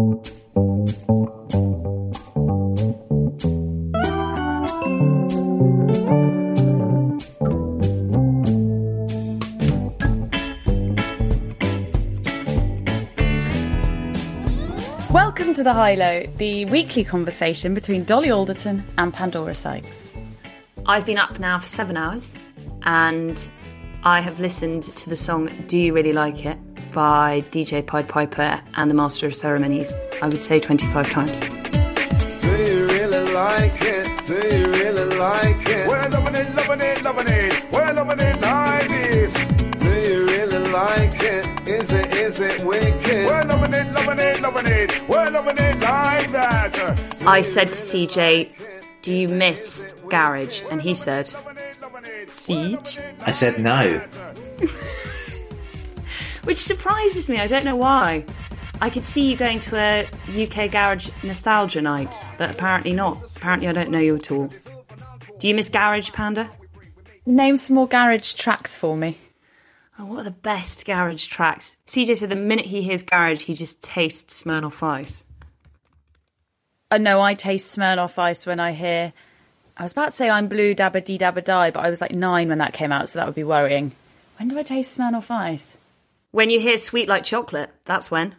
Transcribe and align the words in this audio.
Welcome 0.00 0.22
to 15.52 15.62
the 15.62 15.74
High 15.74 15.96
Low, 15.96 16.22
the 16.36 16.64
weekly 16.66 17.04
conversation 17.04 17.74
between 17.74 18.04
Dolly 18.04 18.30
Alderton 18.30 18.82
and 18.96 19.12
Pandora 19.12 19.54
Sykes. 19.54 20.14
I've 20.86 21.04
been 21.04 21.18
up 21.18 21.38
now 21.38 21.58
for 21.58 21.68
seven 21.68 21.98
hours 21.98 22.34
and 22.84 23.50
I 24.02 24.22
have 24.22 24.40
listened 24.40 24.84
to 24.84 25.10
the 25.10 25.16
song 25.16 25.50
Do 25.66 25.76
You 25.76 25.92
Really 25.92 26.14
Like 26.14 26.46
It 26.46 26.56
by 26.92 27.42
DJ 27.50 27.86
Pied 27.86 28.08
Piper 28.08 28.60
and 28.76 28.90
the 28.90 28.94
Master 28.94 29.26
of 29.26 29.34
Ceremonies, 29.34 29.94
I 30.22 30.28
would 30.28 30.40
say 30.40 30.58
25 30.58 31.10
times. 31.10 31.38
Do 31.38 32.48
you 32.72 32.86
really 32.86 33.32
like 33.32 33.80
it? 33.80 34.24
Do 34.24 34.34
you 34.34 34.66
really 34.66 35.16
like 35.16 35.68
it? 35.68 35.88
We're 35.88 36.08
loving 36.08 36.36
it, 36.36 36.54
loving 36.54 36.80
it, 36.80 37.02
loving 37.02 37.28
it. 37.28 37.72
We're 37.72 37.92
loving 37.92 38.20
it 38.20 38.40
like 38.40 38.88
this. 38.88 39.34
Do 39.82 39.88
you 39.88 40.26
really 40.26 40.70
like 40.70 41.14
it? 41.22 41.68
Is 41.68 41.92
it, 41.92 42.14
is 42.14 42.40
it 42.40 42.64
wicked? 42.64 43.26
We're 43.26 43.44
loving 43.44 43.74
it, 43.74 43.92
loving 43.92 44.18
it, 44.18 44.40
loving 44.40 44.66
it. 44.66 45.08
We're 45.08 45.30
loving 45.30 45.58
it 45.58 45.80
like 45.80 46.30
that. 46.32 46.72
Do 47.18 47.26
I 47.28 47.42
said 47.42 47.68
to 47.68 47.72
CJ, 47.72 48.48
like? 48.48 48.70
Do 49.02 49.14
you 49.14 49.28
miss 49.28 49.92
Garage? 50.08 50.62
And 50.70 50.82
he 50.82 50.94
said, 50.94 51.32
Loving 51.32 51.56
it, 51.56 51.80
loving 51.80 52.04
it. 52.04 52.30
Siege? 52.36 52.98
I 53.22 53.30
said 53.30 53.58
no. 53.58 54.02
Which 56.44 56.58
surprises 56.58 57.28
me, 57.28 57.38
I 57.38 57.46
don't 57.46 57.64
know 57.64 57.76
why. 57.76 58.24
I 58.80 58.88
could 58.88 59.04
see 59.04 59.30
you 59.30 59.36
going 59.36 59.60
to 59.60 59.76
a 59.76 60.08
UK 60.30 60.70
Garage 60.70 61.10
nostalgia 61.22 61.82
night, 61.82 62.14
but 62.38 62.50
apparently 62.50 62.92
not. 62.92 63.36
Apparently, 63.36 63.68
I 63.68 63.72
don't 63.72 63.90
know 63.90 63.98
you 63.98 64.16
at 64.16 64.30
all. 64.30 64.50
Do 65.38 65.48
you 65.48 65.54
miss 65.54 65.68
Garage, 65.68 66.12
Panda? 66.12 66.50
Name 67.26 67.56
some 67.56 67.76
more 67.76 67.86
garage 67.86 68.32
tracks 68.32 68.76
for 68.76 68.96
me. 68.96 69.18
Oh, 69.98 70.06
what 70.06 70.20
are 70.20 70.24
the 70.24 70.30
best 70.30 70.86
garage 70.86 71.26
tracks? 71.26 71.76
CJ 71.86 72.16
said 72.16 72.30
the 72.30 72.36
minute 72.36 72.64
he 72.66 72.80
hears 72.80 73.02
garage, 73.02 73.42
he 73.42 73.52
just 73.52 73.82
tastes 73.82 74.42
Smirnoff 74.42 74.82
Ice. 74.82 75.26
Uh, 76.90 76.94
I 76.94 76.98
know 76.98 77.20
I 77.20 77.34
taste 77.34 77.76
Smirnoff 77.76 78.18
Ice 78.18 78.46
when 78.46 78.58
I 78.58 78.72
hear. 78.72 79.12
I 79.76 79.82
was 79.82 79.92
about 79.92 80.06
to 80.06 80.10
say 80.12 80.30
I'm 80.30 80.48
blue, 80.48 80.74
dabba 80.74 81.04
dee 81.04 81.18
dabba 81.18 81.44
die, 81.44 81.70
but 81.70 81.84
I 81.84 81.90
was 81.90 82.00
like 82.00 82.14
nine 82.14 82.48
when 82.48 82.58
that 82.58 82.72
came 82.72 82.92
out, 82.92 83.10
so 83.10 83.18
that 83.18 83.26
would 83.26 83.34
be 83.34 83.44
worrying. 83.44 83.92
When 84.38 84.48
do 84.48 84.58
I 84.58 84.62
taste 84.62 84.98
Smirnoff 84.98 85.30
Ice? 85.30 85.76
When 86.32 86.50
you 86.50 86.60
hear 86.60 86.78
Sweet 86.78 87.08
Like 87.08 87.24
Chocolate, 87.24 87.70
that's 87.84 88.10
when. 88.10 88.36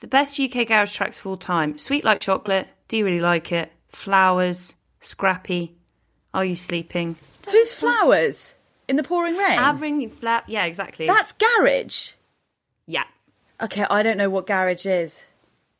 The 0.00 0.06
best 0.06 0.38
UK 0.38 0.66
garage 0.66 0.94
tracks 0.94 1.18
of 1.18 1.26
all 1.26 1.36
time 1.36 1.78
Sweet 1.78 2.04
Like 2.04 2.20
Chocolate, 2.20 2.68
Do 2.88 2.96
You 2.96 3.04
Really 3.04 3.20
Like 3.20 3.50
It? 3.52 3.72
Flowers, 3.88 4.76
Scrappy, 5.00 5.76
Are 6.32 6.44
You 6.44 6.54
Sleeping? 6.54 7.16
Who's 7.50 7.74
Flowers? 7.74 8.54
In 8.88 8.96
the 8.96 9.02
pouring 9.02 9.36
rain? 9.36 9.58
Having 9.58 10.10
flat. 10.10 10.44
Yeah, 10.48 10.64
exactly. 10.64 11.06
That's 11.06 11.32
garage. 11.32 12.12
yeah. 12.86 13.04
Okay, 13.60 13.86
I 13.88 14.02
don't 14.02 14.16
know 14.16 14.28
what 14.30 14.46
garage 14.48 14.86
is. 14.86 15.24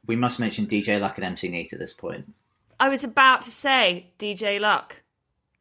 We 0.07 0.15
must 0.15 0.39
mention 0.39 0.67
DJ 0.67 1.01
Luck 1.01 1.19
and 1.19 1.25
MC 1.25 1.49
Neat 1.49 1.73
at 1.73 1.81
this 1.81 1.93
point. 1.93 2.33
I 2.79 2.89
was 2.89 3.03
about 3.03 3.43
to 3.43 3.51
say 3.51 4.11
DJ 4.21 4.61
Luck. 4.61 5.03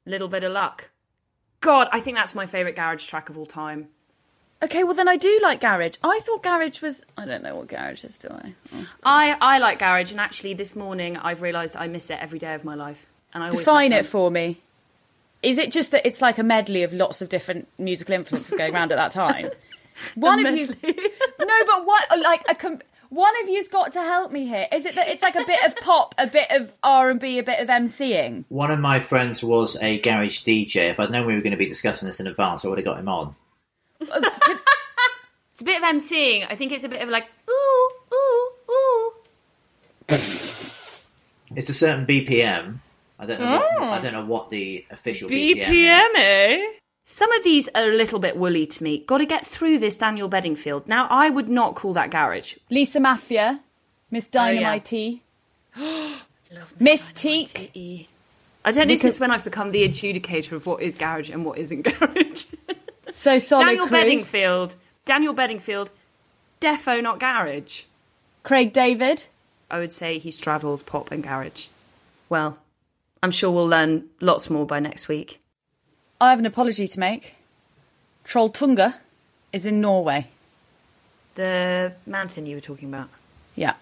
Little 0.06 0.28
bit 0.28 0.44
of 0.44 0.52
luck. 0.52 0.92
God, 1.62 1.88
I 1.92 2.00
think 2.00 2.18
that's 2.18 2.36
my 2.36 2.46
favourite 2.46 2.76
garage 2.76 3.06
track 3.06 3.30
of 3.30 3.38
all 3.40 3.46
time. 3.46 3.90
Okay, 4.64 4.84
well 4.84 4.94
then 4.94 5.08
I 5.08 5.18
do 5.18 5.40
like 5.42 5.62
garage. 5.62 5.98
I 6.04 6.20
thought 6.24 6.44
garage 6.44 6.82
was. 6.82 7.04
I 7.18 7.26
don't 7.26 7.44
know 7.44 7.56
what 7.56 7.68
garage 7.68 8.04
is, 8.04 8.18
do 8.20 8.30
I? 8.30 8.54
Oh. 8.74 8.88
I, 9.04 9.38
I 9.42 9.58
like 9.58 9.80
garage, 9.80 10.12
and 10.12 10.20
actually, 10.20 10.54
this 10.54 10.76
morning 10.76 11.18
I've 11.18 11.42
realised 11.42 11.76
I 11.76 11.88
miss 11.88 12.10
it 12.10 12.20
every 12.22 12.40
day 12.40 12.54
of 12.54 12.64
my 12.64 12.76
life. 12.76 13.08
And 13.34 13.44
I 13.44 13.50
Define 13.50 13.92
it 13.92 14.06
for 14.06 14.30
me. 14.30 14.62
Is 15.42 15.58
it 15.58 15.72
just 15.72 15.92
that 15.92 16.06
it's 16.06 16.22
like 16.22 16.38
a 16.38 16.44
medley 16.44 16.84
of 16.84 16.94
lots 16.94 17.22
of 17.22 17.30
different 17.30 17.68
musical 17.80 18.14
influences 18.14 18.56
going 18.56 18.76
around 18.76 18.92
at 18.92 18.98
that 18.98 19.12
time? 19.12 19.50
One 20.16 20.46
of 20.46 20.56
you, 20.56 20.68
no, 20.84 21.66
but 21.66 21.86
what 21.86 22.20
like 22.22 22.44
a 22.50 22.56
com- 22.56 22.80
one 23.10 23.34
of 23.44 23.50
you's 23.50 23.68
got 23.68 23.94
to 23.94 24.00
help 24.00 24.32
me 24.32 24.48
here. 24.48 24.68
Is 24.72 24.86
it 24.86 24.96
that 24.96 25.10
it's 25.10 25.22
like 25.22 25.36
a 25.36 25.46
bit 25.46 25.64
of 25.66 25.76
pop, 25.76 26.16
a 26.18 26.28
bit 26.28 26.48
of 26.50 26.76
R 26.82 27.10
and 27.10 27.20
B, 27.20 27.40
a 27.40 27.44
bit 27.44 27.60
of 27.60 27.68
MCing? 27.68 28.46
One 28.48 28.72
of 28.72 28.80
my 28.80 29.00
friends 29.00 29.44
was 29.44 29.76
a 29.82 30.00
garage 30.00 30.44
DJ. 30.44 30.90
If 30.90 31.00
I'd 31.00 31.12
known 31.12 31.28
we 31.28 31.36
were 31.36 31.42
going 31.42 31.52
to 31.52 31.58
be 31.58 31.68
discussing 31.68 32.08
this 32.08 32.20
in 32.20 32.28
advance, 32.28 32.64
I 32.64 32.70
would 32.70 32.78
have 32.78 32.86
got 32.86 33.00
him 33.00 33.10
on. 33.10 33.36
It's 34.02 35.62
a 35.62 35.64
bit 35.64 35.82
of 35.82 35.88
emceeing. 35.88 36.48
I 36.50 36.56
think 36.56 36.72
it's 36.72 36.84
a 36.84 36.90
bit 36.90 37.02
of 37.02 37.10
like 37.10 37.28
ooh 37.50 37.92
ooh 38.14 38.52
ooh. 38.72 39.14
It's 41.56 41.70
a 41.70 41.74
certain 41.74 42.06
BPM. 42.06 42.80
I 43.20 43.26
don't 43.26 43.40
know. 43.40 43.58
What, 43.58 43.84
I 43.84 44.00
don't 44.00 44.14
know 44.14 44.26
what 44.26 44.50
the 44.50 44.86
official 44.90 45.30
BPM. 45.30 45.58
is. 45.58 45.66
BPM, 45.68 46.08
eh? 46.16 46.68
Some 47.04 47.32
of 47.34 47.44
these 47.44 47.70
are 47.76 47.90
a 47.90 47.94
little 47.96 48.20
bit 48.20 48.38
woolly 48.38 48.66
to 48.66 48.84
me. 48.84 49.00
Got 49.00 49.20
to 49.20 49.26
get 49.26 49.46
through 49.46 49.80
this 49.80 49.96
Daniel 49.96 50.28
Bedingfield. 50.28 50.88
Now, 50.88 51.08
I 51.10 51.30
would 51.30 51.50
not 51.50 51.76
call 51.76 51.94
that 51.94 52.10
garage. 52.10 52.56
Lisa 52.70 53.00
Maffia, 53.00 53.60
Miss 54.10 54.28
Dynamite, 54.28 55.22
Miss 56.80 57.12
Teak. 57.12 58.08
I 58.64 58.72
don't 58.72 58.88
know 58.88 58.96
since 58.96 59.20
when 59.20 59.32
I've 59.32 59.44
become 59.44 59.72
the 59.72 59.88
adjudicator 59.88 60.54
of 60.54 60.66
what 60.66 60.82
is 60.82 60.96
garage 60.96 61.30
and 61.30 61.44
what 61.44 61.58
isn't 61.58 61.82
garage. 61.82 62.46
So 63.12 63.40
solid 63.40 63.66
Daniel 63.66 63.88
crew. 63.88 63.98
Bedingfield. 63.98 64.76
Daniel 65.06 65.34
Bedingfield. 65.34 65.92
Defo 66.60 67.02
not 67.02 67.20
garage. 67.20 67.84
Craig 68.44 68.74
David. 68.74 69.26
I 69.70 69.80
would 69.80 69.94
say 69.94 70.18
he 70.18 70.32
straddles 70.32 70.82
pop 70.82 71.12
and 71.12 71.24
garage. 71.24 71.68
Well, 72.30 72.58
I'm 73.24 73.32
sure 73.32 73.52
we'll 73.52 73.68
learn 73.68 74.06
lots 74.20 74.50
more 74.50 74.66
by 74.66 74.80
next 74.80 75.08
week. 75.08 75.40
I 76.20 76.30
have 76.30 76.40
an 76.40 76.46
apology 76.46 76.88
to 76.88 77.00
make. 77.00 77.36
Trolltunga 78.26 78.96
is 79.54 79.66
in 79.66 79.82
Norway. 79.82 80.28
The 81.36 81.94
mountain 82.06 82.46
you 82.46 82.56
were 82.56 82.62
talking 82.62 82.90
about. 82.90 83.10
Yeah. 83.56 83.76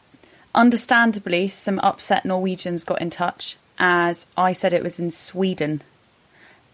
Understandably, 0.53 1.47
some 1.47 1.79
upset 1.79 2.25
Norwegians 2.25 2.84
got 2.84 3.01
in 3.01 3.09
touch 3.09 3.57
as 3.79 4.28
I 4.38 4.51
said 4.51 4.73
it 4.73 4.84
was 4.84 5.00
in 5.00 5.09
Sweden. 5.09 5.81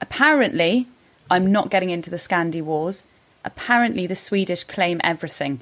Apparently, 0.01 0.87
I'm 1.29 1.51
not 1.51 1.69
getting 1.69 1.89
into 1.89 2.09
the 2.09 2.17
Scandi 2.17 2.61
wars. 2.61 3.03
Apparently, 3.43 4.07
the 4.07 4.15
Swedish 4.15 4.63
claim 4.63 5.01
everything. 5.03 5.61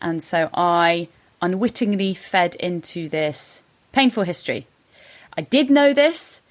And 0.00 0.22
so 0.22 0.50
I 0.54 1.08
unwittingly 1.42 2.14
fed 2.14 2.54
into 2.56 3.08
this 3.08 3.62
painful 3.92 4.24
history. 4.24 4.66
I 5.36 5.42
did 5.42 5.70
know 5.70 5.92
this. 5.92 6.42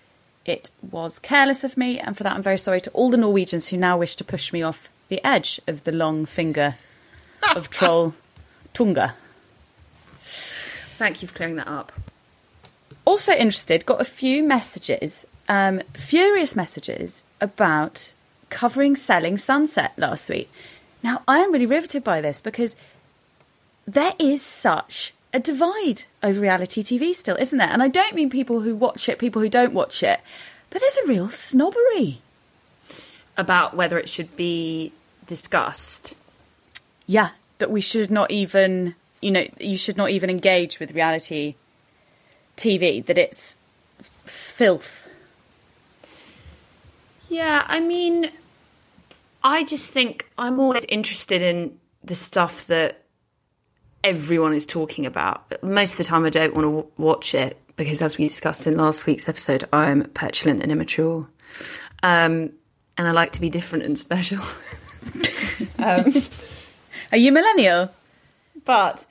It 0.46 0.72
was 0.82 1.20
careless 1.20 1.64
of 1.64 1.78
me, 1.78 2.00
and 2.00 2.18
for 2.18 2.24
that, 2.24 2.34
I'm 2.34 2.42
very 2.42 2.58
sorry 2.58 2.82
to 2.82 2.90
all 2.92 3.12
the 3.12 3.18
Norwegians 3.18 3.68
who 3.70 3.78
now 3.78 3.98
wish 3.98 4.16
to 4.16 4.24
push 4.24 4.52
me 4.52 4.64
off 4.64 4.90
the 5.10 5.24
edge 5.24 5.60
of 5.68 5.84
the 5.84 5.92
long 5.92 6.26
finger 6.26 6.76
of 7.56 7.70
Troll 7.72 8.16
Tunga. 8.74 9.16
Thank 10.24 11.22
you 11.22 11.28
for 11.28 11.36
clearing 11.36 11.56
that 11.58 11.68
up. 11.68 11.92
also 13.06 13.32
interested 13.34 13.86
got 13.86 14.02
a 14.02 14.06
few 14.06 14.44
messages 14.44 15.26
um, 15.50 15.82
furious 15.96 16.56
messages 16.56 17.24
about 17.42 18.14
covering 18.50 18.96
selling 18.96 19.38
sunset 19.38 19.94
last 19.98 20.30
week. 20.30 20.50
Now 21.04 21.22
i 21.28 21.40
am 21.40 21.52
really 21.54 21.66
riveted 21.66 22.04
by 22.04 22.20
this 22.22 22.42
because 22.42 22.76
there 23.86 24.14
is 24.20 24.42
such 24.42 25.14
a 25.34 25.40
divide 25.40 26.04
over 26.24 26.40
reality 26.40 26.82
tv 26.84 27.14
still 27.14 27.36
isn't 27.38 27.58
there? 27.58 27.70
And 27.70 27.82
i 27.84 27.88
don't 27.88 28.16
mean 28.16 28.30
people 28.30 28.62
who 28.62 28.76
watch 28.76 29.08
it 29.08 29.20
people 29.20 29.42
who 29.42 29.50
don't 29.50 29.74
watch 29.74 30.02
it 30.04 30.20
but 30.70 30.82
there's 30.82 30.98
a 31.04 31.08
real 31.08 31.30
snobbery 31.30 32.20
About 33.38 33.76
whether 33.76 33.98
it 33.98 34.10
should 34.10 34.36
be 34.36 34.92
discussed. 35.26 36.14
yeah 37.08 37.30
that 37.60 37.70
we 37.72 37.82
should 37.82 38.10
not 38.12 38.30
even 38.32 38.96
you 39.22 39.32
know 39.32 39.46
you 39.60 39.78
should 39.78 39.98
not 39.98 40.10
even 40.10 40.30
engage 40.30 40.80
with 40.80 40.94
reality 40.94 41.56
tv 42.58 43.06
that 43.06 43.18
it's 43.18 43.58
f- 44.00 44.10
filth. 44.26 45.08
Yeah, 47.30 47.64
I 47.68 47.80
mean, 47.80 48.32
I 49.44 49.64
just 49.64 49.92
think 49.92 50.30
I'm 50.38 50.60
always 50.60 50.86
interested 50.86 51.42
in 51.42 51.78
the 52.04 52.16
stuff 52.16 52.68
that 52.68 53.04
everyone 54.04 54.54
is 54.54 54.66
talking 54.66 55.06
about. 55.06 55.50
But 55.50 55.64
most 55.64 55.94
of 55.94 55.98
the 55.98 56.04
time, 56.04 56.26
I 56.26 56.30
don't 56.30 56.54
want 56.54 56.66
to 56.66 56.72
w- 56.72 56.92
watch 56.98 57.34
it 57.34 57.58
because, 57.76 58.02
as 58.02 58.18
we 58.18 58.28
discussed 58.28 58.68
in 58.68 58.78
last 58.78 59.06
week's 59.06 59.30
episode, 59.30 59.68
I'm 59.72 60.04
petulant 60.10 60.62
and 60.62 60.72
immature. 60.72 61.28
Um, 62.04 62.52
and 62.98 63.08
I 63.08 63.12
like 63.12 63.32
to 63.34 63.42
be 63.42 63.50
different 63.50 63.86
and 63.86 63.98
special. 63.98 64.44
are 65.80 67.18
you 67.18 67.32
millennial 67.32 67.90
But 68.66 69.06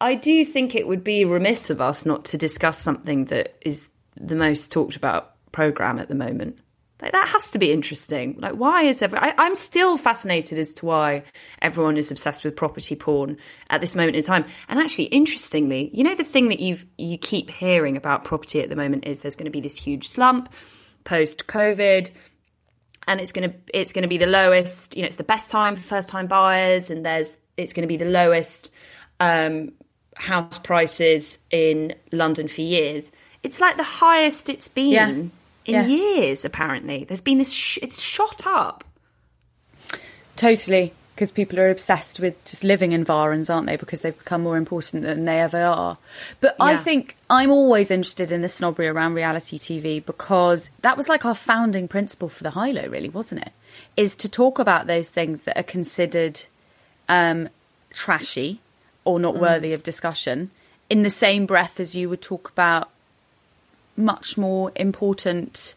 I 0.00 0.16
do 0.16 0.44
think 0.44 0.74
it 0.74 0.88
would 0.88 1.04
be 1.04 1.24
remiss 1.24 1.70
of 1.70 1.80
us 1.80 2.04
not 2.04 2.24
to 2.26 2.38
discuss 2.38 2.78
something 2.78 3.26
that 3.26 3.56
is 3.60 3.90
the 4.16 4.34
most 4.34 4.72
talked 4.72 4.96
about 4.96 5.34
program 5.52 5.98
at 5.98 6.08
the 6.08 6.14
moment 6.14 6.58
Like 7.02 7.12
that 7.12 7.28
has 7.28 7.50
to 7.52 7.58
be 7.58 7.72
interesting. 7.72 8.36
Like, 8.38 8.54
why 8.54 8.82
is 8.82 9.00
every? 9.02 9.18
I, 9.18 9.34
I'm 9.38 9.54
still 9.54 9.96
fascinated 9.96 10.58
as 10.58 10.74
to 10.74 10.86
why 10.86 11.22
everyone 11.62 11.96
is 11.96 12.10
obsessed 12.10 12.44
with 12.44 12.56
property 12.56 12.94
porn 12.94 13.38
at 13.70 13.80
this 13.80 13.94
moment 13.94 14.16
in 14.16 14.22
time. 14.22 14.44
And 14.68 14.78
actually, 14.78 15.04
interestingly, 15.04 15.90
you 15.92 16.04
know, 16.04 16.14
the 16.14 16.24
thing 16.24 16.48
that 16.48 16.60
you've 16.60 16.84
you 16.98 17.16
keep 17.16 17.50
hearing 17.50 17.96
about 17.96 18.24
property 18.24 18.60
at 18.60 18.68
the 18.68 18.76
moment 18.76 19.06
is 19.06 19.20
there's 19.20 19.36
going 19.36 19.46
to 19.46 19.50
be 19.50 19.60
this 19.60 19.76
huge 19.76 20.08
slump 20.08 20.52
post 21.04 21.46
COVID, 21.46 22.10
and 23.08 23.20
it's 23.20 23.32
going 23.32 23.50
to 23.50 23.56
it's 23.72 23.92
going 23.92 24.02
to 24.02 24.08
be 24.08 24.18
the 24.18 24.26
lowest. 24.26 24.94
You 24.96 25.02
know, 25.02 25.06
it's 25.06 25.16
the 25.16 25.24
best 25.24 25.50
time 25.50 25.76
for 25.76 25.82
first 25.82 26.08
time 26.08 26.26
buyers, 26.26 26.90
and 26.90 27.04
there's 27.04 27.34
it's 27.56 27.72
going 27.72 27.82
to 27.82 27.88
be 27.88 27.96
the 27.96 28.10
lowest 28.10 28.70
um, 29.20 29.72
house 30.16 30.58
prices 30.58 31.38
in 31.50 31.94
London 32.12 32.48
for 32.48 32.60
years. 32.60 33.10
It's 33.42 33.60
like 33.60 33.78
the 33.78 33.84
highest 33.84 34.50
it's 34.50 34.68
been. 34.68 35.32
In 35.66 35.74
Yeah. 35.74 35.86
years. 35.86 36.44
Apparently, 36.44 37.04
there's 37.04 37.20
been 37.20 37.38
this. 37.38 37.52
Sh- 37.52 37.78
it's 37.82 38.00
shot 38.00 38.46
up. 38.46 38.84
Totally, 40.36 40.94
because 41.14 41.30
people 41.32 41.60
are 41.60 41.68
obsessed 41.68 42.18
with 42.18 42.42
just 42.46 42.64
living 42.64 42.92
in 42.92 43.04
Varans, 43.04 43.52
aren't 43.52 43.66
they? 43.66 43.76
Because 43.76 44.00
they've 44.00 44.16
become 44.16 44.42
more 44.42 44.56
important 44.56 45.02
than 45.02 45.26
they 45.26 45.38
ever 45.38 45.62
are. 45.62 45.98
But 46.40 46.56
I 46.58 46.76
think 46.78 47.14
I'm 47.28 47.50
always 47.50 47.90
interested 47.90 48.32
in 48.32 48.40
the 48.40 48.48
snobbery 48.48 48.88
around 48.88 49.12
reality 49.14 49.58
TV 49.58 50.02
because 50.04 50.70
that 50.80 50.96
was 50.96 51.08
like 51.10 51.26
our 51.26 51.34
founding 51.34 51.88
principle 51.88 52.30
for 52.30 52.42
the 52.42 52.50
High 52.50 52.70
Low, 52.70 52.86
really, 52.86 53.10
wasn't 53.10 53.42
it? 53.42 53.52
Is 53.98 54.16
to 54.16 54.30
talk 54.30 54.58
about 54.58 54.86
those 54.86 55.10
things 55.10 55.42
that 55.42 55.58
are 55.58 55.62
considered 55.62 56.44
um, 57.06 57.50
trashy 57.90 58.60
or 59.04 59.18
not 59.20 59.36
worthy 59.36 59.74
of 59.74 59.82
discussion 59.82 60.50
in 60.88 61.02
the 61.02 61.10
same 61.10 61.44
breath 61.44 61.78
as 61.80 61.94
you 61.94 62.08
would 62.08 62.22
talk 62.22 62.48
about 62.48 62.88
much 64.00 64.36
more 64.38 64.72
important 64.76 65.74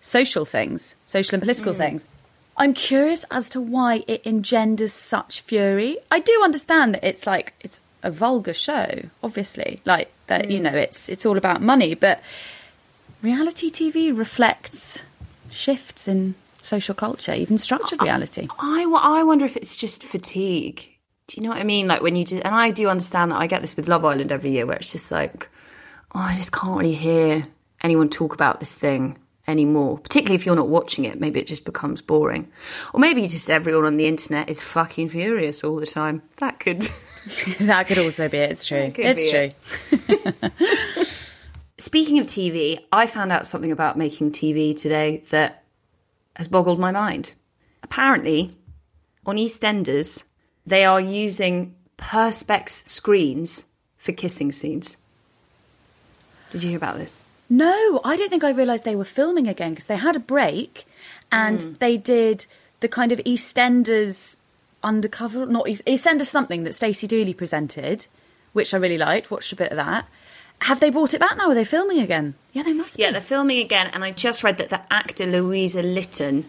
social 0.00 0.44
things, 0.44 0.96
social 1.06 1.36
and 1.36 1.42
political 1.42 1.72
mm. 1.72 1.78
things. 1.78 2.08
I'm 2.56 2.74
curious 2.74 3.24
as 3.30 3.48
to 3.50 3.60
why 3.60 4.04
it 4.06 4.24
engenders 4.24 4.92
such 4.92 5.40
fury. 5.40 5.98
I 6.10 6.20
do 6.20 6.40
understand 6.44 6.94
that 6.94 7.04
it's 7.04 7.26
like 7.26 7.54
it's 7.60 7.80
a 8.02 8.10
vulgar 8.10 8.54
show, 8.54 9.02
obviously, 9.22 9.80
like 9.84 10.12
that. 10.28 10.50
You 10.50 10.60
mm. 10.60 10.62
know, 10.62 10.76
it's 10.76 11.08
it's 11.08 11.26
all 11.26 11.36
about 11.36 11.62
money, 11.62 11.94
but 11.94 12.22
reality 13.22 13.70
TV 13.70 14.16
reflects 14.16 15.02
shifts 15.50 16.06
in 16.06 16.34
social 16.60 16.94
culture, 16.94 17.34
even 17.34 17.58
structured 17.58 18.02
reality. 18.02 18.48
I, 18.58 18.86
wo- 18.86 18.96
I 18.96 19.22
wonder 19.22 19.44
if 19.44 19.56
it's 19.56 19.76
just 19.76 20.02
fatigue. 20.02 20.88
Do 21.26 21.36
you 21.36 21.42
know 21.42 21.50
what 21.50 21.58
I 21.58 21.64
mean? 21.64 21.88
Like 21.88 22.02
when 22.02 22.16
you 22.16 22.24
do, 22.24 22.40
and 22.44 22.54
I 22.54 22.70
do 22.70 22.88
understand 22.88 23.32
that 23.32 23.40
I 23.40 23.46
get 23.46 23.62
this 23.62 23.76
with 23.76 23.88
Love 23.88 24.04
Island 24.04 24.30
every 24.30 24.50
year, 24.50 24.66
where 24.66 24.76
it's 24.76 24.92
just 24.92 25.10
like, 25.10 25.48
oh, 26.14 26.20
I 26.20 26.36
just 26.36 26.52
can't 26.52 26.78
really 26.78 26.94
hear 26.94 27.46
anyone 27.84 28.08
talk 28.08 28.34
about 28.34 28.58
this 28.58 28.74
thing 28.74 29.18
anymore. 29.46 29.98
Particularly 29.98 30.34
if 30.36 30.46
you're 30.46 30.56
not 30.56 30.68
watching 30.68 31.04
it, 31.04 31.20
maybe 31.20 31.38
it 31.38 31.46
just 31.46 31.64
becomes 31.64 32.02
boring, 32.02 32.50
or 32.92 32.98
maybe 32.98 33.28
just 33.28 33.50
everyone 33.50 33.84
on 33.84 33.96
the 33.96 34.06
internet 34.06 34.48
is 34.48 34.60
fucking 34.60 35.10
furious 35.10 35.62
all 35.62 35.76
the 35.76 35.86
time. 35.86 36.22
That 36.38 36.58
could. 36.58 36.80
that 37.60 37.86
could 37.86 37.98
also 37.98 38.28
be 38.28 38.38
it. 38.38 38.50
It's 38.50 38.64
true. 38.64 38.92
It's 38.96 39.30
true. 39.30 39.50
it. 39.92 41.08
Speaking 41.78 42.18
of 42.18 42.26
TV, 42.26 42.78
I 42.90 43.06
found 43.06 43.30
out 43.30 43.46
something 43.46 43.72
about 43.72 43.98
making 43.98 44.32
TV 44.32 44.76
today 44.76 45.22
that 45.30 45.64
has 46.34 46.48
boggled 46.48 46.78
my 46.78 46.90
mind. 46.90 47.34
Apparently, 47.82 48.56
on 49.26 49.36
EastEnders, 49.36 50.24
they 50.64 50.84
are 50.84 51.00
using 51.00 51.74
Perspex 51.98 52.88
screens 52.88 53.64
for 53.96 54.12
kissing 54.12 54.52
scenes. 54.52 54.96
Did 56.50 56.62
you 56.62 56.68
hear 56.70 56.78
about 56.78 56.96
this? 56.96 57.23
No, 57.48 58.00
I 58.04 58.16
don't 58.16 58.30
think 58.30 58.44
I 58.44 58.50
realised 58.50 58.84
they 58.84 58.96
were 58.96 59.04
filming 59.04 59.46
again 59.48 59.70
because 59.70 59.86
they 59.86 59.96
had 59.96 60.16
a 60.16 60.20
break 60.20 60.86
and 61.30 61.60
Mm. 61.60 61.78
they 61.78 61.96
did 61.96 62.46
the 62.80 62.88
kind 62.88 63.12
of 63.12 63.18
EastEnders 63.20 64.36
undercover, 64.82 65.46
not 65.46 65.68
East, 65.68 65.82
EastEnders 65.86 66.26
something 66.26 66.64
that 66.64 66.74
Stacey 66.74 67.06
Dooley 67.06 67.34
presented, 67.34 68.06
which 68.52 68.72
I 68.74 68.76
really 68.78 68.98
liked. 68.98 69.30
Watched 69.30 69.52
a 69.52 69.56
bit 69.56 69.70
of 69.70 69.76
that. 69.76 70.06
Have 70.62 70.80
they 70.80 70.90
brought 70.90 71.14
it 71.14 71.20
back 71.20 71.36
now? 71.36 71.48
Are 71.50 71.54
they 71.54 71.64
filming 71.64 71.98
again? 72.00 72.34
Yeah, 72.52 72.62
they 72.62 72.72
must 72.72 72.98
Yeah, 72.98 73.08
be. 73.08 73.12
they're 73.12 73.20
filming 73.20 73.58
again, 73.58 73.88
and 73.92 74.04
I 74.04 74.10
just 74.12 74.42
read 74.44 74.56
that 74.58 74.68
the 74.70 74.80
actor 74.90 75.26
Louisa 75.26 75.82
Lytton, 75.82 76.44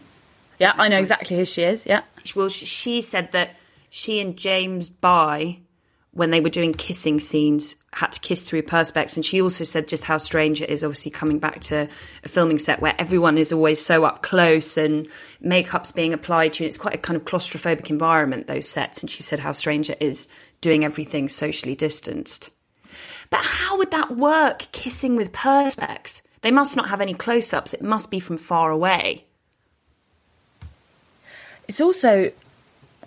yeah, 0.59 0.73
I 0.77 0.87
know 0.87 0.99
exactly 0.99 1.35
who 1.37 1.45
she 1.45 1.63
is. 1.63 1.85
Yeah. 1.85 2.01
well, 2.35 2.49
she 2.49 3.01
said 3.01 3.31
that 3.33 3.55
she 3.89 4.19
and 4.19 4.37
James 4.37 4.89
Bye, 4.89 5.57
when 6.15 6.31
they 6.31 6.39
were 6.39 6.49
doing 6.49 6.73
kissing 6.73 7.19
scenes, 7.19 7.75
had 7.91 8.13
to 8.13 8.21
kiss 8.21 8.41
through 8.41 8.61
perspex. 8.61 9.17
And 9.17 9.25
she 9.25 9.41
also 9.41 9.65
said 9.65 9.89
just 9.89 10.05
how 10.05 10.15
strange 10.15 10.61
it 10.61 10.69
is, 10.69 10.81
obviously 10.81 11.11
coming 11.11 11.39
back 11.39 11.59
to 11.61 11.89
a 12.23 12.29
filming 12.29 12.57
set 12.57 12.81
where 12.81 12.95
everyone 12.97 13.37
is 13.37 13.51
always 13.51 13.85
so 13.85 14.05
up 14.05 14.23
close 14.23 14.77
and 14.77 15.09
makeup's 15.41 15.91
being 15.91 16.13
applied 16.13 16.53
to 16.53 16.63
you. 16.63 16.67
It's 16.69 16.77
quite 16.77 16.95
a 16.95 16.99
kind 16.99 17.17
of 17.17 17.25
claustrophobic 17.25 17.89
environment, 17.89 18.47
those 18.47 18.67
sets. 18.67 19.01
And 19.01 19.11
she 19.11 19.23
said 19.23 19.39
how 19.39 19.51
strange 19.51 19.89
it 19.89 19.97
is 19.99 20.29
doing 20.61 20.85
everything 20.85 21.27
socially 21.27 21.75
distanced. 21.75 22.49
But 23.29 23.41
how 23.41 23.77
would 23.77 23.91
that 23.91 24.15
work, 24.15 24.71
kissing 24.71 25.17
with 25.17 25.33
perspex? 25.33 26.21
They 26.41 26.51
must 26.51 26.77
not 26.77 26.87
have 26.87 27.01
any 27.01 27.13
close 27.13 27.53
ups. 27.53 27.73
It 27.73 27.81
must 27.81 28.09
be 28.09 28.21
from 28.21 28.37
far 28.37 28.71
away. 28.71 29.25
It's 31.67 31.81
also, 31.81 32.31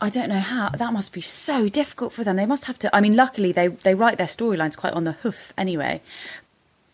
I 0.00 0.10
don't 0.10 0.28
know 0.28 0.40
how 0.40 0.68
that 0.70 0.92
must 0.92 1.12
be 1.12 1.20
so 1.20 1.68
difficult 1.68 2.12
for 2.12 2.24
them. 2.24 2.36
They 2.36 2.46
must 2.46 2.64
have 2.66 2.78
to. 2.80 2.94
I 2.94 3.00
mean, 3.00 3.14
luckily 3.16 3.52
they 3.52 3.68
they 3.68 3.94
write 3.94 4.18
their 4.18 4.26
storylines 4.26 4.76
quite 4.76 4.92
on 4.92 5.04
the 5.04 5.12
hoof 5.12 5.52
anyway. 5.56 6.00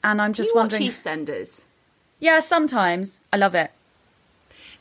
And 0.03 0.21
I'm 0.21 0.33
Do 0.33 0.39
just 0.39 0.51
you 0.51 0.57
wondering. 0.57 0.83
watch 0.83 0.91
EastEnders? 0.93 1.65
Yeah, 2.21 2.41
sometimes 2.41 3.21
I 3.33 3.37
love 3.39 3.55
it. 3.55 3.71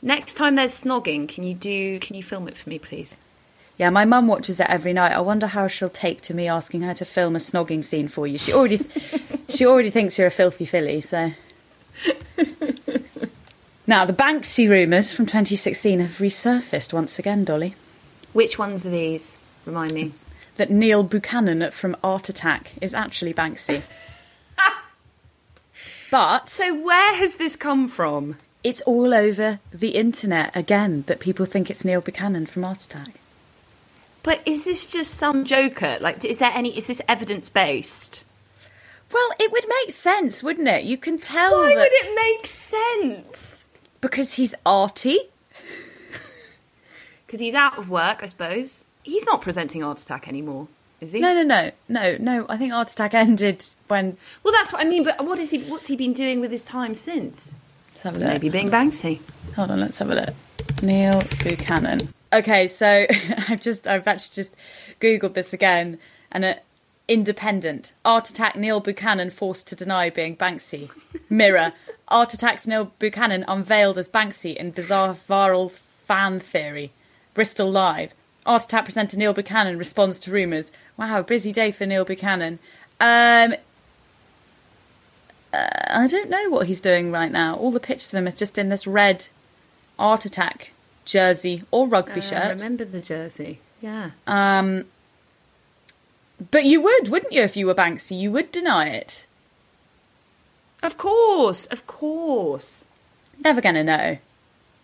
Next 0.02 0.34
time 0.34 0.54
there's 0.56 0.72
snogging, 0.84 1.28
can 1.28 1.44
you 1.44 1.54
do? 1.54 1.98
Can 1.98 2.14
you 2.16 2.22
film 2.22 2.46
it 2.48 2.56
for 2.56 2.68
me, 2.68 2.78
please? 2.78 3.16
Yeah, 3.78 3.90
my 3.90 4.04
mum 4.04 4.28
watches 4.28 4.60
it 4.60 4.66
every 4.68 4.92
night. 4.92 5.12
I 5.12 5.20
wonder 5.20 5.46
how 5.48 5.66
she'll 5.66 5.88
take 5.88 6.20
to 6.22 6.34
me 6.34 6.46
asking 6.46 6.82
her 6.82 6.94
to 6.94 7.04
film 7.04 7.34
a 7.34 7.40
snogging 7.40 7.82
scene 7.82 8.06
for 8.08 8.26
you. 8.26 8.38
She 8.38 8.52
already, 8.52 8.78
she 9.48 9.66
already 9.66 9.90
thinks 9.90 10.16
you're 10.18 10.28
a 10.28 10.30
filthy 10.30 10.64
filly. 10.64 11.00
So, 11.00 11.32
now 13.86 14.04
the 14.04 14.12
Banksy 14.12 14.68
rumours 14.68 15.12
from 15.12 15.26
2016 15.26 16.00
have 16.00 16.10
resurfaced 16.18 16.92
once 16.92 17.18
again, 17.18 17.44
Dolly. 17.44 17.74
Which 18.34 18.58
ones 18.58 18.84
are 18.84 18.90
these? 18.90 19.36
Remind 19.64 19.92
me. 19.94 20.12
That 20.56 20.70
Neil 20.70 21.02
Buchanan 21.02 21.68
from 21.72 21.96
Art 22.04 22.28
Attack 22.28 22.74
is 22.80 22.94
actually 22.94 23.34
Banksy. 23.34 23.82
but 26.12 26.48
So 26.48 26.72
where 26.72 27.16
has 27.16 27.34
this 27.36 27.56
come 27.56 27.88
from? 27.88 28.36
it's 28.62 28.80
all 28.82 29.12
over 29.12 29.58
the 29.72 29.96
internet 29.96 30.56
again 30.56 31.02
that 31.08 31.18
people 31.18 31.44
think 31.44 31.68
it's 31.70 31.84
Neil 31.84 32.00
Buchanan 32.00 32.46
from 32.46 32.64
Art 32.64 32.82
Attack. 32.84 33.14
But 34.22 34.40
is 34.46 34.64
this 34.64 34.88
just 34.90 35.14
some 35.14 35.44
joker? 35.44 35.98
Like, 36.00 36.24
is 36.24 36.38
there 36.38 36.52
any? 36.54 36.76
Is 36.78 36.86
this 36.86 37.02
evidence 37.08 37.48
based? 37.48 38.24
Well, 39.12 39.28
it 39.40 39.50
would 39.52 39.66
make 39.68 39.90
sense, 39.90 40.42
wouldn't 40.42 40.68
it? 40.68 40.84
You 40.84 40.96
can 40.96 41.18
tell 41.18 41.50
Why 41.52 41.74
that 41.74 41.76
would 41.76 41.92
it 41.92 42.14
make 42.14 42.46
sense? 42.46 43.66
because 44.00 44.34
he's 44.34 44.54
arty. 44.64 45.18
Because 47.34 47.40
he's 47.40 47.54
out 47.54 47.76
of 47.78 47.90
work, 47.90 48.20
I 48.22 48.26
suppose. 48.26 48.84
He's 49.02 49.26
not 49.26 49.40
presenting 49.40 49.82
Art 49.82 50.00
Attack 50.00 50.28
anymore, 50.28 50.68
is 51.00 51.10
he? 51.10 51.18
No, 51.18 51.34
no, 51.34 51.42
no, 51.42 51.72
no, 51.88 52.16
no. 52.20 52.46
I 52.48 52.56
think 52.56 52.72
Art 52.72 52.92
Attack 52.92 53.12
ended 53.14 53.66
when. 53.88 54.16
Well, 54.44 54.54
that's 54.54 54.72
what 54.72 54.80
I 54.80 54.88
mean. 54.88 55.02
But 55.02 55.26
what 55.26 55.40
is 55.40 55.50
he? 55.50 55.64
What's 55.64 55.88
he 55.88 55.96
been 55.96 56.12
doing 56.12 56.38
with 56.38 56.52
his 56.52 56.62
time 56.62 56.94
since? 56.94 57.56
Let's 57.90 58.04
have 58.04 58.14
a 58.14 58.18
look. 58.20 58.28
Maybe 58.28 58.50
being 58.50 58.70
Banksy. 58.70 59.18
Hold 59.56 59.72
on, 59.72 59.80
let's 59.80 59.98
have 59.98 60.12
a 60.12 60.14
look. 60.14 60.34
Neil 60.80 61.24
Buchanan. 61.42 61.98
Okay, 62.32 62.68
so 62.68 63.04
I've 63.48 63.60
just, 63.60 63.88
I've 63.88 64.06
actually 64.06 64.36
just 64.36 64.54
googled 65.00 65.34
this 65.34 65.52
again, 65.52 65.98
and 66.30 66.44
uh, 66.44 66.54
independent 67.08 67.94
Art 68.04 68.30
Attack 68.30 68.54
Neil 68.54 68.78
Buchanan 68.78 69.30
forced 69.30 69.66
to 69.70 69.74
deny 69.74 70.08
being 70.08 70.36
Banksy. 70.36 70.88
Mirror 71.28 71.72
Art 72.06 72.32
Attack's 72.32 72.68
Neil 72.68 72.92
Buchanan 73.00 73.44
unveiled 73.48 73.98
as 73.98 74.08
Banksy 74.08 74.54
in 74.54 74.70
bizarre 74.70 75.16
viral 75.16 75.68
fan 75.68 76.38
theory. 76.38 76.92
Bristol 77.34 77.70
Live. 77.70 78.14
Art 78.46 78.64
Attack 78.64 78.84
presenter 78.84 79.16
Neil 79.16 79.32
Buchanan 79.32 79.78
responds 79.78 80.20
to 80.20 80.30
rumours. 80.30 80.70
Wow, 80.96 81.20
a 81.20 81.22
busy 81.22 81.52
day 81.52 81.70
for 81.70 81.86
Neil 81.86 82.04
Buchanan. 82.04 82.58
Um, 83.00 83.54
uh, 85.52 85.68
I 85.90 86.06
don't 86.06 86.30
know 86.30 86.48
what 86.48 86.66
he's 86.66 86.80
doing 86.80 87.10
right 87.10 87.32
now. 87.32 87.56
All 87.56 87.70
the 87.70 87.80
pictures 87.80 88.12
of 88.12 88.18
him 88.18 88.28
are 88.28 88.32
just 88.32 88.58
in 88.58 88.68
this 88.68 88.86
red 88.86 89.28
Art 89.98 90.24
Attack 90.24 90.72
jersey 91.04 91.62
or 91.70 91.86
rugby 91.88 92.16
I 92.16 92.20
shirt. 92.20 92.60
remember 92.60 92.84
the 92.84 93.00
jersey. 93.00 93.60
Yeah. 93.80 94.10
Um, 94.26 94.86
but 96.50 96.64
you 96.64 96.80
would, 96.80 97.08
wouldn't 97.08 97.32
you, 97.32 97.42
if 97.42 97.56
you 97.56 97.66
were 97.66 97.74
Banksy? 97.74 98.18
You 98.18 98.30
would 98.32 98.50
deny 98.52 98.88
it. 98.88 99.26
Of 100.82 100.98
course, 100.98 101.66
of 101.66 101.86
course. 101.86 102.84
Never 103.42 103.60
gonna 103.60 103.84
know. 103.84 104.18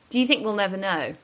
Do 0.08 0.18
you 0.18 0.26
think 0.26 0.44
we'll 0.44 0.54
never 0.54 0.76
know? 0.76 1.14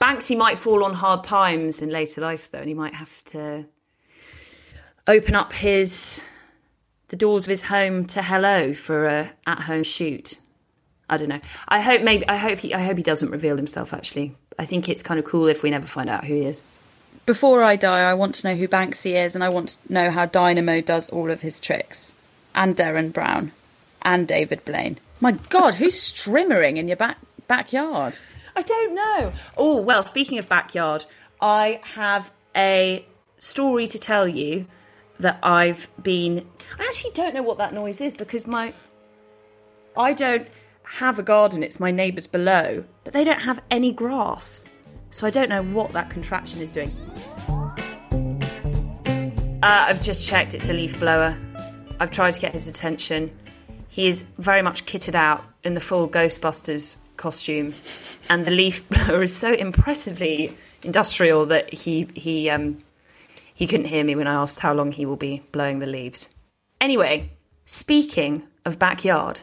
Banksy 0.00 0.36
might 0.36 0.58
fall 0.58 0.84
on 0.84 0.94
hard 0.94 1.24
times 1.24 1.80
in 1.80 1.90
later 1.90 2.20
life, 2.20 2.50
though, 2.50 2.58
and 2.58 2.68
he 2.68 2.74
might 2.74 2.94
have 2.94 3.24
to 3.26 3.64
open 5.06 5.34
up 5.34 5.52
his 5.52 6.22
the 7.08 7.16
doors 7.16 7.44
of 7.44 7.50
his 7.50 7.62
home 7.64 8.06
to 8.06 8.22
hello 8.22 8.72
for 8.74 9.06
a 9.06 9.32
at 9.46 9.60
home 9.60 9.82
shoot. 9.82 10.38
I 11.08 11.16
don't 11.16 11.28
know. 11.28 11.40
I 11.68 11.80
hope 11.80 12.02
maybe 12.02 12.26
I 12.28 12.36
hope 12.36 12.58
he 12.58 12.74
I 12.74 12.80
hope 12.80 12.96
he 12.96 13.02
doesn't 13.02 13.30
reveal 13.30 13.56
himself. 13.56 13.92
Actually, 13.92 14.34
I 14.58 14.64
think 14.64 14.88
it's 14.88 15.02
kind 15.02 15.20
of 15.20 15.26
cool 15.26 15.48
if 15.48 15.62
we 15.62 15.70
never 15.70 15.86
find 15.86 16.08
out 16.08 16.24
who 16.24 16.34
he 16.34 16.46
is. 16.46 16.64
Before 17.26 17.62
I 17.62 17.76
die, 17.76 18.00
I 18.00 18.14
want 18.14 18.34
to 18.36 18.48
know 18.48 18.54
who 18.54 18.68
Banksy 18.68 19.12
is, 19.12 19.34
and 19.34 19.42
I 19.42 19.48
want 19.48 19.68
to 19.68 19.92
know 19.92 20.10
how 20.10 20.26
Dynamo 20.26 20.80
does 20.80 21.08
all 21.08 21.30
of 21.30 21.40
his 21.40 21.58
tricks, 21.58 22.12
and 22.54 22.76
Derren 22.76 23.12
Brown, 23.12 23.52
and 24.02 24.28
David 24.28 24.64
Blaine. 24.64 24.98
My 25.20 25.32
God, 25.32 25.76
who's 25.76 26.00
strimmering 26.00 26.76
in 26.76 26.88
your 26.88 26.96
back 26.96 27.18
backyard? 27.48 28.18
I 28.56 28.62
don't 28.62 28.94
know. 28.94 29.32
Oh 29.56 29.80
well, 29.80 30.02
speaking 30.04 30.38
of 30.38 30.48
backyard, 30.48 31.04
I 31.40 31.80
have 31.82 32.30
a 32.56 33.04
story 33.38 33.86
to 33.88 33.98
tell 33.98 34.28
you 34.28 34.66
that 35.20 35.38
I've 35.42 35.88
been. 36.02 36.46
I 36.78 36.84
actually 36.84 37.12
don't 37.12 37.34
know 37.34 37.42
what 37.42 37.58
that 37.58 37.74
noise 37.74 38.00
is 38.00 38.14
because 38.14 38.46
my. 38.46 38.72
I 39.96 40.12
don't 40.12 40.48
have 40.84 41.18
a 41.18 41.22
garden, 41.22 41.62
it's 41.62 41.80
my 41.80 41.90
neighbours 41.90 42.26
below, 42.26 42.84
but 43.04 43.12
they 43.12 43.24
don't 43.24 43.40
have 43.40 43.62
any 43.70 43.92
grass. 43.92 44.64
So 45.10 45.26
I 45.26 45.30
don't 45.30 45.48
know 45.48 45.62
what 45.62 45.92
that 45.92 46.10
contraption 46.10 46.60
is 46.60 46.72
doing. 46.72 46.94
Uh, 49.62 49.86
I've 49.88 50.02
just 50.02 50.26
checked, 50.26 50.52
it's 50.52 50.68
a 50.68 50.72
leaf 50.72 50.98
blower. 50.98 51.36
I've 52.00 52.10
tried 52.10 52.32
to 52.32 52.40
get 52.40 52.52
his 52.52 52.66
attention. 52.66 53.30
He 53.88 54.08
is 54.08 54.24
very 54.38 54.60
much 54.60 54.84
kitted 54.84 55.14
out 55.14 55.44
in 55.62 55.74
the 55.74 55.80
full 55.80 56.08
Ghostbusters 56.08 56.98
costume, 57.24 57.72
and 58.28 58.44
the 58.44 58.50
leaf 58.50 58.86
blower 58.94 59.22
is 59.22 59.34
so 59.34 59.52
impressively 59.52 60.54
industrial 60.82 61.46
that 61.46 61.72
he 61.72 62.06
he 62.14 62.50
um, 62.50 62.84
he 63.54 63.66
couldn't 63.66 63.86
hear 63.86 64.04
me 64.04 64.14
when 64.14 64.26
I 64.26 64.34
asked 64.34 64.60
how 64.60 64.74
long 64.74 64.92
he 64.92 65.06
will 65.06 65.16
be 65.16 65.42
blowing 65.50 65.78
the 65.78 65.86
leaves. 65.86 66.28
Anyway, 66.80 67.30
speaking 67.64 68.42
of 68.66 68.78
backyard, 68.78 69.40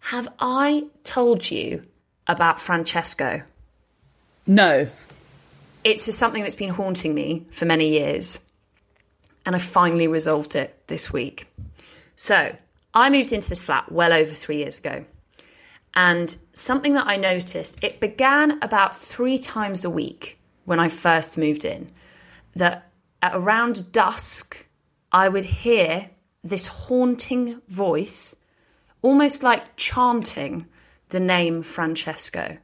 have 0.00 0.28
I 0.38 0.84
told 1.04 1.50
you 1.50 1.84
about 2.26 2.60
Francesco? 2.60 3.42
No. 4.46 4.88
It's 5.84 6.06
just 6.06 6.18
something 6.18 6.42
that's 6.42 6.54
been 6.54 6.68
haunting 6.68 7.14
me 7.14 7.46
for 7.50 7.64
many 7.64 7.88
years, 7.88 8.38
and 9.46 9.56
I 9.56 9.58
finally 9.58 10.08
resolved 10.08 10.54
it 10.54 10.76
this 10.88 11.12
week. 11.12 11.46
So, 12.14 12.54
I 12.94 13.08
moved 13.08 13.32
into 13.32 13.48
this 13.48 13.64
flat 13.64 13.90
well 13.90 14.12
over 14.12 14.34
three 14.34 14.58
years 14.58 14.78
ago, 14.78 15.04
and 15.94 16.34
something 16.54 16.94
that 16.94 17.06
I 17.06 17.16
noticed, 17.16 17.82
it 17.82 18.00
began 18.00 18.58
about 18.62 18.96
three 18.96 19.38
times 19.38 19.84
a 19.84 19.90
week 19.90 20.38
when 20.64 20.80
I 20.80 20.88
first 20.88 21.36
moved 21.36 21.64
in, 21.64 21.90
that 22.54 22.90
at 23.20 23.34
around 23.34 23.92
dusk, 23.92 24.66
I 25.10 25.28
would 25.28 25.44
hear 25.44 26.10
this 26.42 26.66
haunting 26.66 27.60
voice, 27.68 28.34
almost 29.02 29.42
like 29.42 29.76
chanting 29.76 30.66
the 31.10 31.20
name 31.20 31.62
Francesco. 31.62 32.56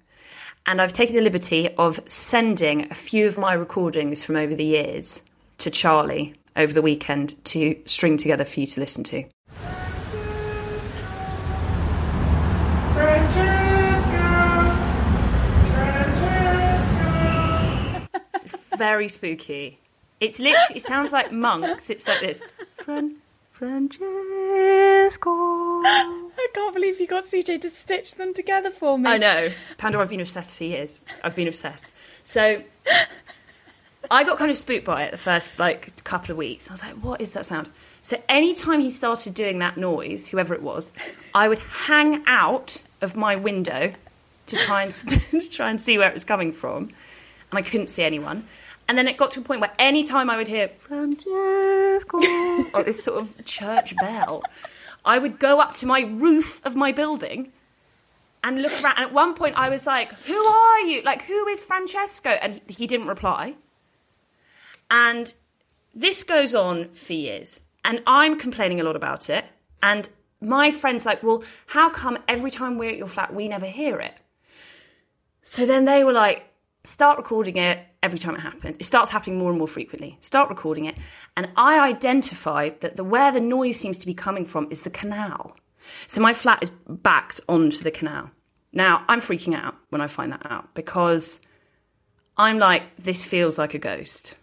And 0.66 0.80
I've 0.80 0.92
taken 0.92 1.14
the 1.14 1.22
liberty 1.22 1.68
of 1.76 2.00
sending 2.06 2.90
a 2.90 2.94
few 2.94 3.26
of 3.26 3.38
my 3.38 3.52
recordings 3.52 4.22
from 4.22 4.36
over 4.36 4.54
the 4.54 4.64
years 4.64 5.22
to 5.58 5.70
Charlie 5.70 6.34
over 6.56 6.72
the 6.72 6.82
weekend 6.82 7.42
to 7.46 7.80
string 7.86 8.16
together 8.16 8.44
for 8.44 8.60
you 8.60 8.66
to 8.66 8.80
listen 8.80 9.04
to. 9.04 9.24
Very 18.78 19.08
spooky. 19.08 19.78
It's 20.20 20.38
literally, 20.38 20.76
it 20.76 20.82
sounds 20.82 21.12
like 21.12 21.32
monks. 21.32 21.90
It's 21.90 22.08
like 22.08 22.20
this. 22.20 22.40
Fran- 22.76 23.16
Francesco. 23.52 25.30
I 25.30 26.48
can't 26.54 26.74
believe 26.74 27.00
you 27.00 27.06
got 27.06 27.24
CJ 27.24 27.60
to 27.60 27.70
stitch 27.70 28.14
them 28.14 28.32
together 28.32 28.70
for 28.70 28.98
me. 28.98 29.10
I 29.10 29.16
know. 29.18 29.50
Pandora, 29.78 30.04
I've 30.04 30.10
been 30.10 30.20
obsessed 30.20 30.54
for 30.54 30.64
years. 30.64 31.02
I've 31.24 31.34
been 31.34 31.48
obsessed. 31.48 31.92
So 32.22 32.62
I 34.10 34.24
got 34.24 34.38
kind 34.38 34.50
of 34.50 34.56
spooked 34.56 34.84
by 34.84 35.02
it 35.04 35.10
the 35.10 35.16
first 35.16 35.58
like 35.58 36.02
couple 36.04 36.30
of 36.30 36.36
weeks. 36.36 36.68
I 36.68 36.72
was 36.72 36.82
like, 36.82 36.94
what 36.94 37.20
is 37.20 37.32
that 37.32 37.46
sound? 37.46 37.68
So 38.02 38.22
anytime 38.28 38.80
he 38.80 38.90
started 38.90 39.34
doing 39.34 39.58
that 39.58 39.76
noise, 39.76 40.26
whoever 40.26 40.54
it 40.54 40.62
was, 40.62 40.90
I 41.34 41.48
would 41.48 41.58
hang 41.58 42.22
out 42.26 42.80
of 43.00 43.16
my 43.16 43.36
window 43.36 43.92
to 44.46 44.56
try 44.56 44.82
and 44.82 44.92
to 45.30 45.50
try 45.50 45.70
and 45.70 45.80
see 45.80 45.98
where 45.98 46.08
it 46.08 46.14
was 46.14 46.24
coming 46.24 46.52
from, 46.52 46.84
and 46.84 47.58
I 47.58 47.62
couldn't 47.62 47.88
see 47.88 48.02
anyone. 48.02 48.46
And 48.88 48.96
then 48.96 49.06
it 49.06 49.18
got 49.18 49.30
to 49.32 49.40
a 49.40 49.42
point 49.42 49.60
where 49.60 49.72
any 49.78 50.02
time 50.02 50.30
I 50.30 50.36
would 50.38 50.48
hear 50.48 50.68
Francesco 50.68 52.18
or 52.74 52.82
this 52.82 53.04
sort 53.04 53.20
of 53.20 53.44
church 53.44 53.94
bell, 53.96 54.42
I 55.04 55.18
would 55.18 55.38
go 55.38 55.60
up 55.60 55.74
to 55.74 55.86
my 55.86 56.00
roof 56.00 56.64
of 56.64 56.74
my 56.74 56.92
building 56.92 57.52
and 58.42 58.62
look 58.62 58.72
around. 58.82 58.94
And 58.96 59.06
at 59.06 59.12
one 59.12 59.34
point, 59.34 59.58
I 59.58 59.68
was 59.68 59.86
like, 59.86 60.12
"Who 60.24 60.34
are 60.34 60.80
you? 60.80 61.02
Like, 61.02 61.22
who 61.22 61.46
is 61.48 61.64
Francesco?" 61.64 62.30
And 62.30 62.60
he 62.66 62.86
didn't 62.86 63.06
reply. 63.06 63.54
And 64.90 65.32
this 65.94 66.24
goes 66.24 66.54
on 66.54 66.90
for 66.94 67.12
years, 67.12 67.60
and 67.84 68.02
I'm 68.06 68.38
complaining 68.38 68.80
a 68.80 68.84
lot 68.84 68.96
about 68.96 69.28
it. 69.28 69.44
And 69.82 70.08
my 70.40 70.70
friends 70.70 71.04
like, 71.04 71.22
"Well, 71.22 71.42
how 71.66 71.90
come 71.90 72.18
every 72.26 72.50
time 72.50 72.78
we're 72.78 72.90
at 72.90 72.96
your 72.96 73.08
flat, 73.08 73.34
we 73.34 73.48
never 73.48 73.66
hear 73.66 73.98
it?" 73.98 74.14
So 75.42 75.66
then 75.66 75.84
they 75.84 76.04
were 76.04 76.12
like, 76.12 76.48
"Start 76.84 77.18
recording 77.18 77.56
it." 77.56 77.87
Every 78.02 78.18
time 78.18 78.36
it 78.36 78.40
happens, 78.40 78.76
it 78.78 78.84
starts 78.84 79.10
happening 79.10 79.38
more 79.38 79.50
and 79.50 79.58
more 79.58 79.66
frequently. 79.66 80.16
Start 80.20 80.50
recording 80.50 80.84
it, 80.84 80.96
and 81.36 81.48
I 81.56 81.88
identified 81.88 82.80
that 82.80 82.96
the 82.96 83.04
where 83.04 83.32
the 83.32 83.40
noise 83.40 83.78
seems 83.78 83.98
to 83.98 84.06
be 84.06 84.14
coming 84.14 84.44
from 84.44 84.68
is 84.70 84.82
the 84.82 84.90
canal. 84.90 85.56
So 86.06 86.20
my 86.20 86.32
flat 86.32 86.62
is 86.62 86.70
backs 86.88 87.40
onto 87.48 87.82
the 87.82 87.90
canal. 87.90 88.30
Now, 88.72 89.04
I'm 89.08 89.20
freaking 89.20 89.54
out 89.54 89.74
when 89.90 90.00
I 90.00 90.06
find 90.06 90.32
that 90.32 90.46
out 90.50 90.74
because 90.74 91.40
I'm 92.36 92.58
like, 92.58 92.82
this 92.98 93.24
feels 93.24 93.58
like 93.58 93.74
a 93.74 93.78
ghost. 93.78 94.36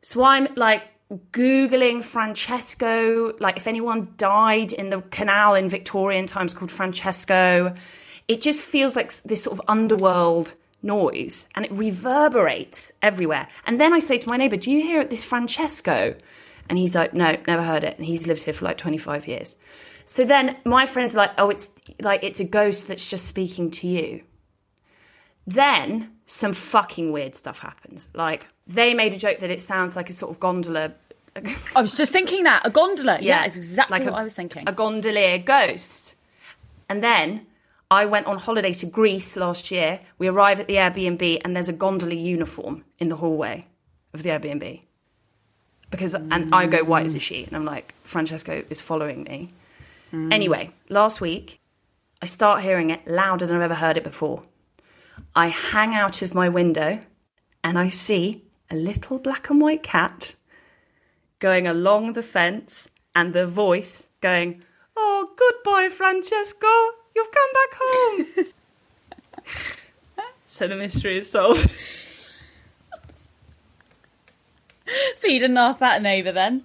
So 0.00 0.24
I'm 0.24 0.48
like 0.56 0.82
Googling 1.30 2.02
Francesco, 2.02 3.36
like 3.38 3.56
if 3.56 3.66
anyone 3.66 4.14
died 4.16 4.72
in 4.72 4.90
the 4.90 5.02
canal 5.02 5.54
in 5.54 5.68
Victorian 5.68 6.26
times 6.26 6.52
called 6.52 6.72
Francesco. 6.72 7.74
It 8.26 8.40
just 8.40 8.64
feels 8.64 8.96
like 8.96 9.12
this 9.22 9.44
sort 9.44 9.58
of 9.58 9.64
underworld 9.68 10.54
noise 10.86 11.48
and 11.54 11.64
it 11.66 11.72
reverberates 11.72 12.92
everywhere. 13.02 13.48
And 13.66 13.78
then 13.80 13.92
I 13.92 13.98
say 13.98 14.16
to 14.18 14.28
my 14.28 14.36
neighbour, 14.38 14.56
Do 14.56 14.70
you 14.70 14.80
hear 14.82 15.04
this 15.04 15.24
Francesco? 15.24 16.14
And 16.68 16.78
he's 16.78 16.94
like, 16.96 17.12
No, 17.12 17.36
never 17.46 17.62
heard 17.62 17.84
it. 17.84 17.96
And 17.98 18.06
he's 18.06 18.26
lived 18.26 18.44
here 18.44 18.54
for 18.54 18.64
like 18.64 18.78
25 18.78 19.26
years. 19.28 19.56
So 20.04 20.24
then 20.24 20.56
my 20.64 20.86
friends 20.86 21.14
are 21.14 21.18
like, 21.18 21.32
Oh, 21.36 21.50
it's 21.50 21.74
like 22.00 22.24
it's 22.24 22.40
a 22.40 22.44
ghost 22.44 22.88
that's 22.88 23.10
just 23.10 23.26
speaking 23.26 23.70
to 23.72 23.86
you. 23.86 24.22
Then 25.46 26.10
some 26.26 26.54
fucking 26.54 27.12
weird 27.12 27.34
stuff 27.34 27.58
happens. 27.58 28.08
Like 28.14 28.46
they 28.66 28.94
made 28.94 29.14
a 29.14 29.18
joke 29.18 29.40
that 29.40 29.50
it 29.50 29.62
sounds 29.62 29.94
like 29.96 30.10
a 30.10 30.12
sort 30.12 30.32
of 30.32 30.40
gondola. 30.40 30.92
I 31.74 31.82
was 31.82 31.96
just 31.96 32.12
thinking 32.12 32.44
that. 32.44 32.62
A 32.66 32.70
gondola. 32.70 33.18
Yeah, 33.20 33.40
Yeah, 33.40 33.44
it's 33.46 33.56
exactly 33.56 33.98
like 33.98 34.06
what 34.08 34.16
a- 34.16 34.20
I 34.20 34.24
was 34.24 34.34
thinking. 34.34 34.64
A 34.66 34.72
gondolier 34.72 35.38
ghost. 35.38 36.14
And 36.88 37.02
then 37.02 37.46
I 37.90 38.06
went 38.06 38.26
on 38.26 38.38
holiday 38.38 38.72
to 38.74 38.86
Greece 38.86 39.36
last 39.36 39.70
year. 39.70 40.00
We 40.18 40.26
arrive 40.28 40.58
at 40.58 40.66
the 40.66 40.74
Airbnb 40.74 41.42
and 41.44 41.54
there's 41.54 41.68
a 41.68 41.72
gondola 41.72 42.14
uniform 42.14 42.84
in 42.98 43.08
the 43.08 43.16
hallway 43.16 43.66
of 44.12 44.22
the 44.22 44.30
Airbnb. 44.30 44.80
Because 45.90 46.14
and 46.14 46.52
I 46.52 46.66
go, 46.66 46.82
why 46.82 47.02
is 47.02 47.14
it 47.14 47.22
she? 47.22 47.44
And 47.44 47.54
I'm 47.54 47.64
like, 47.64 47.94
Francesco 48.02 48.64
is 48.70 48.80
following 48.80 49.22
me. 49.22 49.50
Mm. 50.12 50.32
Anyway, 50.32 50.72
last 50.88 51.20
week 51.20 51.60
I 52.20 52.26
start 52.26 52.62
hearing 52.62 52.90
it 52.90 53.06
louder 53.06 53.46
than 53.46 53.56
I've 53.56 53.62
ever 53.62 53.74
heard 53.74 53.96
it 53.96 54.04
before. 54.04 54.42
I 55.34 55.48
hang 55.48 55.94
out 55.94 56.22
of 56.22 56.34
my 56.34 56.48
window 56.48 57.00
and 57.62 57.78
I 57.78 57.88
see 57.88 58.44
a 58.68 58.74
little 58.74 59.20
black 59.20 59.48
and 59.48 59.60
white 59.60 59.84
cat 59.84 60.34
going 61.38 61.68
along 61.68 62.14
the 62.14 62.22
fence 62.22 62.90
and 63.14 63.32
the 63.32 63.46
voice 63.46 64.08
going, 64.20 64.62
Oh, 64.96 65.30
goodbye, 65.36 65.88
Francesco. 65.90 66.66
You've 67.16 67.30
come 67.30 67.48
back 67.54 67.70
home. 67.80 68.26
so 70.46 70.68
the 70.68 70.76
mystery 70.76 71.16
is 71.16 71.30
solved. 71.30 71.70
so 75.14 75.26
you 75.26 75.40
didn't 75.40 75.56
ask 75.56 75.78
that 75.80 76.02
neighbour 76.02 76.32
then? 76.32 76.64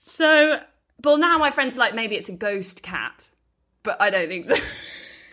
So, 0.00 0.60
well, 1.04 1.18
now 1.18 1.38
my 1.38 1.52
friends 1.52 1.76
are 1.76 1.80
like, 1.80 1.94
maybe 1.94 2.16
it's 2.16 2.28
a 2.28 2.32
ghost 2.32 2.82
cat. 2.82 3.30
But 3.84 4.02
I 4.02 4.10
don't 4.10 4.26
think 4.26 4.46
so. 4.46 4.56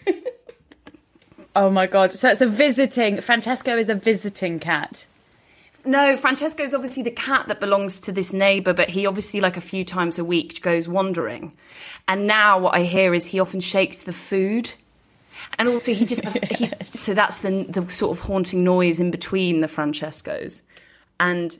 Oh 1.54 1.70
my 1.70 1.86
god! 1.86 2.14
So 2.14 2.30
it's 2.30 2.40
a 2.40 2.48
visiting. 2.48 3.20
Francesco 3.20 3.76
is 3.76 3.90
a 3.90 3.96
visiting 3.96 4.58
cat 4.58 5.06
no, 5.86 6.18
Francesco's 6.18 6.74
obviously 6.74 7.04
the 7.04 7.12
cat 7.12 7.48
that 7.48 7.60
belongs 7.60 8.00
to 8.00 8.12
this 8.12 8.34
neighbor, 8.34 8.74
but 8.74 8.90
he 8.90 9.06
obviously, 9.06 9.42
like 9.42 9.58
a 9.58 9.62
few 9.62 9.84
times 9.84 10.20
a 10.20 10.26
week, 10.26 10.62
goes 10.62 10.88
wandering. 10.88 11.54
And 12.08 12.28
now 12.28 12.60
what 12.60 12.76
I 12.76 12.84
hear 12.84 13.14
is 13.14 13.26
he 13.26 13.40
often 13.40 13.60
shakes 13.60 14.00
the 14.00 14.14
food. 14.14 14.72
And 15.58 15.68
also, 15.68 15.94
he 15.94 16.06
just, 16.06 16.24
yes. 16.60 16.60
he, 16.60 16.70
so 16.86 17.14
that's 17.14 17.40
the, 17.40 17.66
the 17.70 17.90
sort 17.90 18.18
of 18.18 18.24
haunting 18.24 18.64
noise 18.64 19.00
in 19.00 19.12
between 19.12 19.62
the 19.62 19.68
Francescos. 19.68 20.62
And 21.20 21.58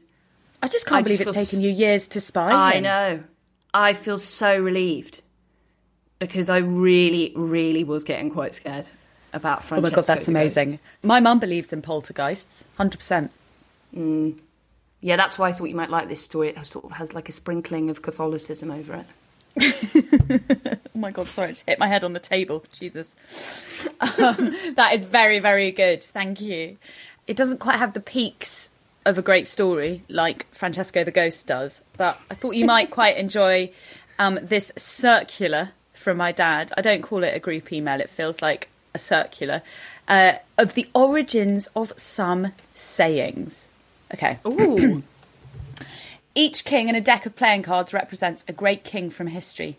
I 0.62 0.68
just 0.68 0.86
can't 0.86 1.00
I 1.00 1.04
believe 1.04 1.20
just 1.20 1.38
it's 1.38 1.52
taken 1.52 1.64
you 1.64 1.72
years 1.72 2.08
to 2.10 2.22
spy. 2.22 2.52
I 2.52 2.74
him. 2.74 2.84
know. 2.84 3.24
I 3.74 3.94
feel 3.94 4.18
so 4.18 4.58
relieved 4.58 5.22
because 6.20 6.50
I 6.50 6.58
really, 6.58 7.34
really 7.36 7.84
was 7.84 8.04
getting 8.04 8.30
quite 8.30 8.54
scared 8.54 8.88
about 9.34 9.64
Francesco. 9.64 9.88
Oh 9.88 9.90
my 9.90 9.96
God, 9.96 10.06
that's 10.06 10.28
amazing. 10.28 10.80
My 11.04 11.20
mum 11.20 11.40
believes 11.40 11.74
in 11.74 11.82
poltergeists, 11.82 12.68
100%. 12.78 13.30
Mm. 13.96 14.40
Yeah, 15.02 15.16
that's 15.16 15.40
why 15.40 15.50
I 15.50 15.52
thought 15.52 15.66
you 15.66 15.76
might 15.76 15.90
like 15.90 16.10
this 16.10 16.22
story. 16.22 16.50
It 16.50 16.66
sort 16.66 16.86
of 16.86 16.92
has 16.92 17.14
like 17.14 17.28
a 17.28 17.32
sprinkling 17.32 17.90
of 17.90 18.02
Catholicism 18.02 18.70
over 18.72 19.04
it. 19.04 19.06
oh 20.96 21.00
my 21.00 21.12
god, 21.12 21.28
sorry, 21.28 21.50
I 21.50 21.52
just 21.52 21.66
hit 21.68 21.80
my 21.80 21.88
head 21.88 22.04
on 22.04 22.14
the 22.14 22.20
table. 22.20 22.64
Jesus. 22.72 23.16
Um, 24.00 24.56
that 24.76 24.92
is 24.94 25.04
very, 25.04 25.40
very 25.40 25.72
good. 25.72 26.04
Thank 26.04 26.40
you. 26.40 26.78
It 27.28 27.36
doesn't 27.36 27.60
quite 27.60 27.78
have 27.78 27.94
the 27.94 28.00
peaks 28.00 28.70
of 29.06 29.18
a 29.18 29.22
great 29.22 29.48
story 29.48 30.04
like 30.08 30.48
Francesco 30.54 31.04
the 31.04 31.12
Ghost 31.12 31.48
does, 31.48 31.82
but 31.98 32.20
I 32.30 32.36
thought 32.36 32.52
you 32.52 32.66
might 32.66 32.92
quite 32.92 33.18
enjoy 33.18 33.72
um, 34.20 34.40
this 34.42 34.72
circular 34.78 35.72
from 35.94 36.18
my 36.18 36.32
dad. 36.32 36.72
I 36.78 36.82
don't 36.82 37.02
call 37.02 37.24
it 37.24 37.36
a 37.36 37.40
group 37.40 37.74
email, 37.74 38.00
it 38.00 38.10
feels 38.10 38.42
like 38.42 38.70
a 38.94 39.00
circular 39.00 39.64
uh, 40.08 40.34
of 40.58 40.74
the 40.76 40.88
origins 40.94 41.68
of 41.76 41.94
some 41.98 42.54
sayings. 42.74 43.68
Okay. 44.14 44.40
Ooh. 44.46 45.04
Each 46.36 46.64
king 46.64 46.88
in 46.88 46.96
a 46.96 47.02
deck 47.02 47.26
of 47.26 47.36
playing 47.36 47.64
cards 47.64 47.94
represents 47.94 48.46
a 48.48 48.54
great 48.54 48.84
king 48.84 49.10
from 49.10 49.28
history. 49.28 49.78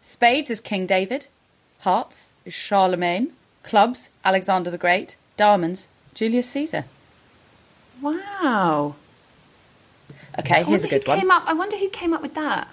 Spades 0.00 0.50
is 0.50 0.60
King 0.60 0.86
David, 0.86 1.26
hearts 1.80 2.32
is 2.44 2.54
Charlemagne, 2.54 3.32
clubs 3.62 4.08
Alexander 4.24 4.70
the 4.70 4.78
Great, 4.78 5.16
diamonds 5.36 5.88
Julius 6.14 6.48
Caesar. 6.50 6.84
wow. 8.00 8.94
Okay, 10.38 10.64
here's 10.64 10.84
a 10.84 10.88
good 10.88 11.06
one. 11.06 11.20
Came 11.20 11.30
up, 11.30 11.44
I 11.46 11.52
wonder 11.52 11.76
who 11.76 11.90
came 11.90 12.14
up 12.14 12.22
with 12.22 12.34
that. 12.34 12.68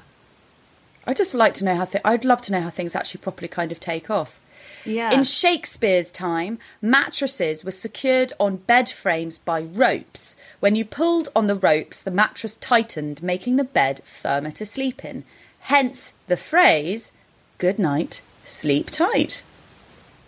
I 1.06 1.14
just 1.14 1.34
like 1.34 1.54
to 1.56 1.66
know 1.66 1.76
how 1.76 1.86
th- 1.86 2.02
I'd 2.06 2.24
love 2.24 2.42
to 2.44 2.52
know 2.54 2.62
how 2.62 2.70
things 2.70 2.96
actually 2.96 3.20
properly 3.22 3.48
kind 3.50 3.72
of 3.72 3.80
take 3.80 4.10
off. 4.10 4.40
Yeah. 4.86 5.12
In 5.12 5.24
Shakespeare's 5.24 6.12
time, 6.12 6.60
mattresses 6.82 7.64
were 7.64 7.72
secured 7.72 8.34
on 8.40 8.58
bed 8.58 8.90
frames 8.90 9.38
by 9.38 9.62
ropes. 9.62 10.36
When 10.60 10.76
you 10.76 10.86
pulled 10.86 11.30
on 11.36 11.48
the 11.48 11.56
ropes, 11.56 12.02
the 12.02 12.12
mattress 12.12 12.56
tightened, 12.56 13.22
making 13.22 13.56
the 13.58 13.64
bed 13.64 14.02
firmer 14.04 14.52
to 14.52 14.66
sleep 14.66 15.04
in. 15.04 15.24
Hence 15.62 16.14
the 16.28 16.38
phrase, 16.38 17.12
good 17.58 17.80
night, 17.80 18.22
sleep 18.44 18.90
tight. 18.90 19.44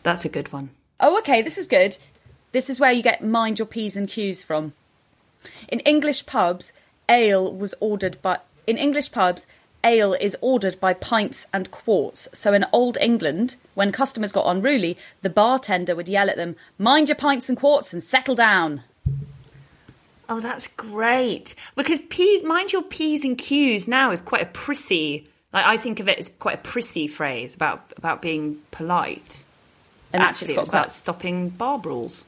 that's 0.03 0.25
a 0.25 0.29
good 0.29 0.51
one. 0.51 0.69
Oh, 0.99 1.17
okay, 1.19 1.41
this 1.41 1.57
is 1.57 1.67
good. 1.67 1.97
This 2.51 2.69
is 2.69 2.79
where 2.79 2.91
you 2.91 3.01
get 3.01 3.23
mind 3.23 3.59
your 3.59 3.65
P's 3.65 3.95
and 3.95 4.07
Q's 4.07 4.43
from. 4.43 4.73
In 5.69 5.79
English 5.81 6.25
pubs, 6.25 6.73
ale 7.09 7.51
was 7.51 7.73
ordered 7.79 8.21
by. 8.21 8.39
In 8.67 8.77
English 8.77 9.11
pubs, 9.11 9.47
ale 9.83 10.13
is 10.13 10.37
ordered 10.41 10.79
by 10.79 10.93
pints 10.93 11.47
and 11.53 11.69
quarts. 11.71 12.27
So 12.33 12.53
in 12.53 12.65
Old 12.71 12.97
England, 12.99 13.55
when 13.73 13.91
customers 13.91 14.31
got 14.31 14.45
unruly, 14.47 14.97
the 15.21 15.29
bartender 15.29 15.95
would 15.95 16.09
yell 16.09 16.29
at 16.29 16.37
them, 16.37 16.55
Mind 16.77 17.09
your 17.09 17.15
pints 17.15 17.49
and 17.49 17.57
quarts 17.57 17.93
and 17.93 18.01
settle 18.01 18.35
down. 18.35 18.83
Oh, 20.29 20.39
that's 20.39 20.67
great. 20.67 21.55
Because 21.75 21.99
P's, 21.99 22.43
mind 22.43 22.71
your 22.71 22.83
P's 22.83 23.25
and 23.25 23.37
Q's 23.37 23.87
now 23.87 24.11
is 24.11 24.21
quite 24.21 24.41
a 24.43 24.45
prissy. 24.45 25.27
Like 25.51 25.65
I 25.65 25.75
think 25.77 25.99
of 25.99 26.07
it 26.07 26.19
as 26.19 26.29
quite 26.29 26.55
a 26.55 26.61
prissy 26.61 27.07
phrase 27.07 27.53
about 27.55 27.91
about 27.97 28.21
being 28.21 28.59
polite. 28.71 29.43
And 30.13 30.21
Actually, 30.23 30.45
it's 30.45 30.53
it 30.53 30.59
was 30.59 30.69
quite- 30.69 30.79
about 30.79 30.91
stopping 30.93 31.49
bar 31.49 31.77
brawls. 31.79 32.25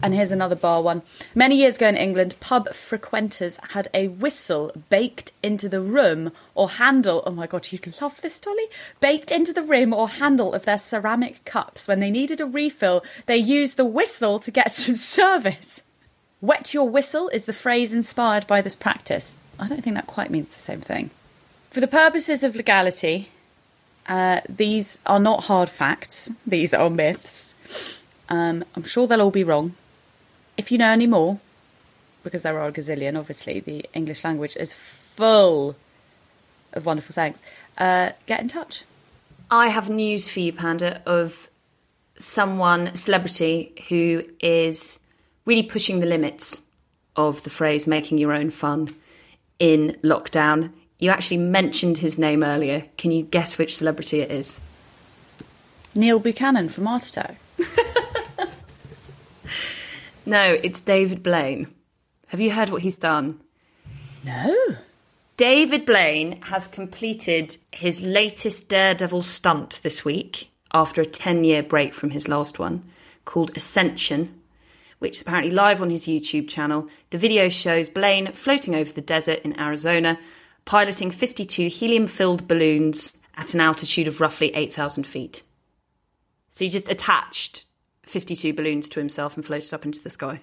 And 0.00 0.14
here's 0.14 0.30
another 0.30 0.54
bar 0.54 0.80
one. 0.80 1.02
Many 1.34 1.56
years 1.56 1.76
ago 1.76 1.88
in 1.88 1.96
England, 1.96 2.36
pub 2.38 2.72
frequenters 2.72 3.58
had 3.70 3.88
a 3.92 4.08
whistle 4.08 4.70
baked 4.90 5.32
into 5.42 5.68
the 5.68 5.80
rim 5.80 6.30
or 6.54 6.70
handle. 6.70 7.22
Oh 7.26 7.32
my 7.32 7.48
god, 7.48 7.72
you'd 7.72 8.00
love 8.00 8.20
this, 8.20 8.38
Dolly. 8.38 8.66
Baked 9.00 9.32
into 9.32 9.52
the 9.52 9.62
rim 9.62 9.92
or 9.92 10.08
handle 10.08 10.54
of 10.54 10.64
their 10.64 10.78
ceramic 10.78 11.44
cups. 11.44 11.88
When 11.88 11.98
they 11.98 12.10
needed 12.10 12.40
a 12.40 12.46
refill, 12.46 13.04
they 13.26 13.36
used 13.36 13.76
the 13.76 13.84
whistle 13.84 14.38
to 14.38 14.50
get 14.52 14.72
some 14.74 14.96
service. 14.96 15.82
Wet 16.40 16.72
your 16.72 16.88
whistle 16.88 17.28
is 17.30 17.46
the 17.46 17.52
phrase 17.52 17.92
inspired 17.92 18.46
by 18.46 18.62
this 18.62 18.76
practice. 18.76 19.36
I 19.58 19.66
don't 19.66 19.82
think 19.82 19.96
that 19.96 20.06
quite 20.06 20.30
means 20.30 20.52
the 20.52 20.60
same 20.60 20.80
thing. 20.80 21.10
For 21.70 21.80
the 21.80 21.88
purposes 21.88 22.44
of 22.44 22.54
legality, 22.54 23.30
uh, 24.06 24.42
these 24.48 25.00
are 25.04 25.18
not 25.18 25.44
hard 25.44 25.68
facts, 25.68 26.30
these 26.46 26.72
are 26.72 26.88
myths. 26.88 27.56
Um, 28.28 28.64
I'm 28.76 28.84
sure 28.84 29.08
they'll 29.08 29.22
all 29.22 29.32
be 29.32 29.42
wrong. 29.42 29.74
If 30.58 30.72
you 30.72 30.76
know 30.76 30.90
any 30.90 31.06
more, 31.06 31.38
because 32.24 32.42
there 32.42 32.58
are 32.58 32.66
a 32.66 32.72
gazillion, 32.72 33.16
obviously, 33.16 33.60
the 33.60 33.86
English 33.94 34.24
language 34.24 34.56
is 34.56 34.72
full 34.74 35.76
of 36.72 36.84
wonderful 36.84 37.12
sayings, 37.12 37.40
uh, 37.78 38.10
get 38.26 38.40
in 38.40 38.48
touch. 38.48 38.84
I 39.50 39.68
have 39.68 39.88
news 39.88 40.28
for 40.28 40.40
you, 40.40 40.52
Panda, 40.52 41.00
of 41.06 41.48
someone, 42.18 42.88
a 42.88 42.96
celebrity, 42.96 43.72
who 43.88 44.24
is 44.40 44.98
really 45.46 45.62
pushing 45.62 46.00
the 46.00 46.06
limits 46.06 46.60
of 47.14 47.44
the 47.44 47.50
phrase 47.50 47.86
making 47.86 48.18
your 48.18 48.32
own 48.32 48.50
fun 48.50 48.88
in 49.60 49.96
lockdown. 50.02 50.72
You 50.98 51.10
actually 51.10 51.38
mentioned 51.38 51.98
his 51.98 52.18
name 52.18 52.42
earlier. 52.42 52.86
Can 52.98 53.12
you 53.12 53.22
guess 53.22 53.58
which 53.58 53.76
celebrity 53.76 54.20
it 54.20 54.30
is? 54.32 54.58
Neil 55.94 56.18
Buchanan 56.18 56.68
from 56.68 56.88
Art 56.88 57.06
Attack. 57.08 57.36
No, 60.28 60.58
it's 60.62 60.80
David 60.80 61.22
Blaine. 61.22 61.68
Have 62.26 62.38
you 62.38 62.50
heard 62.50 62.68
what 62.68 62.82
he's 62.82 62.98
done? 62.98 63.40
No. 64.22 64.54
David 65.38 65.86
Blaine 65.86 66.42
has 66.42 66.68
completed 66.68 67.56
his 67.72 68.02
latest 68.02 68.68
Daredevil 68.68 69.22
stunt 69.22 69.80
this 69.82 70.04
week 70.04 70.50
after 70.70 71.00
a 71.00 71.06
10 71.06 71.44
year 71.44 71.62
break 71.62 71.94
from 71.94 72.10
his 72.10 72.28
last 72.28 72.58
one 72.58 72.84
called 73.24 73.56
Ascension, 73.56 74.38
which 74.98 75.16
is 75.16 75.22
apparently 75.22 75.50
live 75.50 75.80
on 75.80 75.88
his 75.88 76.06
YouTube 76.06 76.46
channel. 76.46 76.90
The 77.08 77.16
video 77.16 77.48
shows 77.48 77.88
Blaine 77.88 78.32
floating 78.32 78.74
over 78.74 78.92
the 78.92 79.00
desert 79.00 79.40
in 79.44 79.58
Arizona, 79.58 80.18
piloting 80.66 81.10
52 81.10 81.68
helium 81.68 82.06
filled 82.06 82.46
balloons 82.46 83.22
at 83.38 83.54
an 83.54 83.62
altitude 83.62 84.06
of 84.06 84.20
roughly 84.20 84.54
8,000 84.54 85.04
feet. 85.04 85.42
So 86.50 86.66
he 86.66 86.68
just 86.68 86.90
attached 86.90 87.64
52 88.08 88.52
balloons 88.52 88.88
to 88.90 89.00
himself 89.00 89.36
and 89.36 89.44
floated 89.44 89.72
up 89.74 89.84
into 89.84 90.02
the 90.02 90.10
sky. 90.10 90.40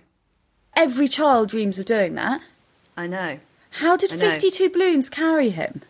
Every 0.75 1.07
child 1.07 1.49
dreams 1.49 1.79
of 1.79 1.85
doing 1.85 2.15
that. 2.15 2.41
I 2.97 3.07
know. 3.07 3.39
How 3.71 3.97
did 3.97 4.11
know. 4.11 4.17
52 4.17 4.69
balloons 4.69 5.09
carry 5.09 5.49
him? 5.49 5.81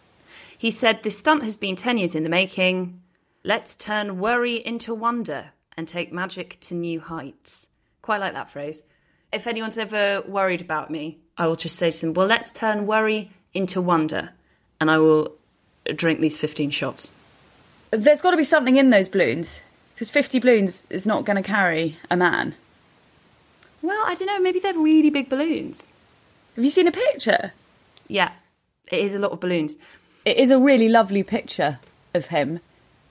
He 0.58 0.72
said, 0.72 1.04
This 1.04 1.18
stunt 1.18 1.44
has 1.44 1.56
been 1.56 1.76
10 1.76 1.98
years 1.98 2.16
in 2.16 2.24
the 2.24 2.30
making. 2.30 3.02
Let's 3.44 3.76
turn 3.76 4.20
worry 4.20 4.56
into 4.56 4.94
wonder 4.94 5.52
and 5.78 5.88
take 5.88 6.12
magic 6.12 6.60
to 6.62 6.74
new 6.74 7.00
heights. 7.00 7.68
Quite 8.02 8.22
like 8.22 8.34
that 8.34 8.50
phrase. 8.50 8.84
If 9.32 9.48
anyone's 9.48 9.78
ever 9.78 10.24
worried 10.28 10.62
about 10.62 10.90
me, 10.90 11.20
I 11.38 11.48
will 11.48 11.56
just 11.56 11.76
say 11.76 11.92
to 11.92 12.02
them, 12.02 12.14
Well, 12.14 12.28
let's 12.28 12.52
turn 12.52 12.88
worry 12.88 13.32
into 13.54 13.82
wonder. 13.82 14.30
And 14.80 14.90
I 14.90 14.98
will 14.98 15.36
drink 15.96 16.20
these 16.20 16.38
15 16.38 16.72
shots. 16.72 17.12
There's 17.92 18.22
got 18.22 18.32
to 18.32 18.38
be 18.38 18.44
something 18.44 18.76
in 18.78 18.90
those 18.90 19.10
balloons, 19.10 19.60
because 19.96 20.10
50 20.10 20.40
balloons 20.40 20.84
is 20.90 21.08
not 21.08 21.24
going 21.26 21.42
to 21.42 21.48
carry 21.48 21.98
a 22.12 22.18
man. 22.18 22.56
Well, 23.82 24.04
I 24.06 24.14
don't 24.16 24.28
know, 24.28 24.40
maybe 24.40 24.60
they're 24.60 24.78
really 24.78 25.10
big 25.10 25.30
balloons. 25.30 25.92
Have 26.56 26.64
you 26.64 26.70
seen 26.70 26.88
a 26.88 26.92
picture? 26.92 27.54
Yeah, 28.08 28.32
it 28.92 29.00
is 29.00 29.16
a 29.16 29.20
lot 29.20 29.32
of 29.32 29.40
balloons. 29.40 29.78
It 30.26 30.38
is 30.38 30.52
a 30.52 30.60
really 30.60 30.90
lovely 30.90 31.24
picture 31.24 31.80
of 32.14 32.28
him. 32.28 32.60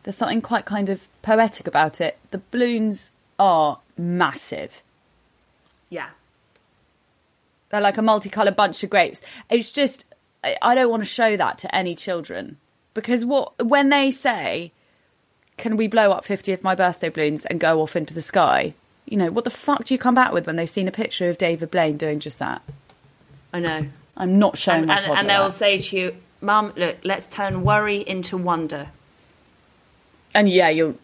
There's 0.02 0.16
something 0.16 0.42
quite 0.42 0.66
kind 0.66 0.90
of 0.90 1.08
poetic 1.22 1.66
about 1.66 2.00
it. 2.00 2.18
The 2.30 2.42
balloons 2.50 3.10
are 3.38 3.78
massive. 3.96 4.82
Yeah. 5.88 6.10
They're 7.70 7.80
like 7.80 7.98
a 7.98 8.02
multicoloured 8.02 8.56
bunch 8.56 8.82
of 8.82 8.90
grapes. 8.90 9.22
It's 9.48 9.72
just, 9.72 10.04
I 10.42 10.56
I 10.60 10.74
don't 10.74 10.90
want 10.90 11.02
to 11.02 11.08
show 11.08 11.36
that 11.36 11.58
to 11.58 11.74
any 11.74 11.94
children 11.94 12.58
because 12.92 13.24
what 13.24 13.64
when 13.64 13.88
they 13.88 14.10
say, 14.10 14.72
"Can 15.56 15.76
we 15.76 15.86
blow 15.86 16.10
up 16.12 16.24
fifty 16.24 16.52
of 16.52 16.62
my 16.62 16.74
birthday 16.74 17.08
balloons 17.08 17.44
and 17.46 17.60
go 17.60 17.80
off 17.80 17.96
into 17.96 18.14
the 18.14 18.22
sky?" 18.22 18.74
You 19.06 19.18
know, 19.18 19.30
what 19.30 19.44
the 19.44 19.50
fuck 19.50 19.84
do 19.84 19.92
you 19.92 19.98
come 19.98 20.14
back 20.14 20.32
with 20.32 20.46
when 20.46 20.56
they've 20.56 20.68
seen 20.68 20.88
a 20.88 20.92
picture 20.92 21.28
of 21.28 21.36
David 21.36 21.70
Blaine 21.70 21.98
doing 21.98 22.20
just 22.20 22.38
that? 22.38 22.62
I 23.52 23.60
know. 23.60 23.86
I'm 24.16 24.38
not 24.38 24.56
showing 24.56 24.80
And, 24.80 24.88
my 24.88 24.98
and, 24.98 25.12
and 25.12 25.28
they'll 25.28 25.44
that. 25.44 25.52
say 25.52 25.80
to 25.80 25.96
you, 25.96 26.16
Mum, 26.40 26.72
look, 26.76 26.96
let's 27.04 27.26
turn 27.26 27.62
worry 27.64 27.98
into 27.98 28.36
wonder. 28.36 28.88
And 30.34 30.48
yeah, 30.48 30.68
you'll. 30.68 30.98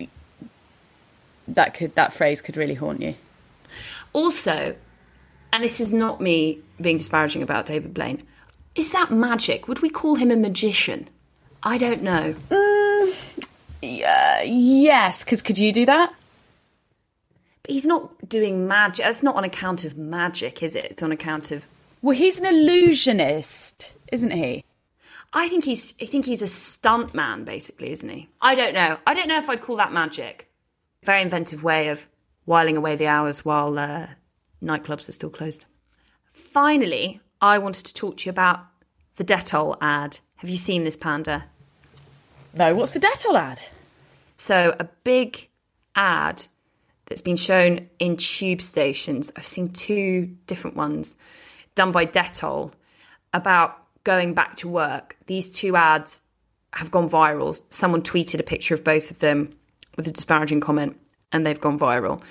That 1.49 1.75
could 1.75 1.95
that 1.95 2.13
phrase 2.13 2.41
could 2.41 2.57
really 2.57 2.75
haunt 2.75 3.01
you. 3.01 3.17
Also, 4.13 4.77
and 5.53 5.63
this 5.65 5.81
is 5.81 5.93
not 5.93 6.21
me 6.21 6.61
being 6.81 6.97
disparaging 6.97 7.43
about 7.43 7.67
David 7.67 7.95
Blaine, 7.95 8.23
is 8.75 8.93
that 8.93 9.11
magic? 9.11 9.69
Would 9.69 9.83
we 9.83 9.91
call 9.91 10.15
him 10.15 10.31
a 10.31 10.37
magician? 10.37 11.09
I 11.63 11.77
don't 11.79 12.03
know. 12.03 12.35
Mm, 12.49 13.49
Uh, 13.83 14.40
yes, 14.45 15.25
because 15.25 15.43
could 15.43 15.59
you 15.59 15.73
do 15.73 15.87
that? 15.87 16.12
But 17.62 17.71
he's 17.71 17.87
not 17.87 18.29
doing 18.29 18.69
magic. 18.69 19.07
It's 19.07 19.23
not 19.23 19.37
on 19.37 19.45
account 19.45 19.85
of 19.85 19.97
magic, 19.97 20.62
is 20.62 20.75
it? 20.75 20.87
It's 20.87 21.03
on 21.03 21.12
account 21.12 21.51
of. 21.51 21.66
Well, 22.03 22.16
he's 22.16 22.38
an 22.38 22.47
illusionist, 22.47 23.93
isn't 24.12 24.33
he? 24.33 24.64
I 25.33 25.49
think 25.49 25.64
he's 25.64 25.95
I 26.01 26.07
think 26.07 26.27
he's 26.27 26.43
a 26.43 26.49
stunt 26.49 27.14
man, 27.14 27.45
basically, 27.45 27.90
isn't 27.93 28.09
he? 28.09 28.29
I 28.40 28.55
don't 28.55 28.75
know. 28.75 28.99
I 29.07 29.14
don't 29.14 29.29
know 29.29 29.38
if 29.38 29.49
I'd 29.49 29.61
call 29.61 29.77
that 29.77 29.93
magic. 29.93 30.51
Very 31.05 31.23
inventive 31.23 31.62
way 31.62 31.88
of 31.88 32.07
whiling 32.45 32.77
away 32.77 32.97
the 32.97 33.07
hours 33.07 33.45
while 33.45 33.79
uh, 33.79 34.09
nightclubs 34.62 35.09
are 35.09 35.12
still 35.12 35.31
closed. 35.31 35.66
Finally, 36.33 37.21
I 37.40 37.59
wanted 37.59 37.87
to 37.87 37.95
talk 37.95 38.19
to 38.19 38.27
you 38.27 38.31
about 38.31 38.61
the 39.16 39.25
Dettol 39.25 39.77
ad. 39.81 40.19
Have 40.37 40.51
you 40.51 40.57
seen 40.57 40.85
this 40.85 40.97
panda? 40.97 41.45
No, 42.53 42.75
what's 42.75 42.93
the 42.93 43.01
Dettol 43.01 43.39
ad? 43.39 43.61
So 44.37 44.75
a 44.79 44.85
big 45.05 45.49
ad 45.95 46.45
that's 47.07 47.21
been 47.21 47.37
shown 47.37 47.89
in 47.99 48.17
tube 48.17 48.61
stations. 48.61 49.31
I've 49.37 49.47
seen 49.47 49.71
two 49.71 50.37
different 50.47 50.77
ones 50.77 51.17
done 51.75 51.93
by 51.93 52.07
Dettol 52.07 52.73
about 53.33 53.77
going 54.05 54.35
back 54.35 54.57
to 54.57 54.69
work. 54.69 55.17
These 55.27 55.51
two 55.51 55.77
ads 55.77 56.23
have 56.73 56.91
gone 56.91 57.09
viral. 57.09 57.61
Someone 57.71 58.03
tweeted 58.03 58.41
a 58.41 58.45
picture 58.45 58.75
of 58.75 58.83
both 58.83 59.11
of 59.11 59.19
them 59.19 59.55
with 59.97 60.07
a 60.07 60.11
disparaging 60.11 60.61
comment, 60.61 60.99
and 61.33 61.45
they've 61.45 61.61
gone 61.61 61.79
viral. 61.79 62.23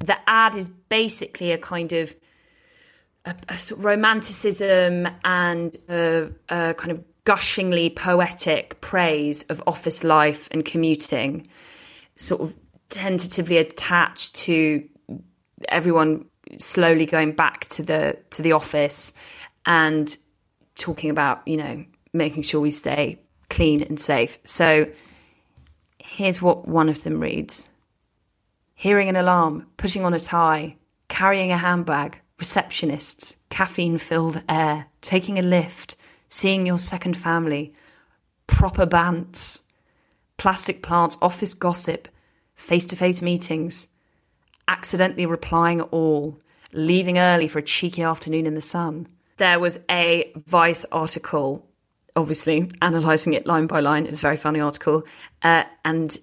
The 0.00 0.16
ad 0.28 0.54
is 0.54 0.68
basically 0.68 1.52
a 1.52 1.58
kind 1.58 1.92
of 1.92 2.14
a, 3.24 3.34
a 3.48 3.58
sort 3.58 3.78
of 3.78 3.84
romanticism 3.84 5.08
and 5.24 5.76
a, 5.88 6.28
a 6.48 6.74
kind 6.74 6.92
of 6.92 7.04
gushingly 7.24 7.90
poetic 7.90 8.80
praise 8.80 9.42
of 9.44 9.62
office 9.66 10.04
life 10.04 10.48
and 10.50 10.64
commuting, 10.64 11.48
sort 12.16 12.40
of 12.40 12.54
tentatively 12.90 13.58
attached 13.58 14.34
to 14.34 14.86
everyone 15.68 16.26
slowly 16.58 17.06
going 17.06 17.32
back 17.32 17.66
to 17.66 17.82
the 17.82 18.16
to 18.30 18.42
the 18.42 18.52
office 18.52 19.12
and 19.66 20.16
talking 20.74 21.10
about 21.10 21.46
you 21.46 21.56
know 21.56 21.84
making 22.12 22.42
sure 22.42 22.60
we 22.60 22.70
stay 22.70 23.18
clean 23.50 23.82
and 23.82 23.98
safe. 23.98 24.38
So 24.44 24.86
here's 25.98 26.42
what 26.42 26.68
one 26.68 26.88
of 26.88 27.02
them 27.02 27.20
reads: 27.20 27.68
hearing 28.74 29.08
an 29.08 29.16
alarm, 29.16 29.66
putting 29.76 30.04
on 30.04 30.14
a 30.14 30.20
tie, 30.20 30.76
carrying 31.08 31.52
a 31.52 31.58
handbag, 31.58 32.20
receptionists, 32.38 33.36
caffeine 33.48 33.98
filled 33.98 34.42
air, 34.48 34.86
taking 35.00 35.38
a 35.38 35.42
lift, 35.42 35.96
seeing 36.34 36.66
your 36.66 36.78
second 36.78 37.16
family, 37.16 37.72
proper 38.48 38.86
bants, 38.86 39.62
plastic 40.36 40.82
plants, 40.82 41.16
office 41.22 41.54
gossip, 41.54 42.08
face 42.56 42.86
to 42.88 42.96
face 42.96 43.22
meetings, 43.22 43.86
accidentally 44.66 45.26
replying 45.26 45.80
all, 45.80 46.36
leaving 46.72 47.18
early 47.18 47.46
for 47.46 47.60
a 47.60 47.62
cheeky 47.62 48.02
afternoon 48.02 48.46
in 48.46 48.56
the 48.56 48.60
sun. 48.60 49.06
There 49.36 49.60
was 49.60 49.80
a 49.88 50.32
Vice 50.46 50.84
article, 50.90 51.66
obviously 52.16 52.68
analysing 52.82 53.34
it 53.34 53.46
line 53.46 53.68
by 53.68 53.78
line. 53.78 54.04
It 54.04 54.10
was 54.10 54.18
a 54.18 54.22
very 54.22 54.36
funny 54.36 54.58
article. 54.58 55.04
Uh, 55.42 55.64
and 55.84 56.18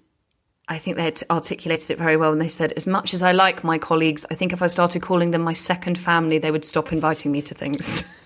I 0.68 0.78
think 0.78 0.98
they 0.98 1.04
had 1.04 1.22
articulated 1.30 1.90
it 1.90 1.98
very 1.98 2.18
well 2.18 2.32
when 2.32 2.40
they 2.40 2.50
said, 2.50 2.74
as 2.74 2.86
much 2.86 3.14
as 3.14 3.22
I 3.22 3.32
like 3.32 3.64
my 3.64 3.78
colleagues, 3.78 4.26
I 4.30 4.36
think 4.36 4.52
if 4.52 4.62
I 4.62 4.68
started 4.68 5.02
calling 5.02 5.32
them 5.32 5.42
my 5.42 5.54
second 5.54 5.98
family, 5.98 6.38
they 6.38 6.52
would 6.52 6.66
stop 6.66 6.92
inviting 6.92 7.32
me 7.32 7.42
to 7.44 7.54
things. 7.54 8.04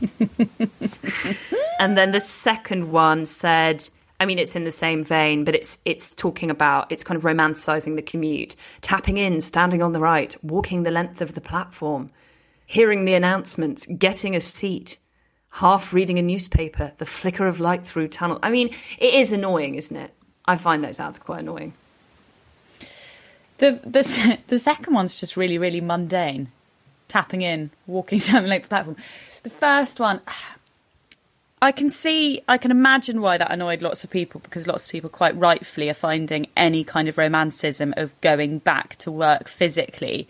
and 1.78 1.96
then 1.96 2.10
the 2.10 2.20
second 2.20 2.90
one 2.92 3.26
said, 3.26 3.88
I 4.20 4.26
mean, 4.26 4.38
it's 4.38 4.56
in 4.56 4.64
the 4.64 4.70
same 4.70 5.04
vein, 5.04 5.44
but 5.44 5.54
it's 5.54 5.78
it's 5.84 6.14
talking 6.14 6.50
about 6.50 6.90
it's 6.90 7.04
kind 7.04 7.18
of 7.18 7.24
romanticizing 7.24 7.96
the 7.96 8.02
commute, 8.02 8.56
tapping 8.80 9.18
in, 9.18 9.40
standing 9.40 9.82
on 9.82 9.92
the 9.92 10.00
right, 10.00 10.34
walking 10.42 10.82
the 10.82 10.90
length 10.90 11.20
of 11.20 11.34
the 11.34 11.40
platform, 11.40 12.10
hearing 12.66 13.04
the 13.04 13.14
announcements, 13.14 13.86
getting 13.86 14.36
a 14.36 14.40
seat, 14.40 14.98
half 15.50 15.92
reading 15.92 16.18
a 16.18 16.22
newspaper, 16.22 16.92
the 16.98 17.06
flicker 17.06 17.46
of 17.46 17.60
light 17.60 17.86
through 17.86 18.08
tunnel. 18.08 18.38
I 18.42 18.50
mean, 18.50 18.68
it 18.98 19.14
is 19.14 19.32
annoying, 19.32 19.74
isn't 19.74 19.96
it? 19.96 20.12
I 20.46 20.56
find 20.56 20.84
those 20.84 21.00
ads 21.00 21.18
quite 21.18 21.40
annoying. 21.40 21.72
The 23.58 23.80
the 23.84 24.38
the 24.46 24.58
second 24.58 24.94
one's 24.94 25.18
just 25.18 25.36
really 25.36 25.58
really 25.58 25.80
mundane. 25.80 26.50
Tapping 27.08 27.42
in, 27.42 27.70
walking 27.86 28.18
down 28.26 28.44
the 28.44 28.48
length 28.48 28.64
of 28.64 28.68
the 28.70 28.74
platform. 28.74 28.96
The 29.44 29.50
first 29.50 30.00
one, 30.00 30.22
I 31.60 31.70
can 31.70 31.90
see, 31.90 32.40
I 32.48 32.56
can 32.56 32.70
imagine 32.70 33.20
why 33.20 33.36
that 33.36 33.52
annoyed 33.52 33.82
lots 33.82 34.02
of 34.02 34.08
people 34.08 34.40
because 34.40 34.66
lots 34.66 34.86
of 34.86 34.90
people 34.90 35.10
quite 35.10 35.36
rightfully 35.36 35.90
are 35.90 35.94
finding 35.94 36.46
any 36.56 36.82
kind 36.82 37.08
of 37.08 37.18
romanticism 37.18 37.92
of 37.98 38.18
going 38.22 38.58
back 38.58 38.96
to 38.96 39.12
work 39.12 39.46
physically 39.46 40.26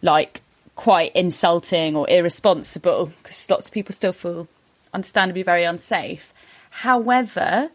like 0.00 0.40
quite 0.74 1.14
insulting 1.14 1.94
or 1.96 2.08
irresponsible 2.08 3.12
because 3.22 3.48
lots 3.50 3.66
of 3.68 3.74
people 3.74 3.94
still 3.94 4.12
feel 4.12 4.48
understandably 4.94 5.42
very 5.42 5.64
unsafe. 5.64 6.32
However, 6.70 7.70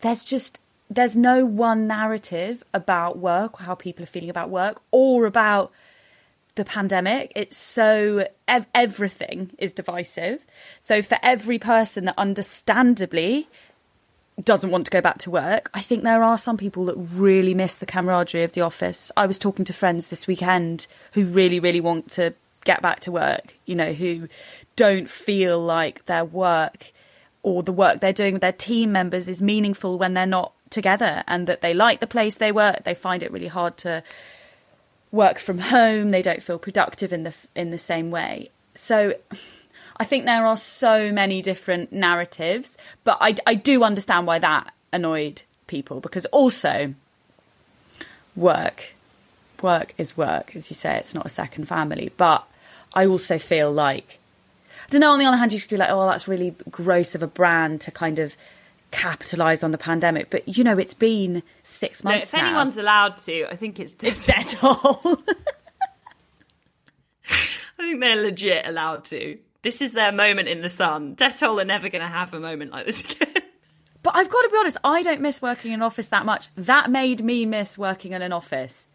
there's 0.00 0.24
just 0.24 0.60
there's 0.90 1.16
no 1.16 1.46
one 1.46 1.86
narrative 1.86 2.64
about 2.74 3.18
work, 3.18 3.60
or 3.60 3.64
how 3.64 3.74
people 3.76 4.02
are 4.02 4.06
feeling 4.06 4.30
about 4.30 4.50
work, 4.50 4.82
or 4.90 5.26
about 5.26 5.72
the 6.54 6.64
pandemic. 6.64 7.32
It's 7.34 7.56
so 7.56 8.26
ev- 8.46 8.66
everything 8.74 9.50
is 9.58 9.72
divisive. 9.72 10.44
So 10.80 11.02
for 11.02 11.18
every 11.22 11.58
person 11.58 12.04
that 12.04 12.14
understandably 12.18 13.48
doesn't 14.42 14.70
want 14.70 14.84
to 14.86 14.90
go 14.90 15.00
back 15.00 15.18
to 15.18 15.30
work, 15.30 15.70
I 15.74 15.80
think 15.80 16.02
there 16.02 16.22
are 16.22 16.38
some 16.38 16.56
people 16.56 16.86
that 16.86 16.96
really 16.96 17.54
miss 17.54 17.78
the 17.78 17.86
camaraderie 17.86 18.42
of 18.42 18.52
the 18.52 18.62
office. 18.62 19.12
I 19.16 19.26
was 19.26 19.38
talking 19.38 19.64
to 19.66 19.72
friends 19.72 20.08
this 20.08 20.26
weekend 20.26 20.86
who 21.12 21.24
really, 21.24 21.60
really 21.60 21.80
want 21.80 22.10
to 22.12 22.34
get 22.64 22.82
back 22.82 23.00
to 23.00 23.12
work, 23.12 23.56
you 23.66 23.74
know, 23.74 23.92
who 23.92 24.28
don't 24.76 25.08
feel 25.08 25.60
like 25.60 26.06
their 26.06 26.24
work 26.24 26.92
or 27.42 27.62
the 27.62 27.72
work 27.72 28.00
they're 28.00 28.12
doing 28.12 28.32
with 28.32 28.42
their 28.42 28.52
team 28.52 28.90
members 28.90 29.28
is 29.28 29.42
meaningful 29.42 29.98
when 29.98 30.14
they're 30.14 30.26
not 30.26 30.52
together 30.70 31.22
and 31.28 31.46
that 31.46 31.60
they 31.60 31.74
like 31.74 32.00
the 32.00 32.06
place 32.06 32.36
they 32.36 32.50
work. 32.50 32.84
They 32.84 32.94
find 32.94 33.22
it 33.22 33.30
really 33.30 33.48
hard 33.48 33.76
to 33.78 34.02
work 35.14 35.38
from 35.38 35.58
home. 35.58 36.10
They 36.10 36.22
don't 36.22 36.42
feel 36.42 36.58
productive 36.58 37.12
in 37.12 37.22
the 37.22 37.34
in 37.54 37.70
the 37.70 37.78
same 37.78 38.10
way. 38.10 38.50
So 38.74 39.14
I 39.96 40.04
think 40.04 40.26
there 40.26 40.44
are 40.44 40.56
so 40.56 41.12
many 41.12 41.40
different 41.40 41.92
narratives, 41.92 42.76
but 43.04 43.16
I, 43.20 43.36
I 43.46 43.54
do 43.54 43.84
understand 43.84 44.26
why 44.26 44.40
that 44.40 44.72
annoyed 44.92 45.42
people 45.66 46.00
because 46.00 46.26
also 46.26 46.94
work 48.36 48.94
work 49.62 49.94
is 49.96 50.16
work 50.16 50.54
as 50.54 50.68
you 50.70 50.76
say 50.76 50.96
it's 50.96 51.14
not 51.14 51.24
a 51.24 51.30
second 51.30 51.66
family 51.66 52.12
but 52.16 52.46
I 52.92 53.06
also 53.06 53.38
feel 53.38 53.72
like 53.72 54.18
I 54.84 54.90
don't 54.90 55.00
know 55.00 55.12
on 55.12 55.18
the 55.18 55.24
other 55.24 55.38
hand 55.38 55.52
you 55.52 55.60
could 55.60 55.70
be 55.70 55.76
like 55.76 55.88
oh 55.90 56.06
that's 56.06 56.28
really 56.28 56.54
gross 56.70 57.14
of 57.14 57.22
a 57.22 57.26
brand 57.26 57.80
to 57.82 57.90
kind 57.90 58.18
of 58.18 58.36
capitalize 58.94 59.62
on 59.62 59.70
the 59.72 59.78
pandemic 59.78 60.30
but 60.30 60.46
you 60.46 60.62
know 60.64 60.78
it's 60.78 60.94
been 60.94 61.42
6 61.62 62.04
No, 62.04 62.10
months 62.10 62.32
if 62.32 62.40
now. 62.40 62.46
anyone's 62.46 62.76
allowed 62.76 63.18
to, 63.18 63.46
I 63.50 63.56
think 63.56 63.80
it's 63.80 63.94
it's 64.02 64.26
Dettol 64.26 65.22
I 67.78 67.82
think 67.88 68.00
they're 68.00 68.16
legit 68.22 68.66
allowed 68.66 69.04
to. 69.06 69.38
This 69.62 69.80
is 69.82 69.92
their 69.92 70.12
moment 70.12 70.48
in 70.48 70.60
the 70.62 70.70
sun. 70.70 71.16
Dettol 71.16 71.60
are 71.60 71.64
never 71.64 71.88
going 71.88 72.02
to 72.02 72.08
have 72.08 72.32
a 72.34 72.40
moment 72.40 72.70
like 72.70 72.86
this 72.86 73.00
again. 73.04 73.42
But 74.02 74.14
I've 74.16 74.30
got 74.30 74.42
to 74.42 74.48
be 74.50 74.56
honest, 74.58 74.76
I 74.84 75.02
don't 75.02 75.20
miss 75.20 75.40
working 75.42 75.72
in 75.72 75.80
an 75.80 75.82
office 75.82 76.08
that 76.08 76.24
much. 76.26 76.48
That 76.56 76.90
made 76.90 77.22
me 77.24 77.46
miss 77.46 77.76
working 77.78 78.12
in 78.12 78.22
an 78.22 78.32
office. 78.32 78.88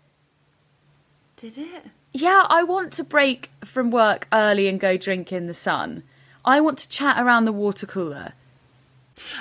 Did 1.37 1.57
it? 1.57 1.85
Yeah, 2.13 2.45
I 2.49 2.63
want 2.63 2.93
to 2.93 3.03
break 3.03 3.49
from 3.63 3.89
work 3.91 4.27
early 4.31 4.67
and 4.67 4.79
go 4.79 4.97
drink 4.97 5.31
in 5.31 5.47
the 5.47 5.53
sun. 5.53 6.03
I 6.45 6.61
want 6.61 6.77
to 6.79 6.89
chat 6.89 7.19
around 7.19 7.45
the 7.45 7.51
water 7.51 7.85
cooler. 7.87 8.33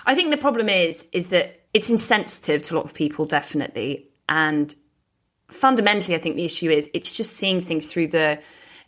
I 0.06 0.14
think 0.14 0.30
the 0.30 0.36
problem 0.36 0.68
is 0.68 1.06
is 1.12 1.28
that 1.30 1.60
it's 1.74 1.90
insensitive 1.90 2.62
to 2.62 2.74
a 2.74 2.76
lot 2.76 2.84
of 2.84 2.94
people, 2.94 3.26
definitely, 3.26 4.08
and 4.28 4.74
fundamentally, 5.48 6.14
I 6.14 6.18
think 6.18 6.36
the 6.36 6.44
issue 6.44 6.70
is 6.70 6.90
it's 6.94 7.14
just 7.14 7.32
seeing 7.32 7.60
things 7.60 7.86
through 7.86 8.08
the 8.08 8.40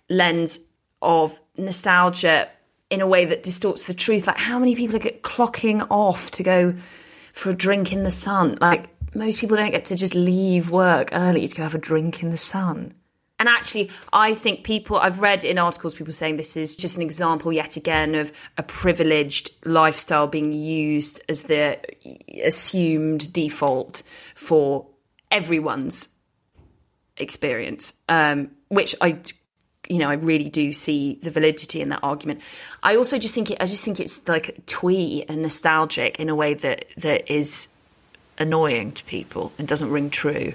lens 0.08 0.60
of 1.02 1.38
nostalgia 1.56 2.48
in 2.90 3.00
a 3.00 3.06
way 3.06 3.24
that 3.24 3.42
distorts 3.42 3.86
the 3.86 3.94
truth. 3.94 4.26
Like, 4.26 4.38
how 4.38 4.58
many 4.58 4.74
people 4.74 4.98
get 4.98 5.22
clocking 5.22 5.86
off 5.90 6.30
to 6.32 6.42
go 6.42 6.74
for 7.32 7.50
a 7.50 7.54
drink 7.54 7.92
in 7.92 8.02
the 8.02 8.10
sun? 8.10 8.58
Like, 8.60 8.88
most 9.14 9.38
people 9.38 9.56
don't 9.56 9.70
get 9.70 9.86
to 9.86 9.96
just 9.96 10.14
leave 10.14 10.70
work 10.70 11.10
early 11.12 11.46
to 11.46 11.54
go 11.54 11.62
have 11.62 11.74
a 11.74 11.78
drink 11.78 12.22
in 12.22 12.30
the 12.30 12.38
sun. 12.38 12.94
And 13.40 13.48
actually, 13.48 13.90
I 14.12 14.34
think 14.34 14.64
people, 14.64 14.98
I've 14.98 15.20
read 15.20 15.44
in 15.44 15.58
articles 15.58 15.94
people 15.94 16.12
saying 16.12 16.36
this 16.36 16.58
is 16.58 16.76
just 16.76 16.96
an 16.96 17.02
example 17.02 17.50
yet 17.50 17.78
again 17.78 18.14
of 18.14 18.32
a 18.58 18.62
privileged 18.62 19.50
lifestyle 19.64 20.26
being 20.26 20.52
used 20.52 21.22
as 21.26 21.42
the 21.44 21.78
assumed 22.44 23.32
default 23.32 24.02
for 24.34 24.86
everyone's 25.30 26.10
experience, 27.16 27.94
um, 28.10 28.50
which 28.68 28.94
I, 29.00 29.18
you 29.88 29.96
know, 29.96 30.10
I 30.10 30.14
really 30.14 30.50
do 30.50 30.70
see 30.70 31.18
the 31.22 31.30
validity 31.30 31.80
in 31.80 31.88
that 31.88 32.00
argument. 32.02 32.42
I 32.82 32.96
also 32.96 33.18
just 33.18 33.34
think 33.34 33.50
it, 33.50 33.56
I 33.58 33.66
just 33.66 33.82
think 33.82 34.00
it's 34.00 34.26
like 34.28 34.66
twee 34.66 35.24
and 35.30 35.40
nostalgic 35.40 36.20
in 36.20 36.28
a 36.28 36.34
way 36.34 36.52
that 36.52 36.84
that 36.98 37.32
is 37.32 37.68
annoying 38.38 38.92
to 38.92 39.04
people 39.04 39.50
and 39.58 39.66
doesn't 39.66 39.90
ring 39.90 40.10
true. 40.10 40.52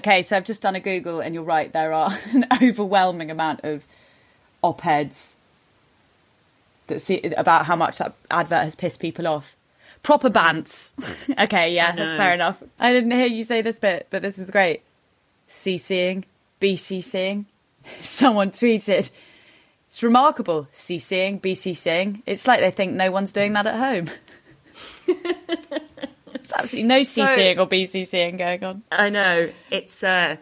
Okay, 0.00 0.22
so 0.22 0.34
I've 0.34 0.44
just 0.44 0.62
done 0.62 0.74
a 0.74 0.80
Google, 0.80 1.20
and 1.20 1.34
you're 1.34 1.44
right, 1.44 1.70
there 1.70 1.92
are 1.92 2.10
an 2.32 2.46
overwhelming 2.62 3.30
amount 3.30 3.60
of 3.64 3.86
op 4.62 4.86
eds 4.86 5.36
that 6.86 7.02
see, 7.02 7.20
about 7.36 7.66
how 7.66 7.76
much 7.76 7.98
that 7.98 8.14
advert 8.30 8.64
has 8.64 8.74
pissed 8.74 8.98
people 8.98 9.28
off. 9.28 9.56
Proper 10.02 10.30
bants. 10.30 10.92
okay, 11.44 11.74
yeah, 11.74 11.94
that's 11.94 12.12
fair 12.12 12.32
enough. 12.32 12.62
I 12.78 12.94
didn't 12.94 13.10
hear 13.10 13.26
you 13.26 13.44
say 13.44 13.60
this 13.60 13.78
bit, 13.78 14.06
but 14.08 14.22
this 14.22 14.38
is 14.38 14.50
great. 14.50 14.80
CCing, 15.46 16.24
BCCing. 16.62 17.44
Someone 18.02 18.52
tweeted, 18.52 19.10
it's 19.86 20.02
remarkable. 20.02 20.66
CCing, 20.72 21.42
BCCing. 21.42 22.22
It's 22.24 22.48
like 22.48 22.60
they 22.60 22.70
think 22.70 22.94
no 22.94 23.10
one's 23.10 23.34
doing 23.34 23.52
that 23.52 23.66
at 23.66 23.76
home. 23.76 24.08
There's 26.50 26.62
absolutely 26.62 26.88
no 26.88 27.02
So- 27.02 27.24
CCing 27.24 27.58
or 27.58 27.66
BCCing 27.68 28.38
going 28.38 28.64
on. 28.64 28.82
I 28.90 29.10
know 29.10 29.50
it's 29.70 30.02
uh, 30.02 30.36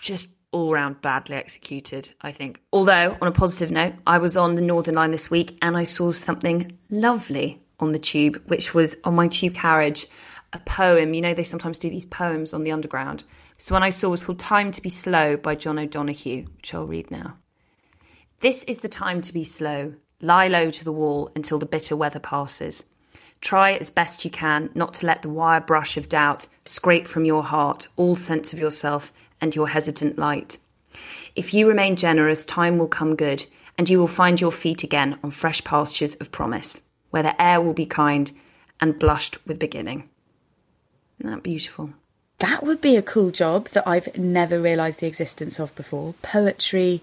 just 0.00 0.30
all 0.52 0.72
round 0.72 1.00
badly 1.00 1.36
executed. 1.36 2.12
I 2.20 2.32
think. 2.32 2.60
Although 2.72 3.16
on 3.20 3.28
a 3.28 3.32
positive 3.32 3.70
note, 3.70 3.94
I 4.06 4.18
was 4.18 4.36
on 4.36 4.54
the 4.56 4.62
Northern 4.62 4.94
Line 4.96 5.10
this 5.10 5.30
week 5.30 5.56
and 5.62 5.76
I 5.76 5.84
saw 5.84 6.10
something 6.12 6.70
lovely 6.90 7.60
on 7.78 7.92
the 7.92 7.98
tube, 7.98 8.42
which 8.46 8.74
was 8.74 8.96
on 9.04 9.14
my 9.14 9.28
tube 9.28 9.54
carriage, 9.54 10.06
a 10.52 10.58
poem. 10.58 11.14
You 11.14 11.22
know, 11.22 11.34
they 11.34 11.44
sometimes 11.44 11.78
do 11.78 11.88
these 11.88 12.06
poems 12.06 12.52
on 12.52 12.64
the 12.64 12.72
underground. 12.72 13.24
So 13.58 13.74
one 13.74 13.82
I 13.82 13.90
saw 13.90 14.08
was 14.08 14.22
called 14.24 14.38
"Time 14.38 14.72
to 14.72 14.82
Be 14.82 14.90
Slow" 14.90 15.36
by 15.36 15.54
John 15.54 15.78
O'Donohue, 15.78 16.46
which 16.56 16.74
I'll 16.74 16.86
read 16.86 17.10
now. 17.10 17.36
This 18.40 18.64
is 18.64 18.78
the 18.78 18.88
time 18.88 19.20
to 19.22 19.32
be 19.34 19.44
slow. 19.44 19.94
Lie 20.22 20.48
low 20.48 20.70
to 20.70 20.84
the 20.84 20.92
wall 20.92 21.30
until 21.36 21.58
the 21.58 21.66
bitter 21.66 21.94
weather 21.96 22.20
passes. 22.20 22.84
Try 23.40 23.72
as 23.72 23.90
best 23.90 24.24
you 24.24 24.30
can 24.30 24.70
not 24.74 24.94
to 24.94 25.06
let 25.06 25.22
the 25.22 25.28
wire 25.28 25.60
brush 25.60 25.96
of 25.96 26.08
doubt 26.08 26.46
scrape 26.64 27.06
from 27.06 27.24
your 27.24 27.42
heart 27.42 27.88
all 27.96 28.14
sense 28.14 28.52
of 28.52 28.58
yourself 28.58 29.12
and 29.40 29.54
your 29.54 29.68
hesitant 29.68 30.18
light. 30.18 30.58
If 31.34 31.54
you 31.54 31.66
remain 31.68 31.96
generous, 31.96 32.44
time 32.44 32.78
will 32.78 32.88
come 32.88 33.16
good, 33.16 33.46
and 33.78 33.88
you 33.88 33.98
will 33.98 34.08
find 34.08 34.40
your 34.40 34.52
feet 34.52 34.82
again 34.82 35.18
on 35.24 35.30
fresh 35.30 35.64
pastures 35.64 36.16
of 36.16 36.32
promise, 36.32 36.82
where 37.10 37.22
the 37.22 37.40
air 37.40 37.60
will 37.60 37.72
be 37.72 37.86
kind 37.86 38.30
and 38.80 38.98
blushed 38.98 39.38
with 39.46 39.58
beginning. 39.58 40.08
Isn't 41.18 41.30
that 41.30 41.42
beautiful? 41.42 41.90
That 42.40 42.62
would 42.62 42.80
be 42.80 42.96
a 42.96 43.02
cool 43.02 43.30
job 43.30 43.68
that 43.68 43.86
I've 43.86 44.16
never 44.16 44.60
realised 44.60 45.00
the 45.00 45.06
existence 45.06 45.58
of 45.58 45.74
before. 45.74 46.14
Poetry 46.22 47.02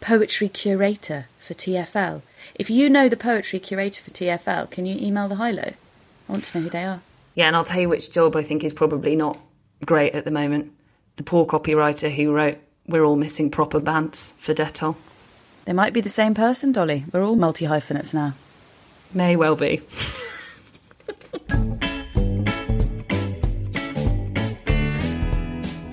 poetry 0.00 0.48
curator 0.48 1.26
for 1.38 1.54
TFL. 1.54 2.22
If 2.54 2.70
you 2.70 2.88
know 2.88 3.08
the 3.08 3.16
poetry 3.16 3.58
curator 3.58 4.02
for 4.02 4.10
TFL, 4.10 4.70
can 4.70 4.86
you 4.86 4.96
email 4.98 5.28
the 5.28 5.36
High 5.36 5.50
Low? 5.50 5.62
I 5.62 6.32
want 6.32 6.44
to 6.44 6.58
know 6.58 6.64
who 6.64 6.70
they 6.70 6.84
are. 6.84 7.00
Yeah, 7.34 7.46
and 7.46 7.56
I'll 7.56 7.64
tell 7.64 7.80
you 7.80 7.88
which 7.88 8.12
job 8.12 8.36
I 8.36 8.42
think 8.42 8.64
is 8.64 8.72
probably 8.72 9.16
not 9.16 9.38
great 9.84 10.14
at 10.14 10.24
the 10.24 10.30
moment. 10.30 10.72
The 11.16 11.22
poor 11.22 11.46
copywriter 11.46 12.14
who 12.14 12.32
wrote 12.32 12.58
We're 12.86 13.04
all 13.04 13.16
missing 13.16 13.50
proper 13.50 13.80
bants 13.80 14.32
for 14.34 14.54
Dettol. 14.54 14.96
They 15.64 15.72
might 15.72 15.92
be 15.92 16.00
the 16.00 16.08
same 16.08 16.34
person, 16.34 16.72
Dolly. 16.72 17.04
We're 17.12 17.24
all 17.24 17.36
multi 17.36 17.66
hyphenates 17.66 18.12
now. 18.12 18.34
May 19.14 19.36
well 19.36 19.56
be. 19.56 19.80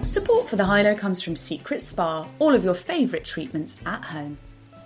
Support 0.05 0.49
for 0.49 0.55
the 0.55 0.65
High 0.65 0.81
Low 0.81 0.95
comes 0.95 1.21
from 1.21 1.35
Secret 1.35 1.81
Spa, 1.83 2.27
all 2.39 2.55
of 2.55 2.63
your 2.63 2.73
favourite 2.73 3.25
treatments 3.25 3.77
at 3.85 4.05
home. 4.05 4.39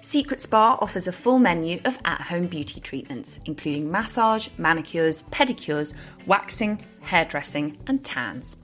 Secret 0.06 0.42
Spa 0.42 0.78
offers 0.82 1.08
a 1.08 1.14
full 1.14 1.40
menu 1.40 1.80
of 1.86 1.98
at 2.04 2.20
home 2.20 2.48
beauty 2.48 2.82
treatments, 2.82 3.40
including 3.46 3.90
massage, 3.90 4.50
manicures, 4.58 5.24
pedicures, 5.32 5.94
waxing, 6.26 6.84
hairdressing, 7.00 7.78
and 7.88 8.04
tans. 8.04 8.58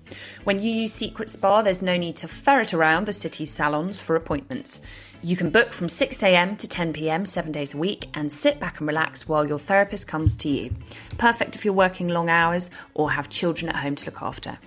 When 0.43 0.61
you 0.61 0.69
use 0.69 0.91
Secret 0.91 1.29
Spa, 1.29 1.61
there's 1.61 1.81
no 1.81 1.95
need 1.95 2.17
to 2.17 2.27
ferret 2.27 2.73
around 2.73 3.05
the 3.05 3.13
city's 3.13 3.51
salons 3.51 4.01
for 4.01 4.17
appointments. 4.17 4.81
You 5.23 5.37
can 5.37 5.49
book 5.49 5.71
from 5.71 5.87
6am 5.87 6.57
to 6.57 6.67
10pm 6.67 7.25
seven 7.25 7.53
days 7.53 7.73
a 7.73 7.77
week 7.77 8.09
and 8.13 8.29
sit 8.29 8.59
back 8.59 8.79
and 8.79 8.87
relax 8.89 9.25
while 9.25 9.47
your 9.47 9.59
therapist 9.59 10.09
comes 10.09 10.35
to 10.37 10.49
you. 10.49 10.75
Perfect 11.17 11.55
if 11.55 11.63
you're 11.63 11.73
working 11.73 12.09
long 12.09 12.29
hours 12.29 12.69
or 12.93 13.11
have 13.11 13.29
children 13.29 13.69
at 13.69 13.77
home 13.77 13.95
to 13.95 14.07
look 14.07 14.21
after. 14.21 14.59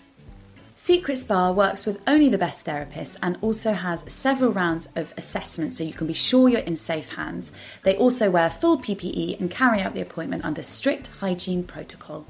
Secret 0.82 1.14
Spa 1.14 1.52
works 1.52 1.86
with 1.86 2.02
only 2.08 2.28
the 2.28 2.36
best 2.36 2.66
therapists 2.66 3.16
and 3.22 3.38
also 3.40 3.72
has 3.72 4.04
several 4.12 4.50
rounds 4.50 4.88
of 4.96 5.14
assessment 5.16 5.72
so 5.72 5.84
you 5.84 5.92
can 5.92 6.08
be 6.08 6.12
sure 6.12 6.48
you're 6.48 6.58
in 6.58 6.74
safe 6.74 7.14
hands. 7.14 7.52
They 7.84 7.96
also 7.96 8.32
wear 8.32 8.50
full 8.50 8.78
PPE 8.78 9.38
and 9.38 9.48
carry 9.48 9.80
out 9.80 9.94
the 9.94 10.00
appointment 10.00 10.44
under 10.44 10.64
strict 10.64 11.06
hygiene 11.20 11.62
protocol. 11.62 12.26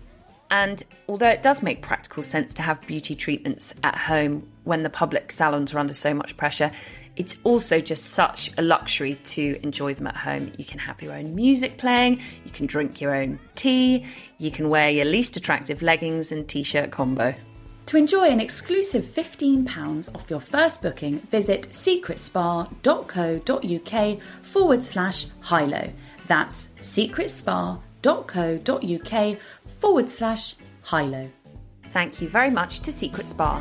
And 0.51 0.83
although 1.09 1.31
it 1.31 1.43
does 1.43 1.63
make 1.63 1.81
practical 1.81 2.23
sense 2.23 2.53
to 2.53 2.63
have 2.63 2.79
beauty 2.83 3.15
treatments 3.15 3.73
at 3.85 3.97
home 3.97 4.47
when 4.65 4.83
the 4.83 4.91
public 4.91 5.33
salons 5.33 5.73
are 5.73 5.79
under 5.79 5.95
so 5.95 6.13
much 6.13 6.37
pressure, 6.37 6.71
it's 7.17 7.41
also 7.45 7.81
just 7.81 8.11
such 8.11 8.51
a 8.59 8.63
luxury 8.63 9.15
to 9.15 9.59
enjoy 9.63 9.95
them 9.95 10.09
at 10.09 10.17
home. 10.17 10.53
You 10.59 10.67
can 10.67 10.79
have 10.79 11.01
your 11.01 11.15
own 11.15 11.35
music 11.35 11.79
playing, 11.79 12.21
you 12.45 12.51
can 12.51 12.67
drink 12.67 13.01
your 13.01 13.15
own 13.15 13.39
tea, 13.55 14.05
you 14.37 14.51
can 14.51 14.69
wear 14.69 14.91
your 14.91 15.07
least 15.07 15.39
attractive 15.39 15.81
leggings 15.81 16.33
and 16.33 16.47
t 16.47 16.63
shirt 16.63 16.91
combo. 16.91 17.35
To 17.93 17.99
enjoy 17.99 18.31
an 18.31 18.41
exclusive 18.41 19.05
£15 19.05 20.15
off 20.15 20.31
your 20.31 20.41
first 20.41 20.81
booking, 20.81 21.19
visit 21.19 21.69
secretspa.co.uk 21.73 24.23
forward 24.43 24.83
slash 24.83 25.27
hilo. 25.45 25.93
That's 26.27 26.69
secretspa.co.uk 26.81 29.39
forward 29.79 30.09
slash 30.09 30.55
hilo. 30.87 31.29
Thank 31.89 32.23
you 32.23 32.31
very 32.31 32.49
much 32.49 32.81
to 32.81 32.91
Secret 32.91 33.29
Spa. 33.29 33.61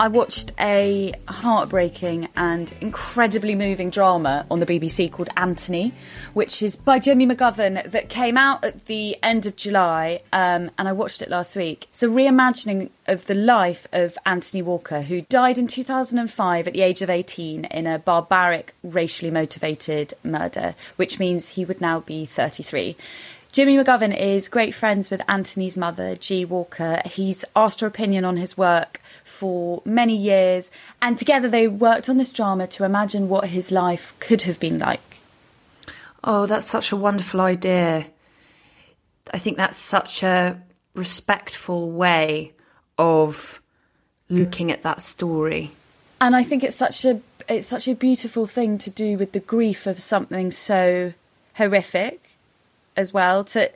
I 0.00 0.06
watched 0.06 0.52
a 0.60 1.12
heartbreaking 1.26 2.28
and 2.36 2.72
incredibly 2.80 3.56
moving 3.56 3.90
drama 3.90 4.46
on 4.48 4.60
the 4.60 4.66
BBC 4.66 5.10
called 5.10 5.28
Anthony, 5.36 5.92
which 6.34 6.62
is 6.62 6.76
by 6.76 7.00
Jimmy 7.00 7.26
McGovern 7.26 7.90
that 7.90 8.08
came 8.08 8.36
out 8.36 8.64
at 8.64 8.86
the 8.86 9.16
end 9.24 9.44
of 9.46 9.56
July, 9.56 10.20
um, 10.32 10.70
and 10.78 10.86
I 10.86 10.92
watched 10.92 11.20
it 11.20 11.28
last 11.28 11.56
week. 11.56 11.88
It's 11.90 12.04
a 12.04 12.06
reimagining 12.06 12.90
of 13.08 13.24
the 13.24 13.34
life 13.34 13.88
of 13.92 14.16
Anthony 14.24 14.62
Walker, 14.62 15.02
who 15.02 15.22
died 15.22 15.58
in 15.58 15.66
2005 15.66 16.68
at 16.68 16.72
the 16.72 16.82
age 16.82 17.02
of 17.02 17.10
18 17.10 17.64
in 17.64 17.86
a 17.88 17.98
barbaric, 17.98 18.74
racially 18.84 19.32
motivated 19.32 20.14
murder, 20.22 20.76
which 20.94 21.18
means 21.18 21.50
he 21.50 21.64
would 21.64 21.80
now 21.80 21.98
be 21.98 22.24
33. 22.24 22.96
Jimmy 23.50 23.76
McGovern 23.76 24.16
is 24.16 24.48
great 24.48 24.74
friends 24.74 25.10
with 25.10 25.22
Anthony's 25.28 25.76
mother, 25.76 26.14
Gee 26.14 26.44
Walker. 26.44 27.00
He's 27.06 27.44
asked 27.56 27.80
her 27.80 27.86
opinion 27.86 28.24
on 28.24 28.36
his 28.36 28.56
work 28.56 29.00
for 29.24 29.82
many 29.84 30.16
years, 30.16 30.70
and 31.00 31.16
together 31.16 31.48
they 31.48 31.66
worked 31.66 32.08
on 32.08 32.18
this 32.18 32.32
drama 32.32 32.66
to 32.68 32.84
imagine 32.84 33.28
what 33.28 33.48
his 33.48 33.72
life 33.72 34.14
could 34.20 34.42
have 34.42 34.60
been 34.60 34.78
like. 34.78 35.00
Oh, 36.22 36.46
that's 36.46 36.66
such 36.66 36.92
a 36.92 36.96
wonderful 36.96 37.40
idea. 37.40 38.06
I 39.32 39.38
think 39.38 39.56
that's 39.56 39.76
such 39.76 40.22
a 40.22 40.60
respectful 40.94 41.90
way 41.90 42.52
of 42.98 43.60
looking 44.28 44.70
at 44.70 44.82
that 44.82 45.00
story. 45.00 45.72
And 46.20 46.36
I 46.36 46.42
think 46.42 46.62
it's 46.62 46.76
such 46.76 47.04
a 47.04 47.20
it's 47.48 47.66
such 47.66 47.88
a 47.88 47.94
beautiful 47.94 48.46
thing 48.46 48.76
to 48.78 48.90
do 48.90 49.16
with 49.16 49.32
the 49.32 49.40
grief 49.40 49.86
of 49.86 50.00
something 50.00 50.50
so 50.50 51.14
horrific 51.54 52.27
as 52.98 53.12
well 53.12 53.44
to 53.44 53.70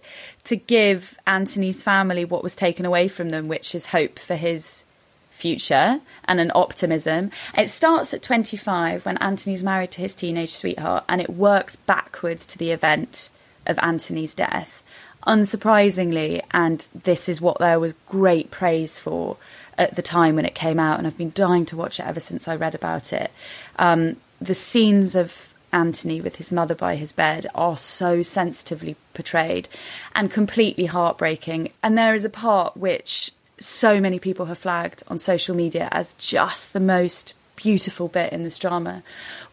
to 0.44 0.56
give 0.56 1.18
Anthony's 1.26 1.82
family 1.82 2.24
what 2.24 2.42
was 2.42 2.56
taken 2.56 2.84
away 2.84 3.08
from 3.08 3.30
them, 3.30 3.48
which 3.48 3.74
is 3.74 3.86
hope 3.86 4.18
for 4.18 4.34
his 4.34 4.84
future 5.30 6.00
and 6.26 6.38
an 6.40 6.52
optimism. 6.54 7.30
It 7.56 7.68
starts 7.68 8.12
at 8.12 8.22
25 8.22 9.06
when 9.06 9.16
Anthony's 9.18 9.64
married 9.64 9.90
to 9.92 10.00
his 10.00 10.14
teenage 10.14 10.50
sweetheart 10.50 11.04
and 11.08 11.20
it 11.20 11.30
works 11.30 11.74
backwards 11.74 12.46
to 12.46 12.58
the 12.58 12.70
event 12.70 13.30
of 13.66 13.78
Anthony's 13.80 14.34
death. 14.34 14.82
unsurprisingly, 15.26 16.42
and 16.50 16.88
this 17.04 17.28
is 17.28 17.40
what 17.40 17.58
there 17.58 17.78
was 17.78 17.94
great 18.08 18.50
praise 18.50 18.98
for 18.98 19.36
at 19.78 19.94
the 19.94 20.02
time 20.02 20.34
when 20.34 20.44
it 20.44 20.54
came 20.54 20.80
out, 20.80 20.98
and 20.98 21.06
I've 21.06 21.16
been 21.16 21.32
dying 21.34 21.64
to 21.66 21.76
watch 21.76 22.00
it 22.00 22.06
ever 22.06 22.20
since 22.20 22.48
I 22.48 22.56
read 22.56 22.74
about 22.74 23.12
it. 23.12 23.30
Um, 23.78 24.16
the 24.40 24.54
scenes 24.54 25.14
of 25.14 25.51
Anthony 25.72 26.20
with 26.20 26.36
his 26.36 26.52
mother 26.52 26.74
by 26.74 26.96
his 26.96 27.12
bed 27.12 27.46
are 27.54 27.76
so 27.76 28.22
sensitively 28.22 28.96
portrayed 29.14 29.68
and 30.14 30.30
completely 30.30 30.86
heartbreaking. 30.86 31.72
And 31.82 31.96
there 31.96 32.14
is 32.14 32.24
a 32.24 32.30
part 32.30 32.76
which 32.76 33.32
so 33.58 34.00
many 34.00 34.18
people 34.18 34.46
have 34.46 34.58
flagged 34.58 35.02
on 35.08 35.18
social 35.18 35.54
media 35.54 35.88
as 35.92 36.14
just 36.14 36.72
the 36.72 36.80
most 36.80 37.34
beautiful 37.56 38.08
bit 38.08 38.32
in 38.32 38.42
this 38.42 38.58
drama 38.58 39.02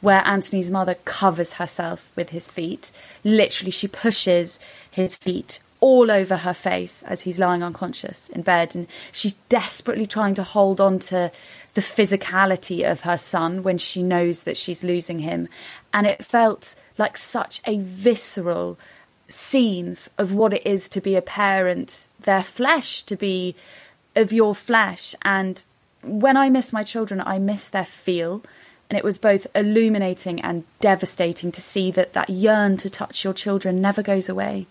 where 0.01 0.25
Anthony's 0.25 0.71
mother 0.71 0.95
covers 1.05 1.53
herself 1.53 2.12
with 2.15 2.29
his 2.29 2.47
feet. 2.47 2.91
Literally, 3.23 3.71
she 3.71 3.88
pushes 3.88 4.60
his 4.89 5.15
feet 5.17 5.60
all 5.82 6.12
over 6.12 6.38
her 6.38 6.53
face 6.53 7.03
as 7.03 7.21
he's 7.21 7.39
lying 7.39 7.63
unconscious 7.63 8.29
in 8.29 8.41
bed. 8.41 8.75
And 8.75 8.88
she's 9.12 9.36
desperately 9.47 10.05
trying 10.05 10.34
to 10.36 10.43
hold 10.43 10.82
on 10.82 10.99
to 10.99 11.32
the 11.73 11.82
physicality 11.82 12.89
of 12.89 13.01
her 13.01 13.17
son 13.17 13.63
when 13.63 13.77
she 13.77 14.03
knows 14.03 14.43
that 14.43 14.58
she's 14.58 14.84
losing 14.84 15.19
him. 15.19 15.47
And 15.93 16.06
it 16.06 16.23
felt 16.23 16.75
like 16.97 17.17
such 17.17 17.62
a 17.65 17.80
visceral 17.80 18.78
scene 19.28 19.97
of 20.17 20.34
what 20.34 20.54
it 20.54 20.65
is 20.65 20.89
to 20.89 21.02
be 21.02 21.15
a 21.15 21.21
parent, 21.21 22.08
their 22.19 22.43
flesh, 22.43 23.04
to 23.04 23.15
be 23.15 23.56
of 24.15 24.32
your 24.32 24.56
flesh. 24.56 25.15
And 25.21 25.63
when 26.04 26.38
I 26.38 26.49
miss 26.49 26.73
my 26.73 26.84
children, 26.84 27.21
I 27.21 27.39
miss 27.39 27.67
their 27.67 27.86
feel. 27.86 28.43
And 28.89 28.97
it 28.97 29.04
was 29.04 29.19
both 29.19 29.45
illuminating 29.54 30.41
and 30.41 30.63
devastating 30.80 31.52
to 31.52 31.62
see 31.62 31.91
that 31.91 32.13
that 32.13 32.30
yearn 32.30 32.78
to 32.78 32.89
touch 32.89 33.23
your 33.23 33.34
children 33.34 33.82
never 33.82 34.02
goes 34.02 34.28
away 34.28 34.65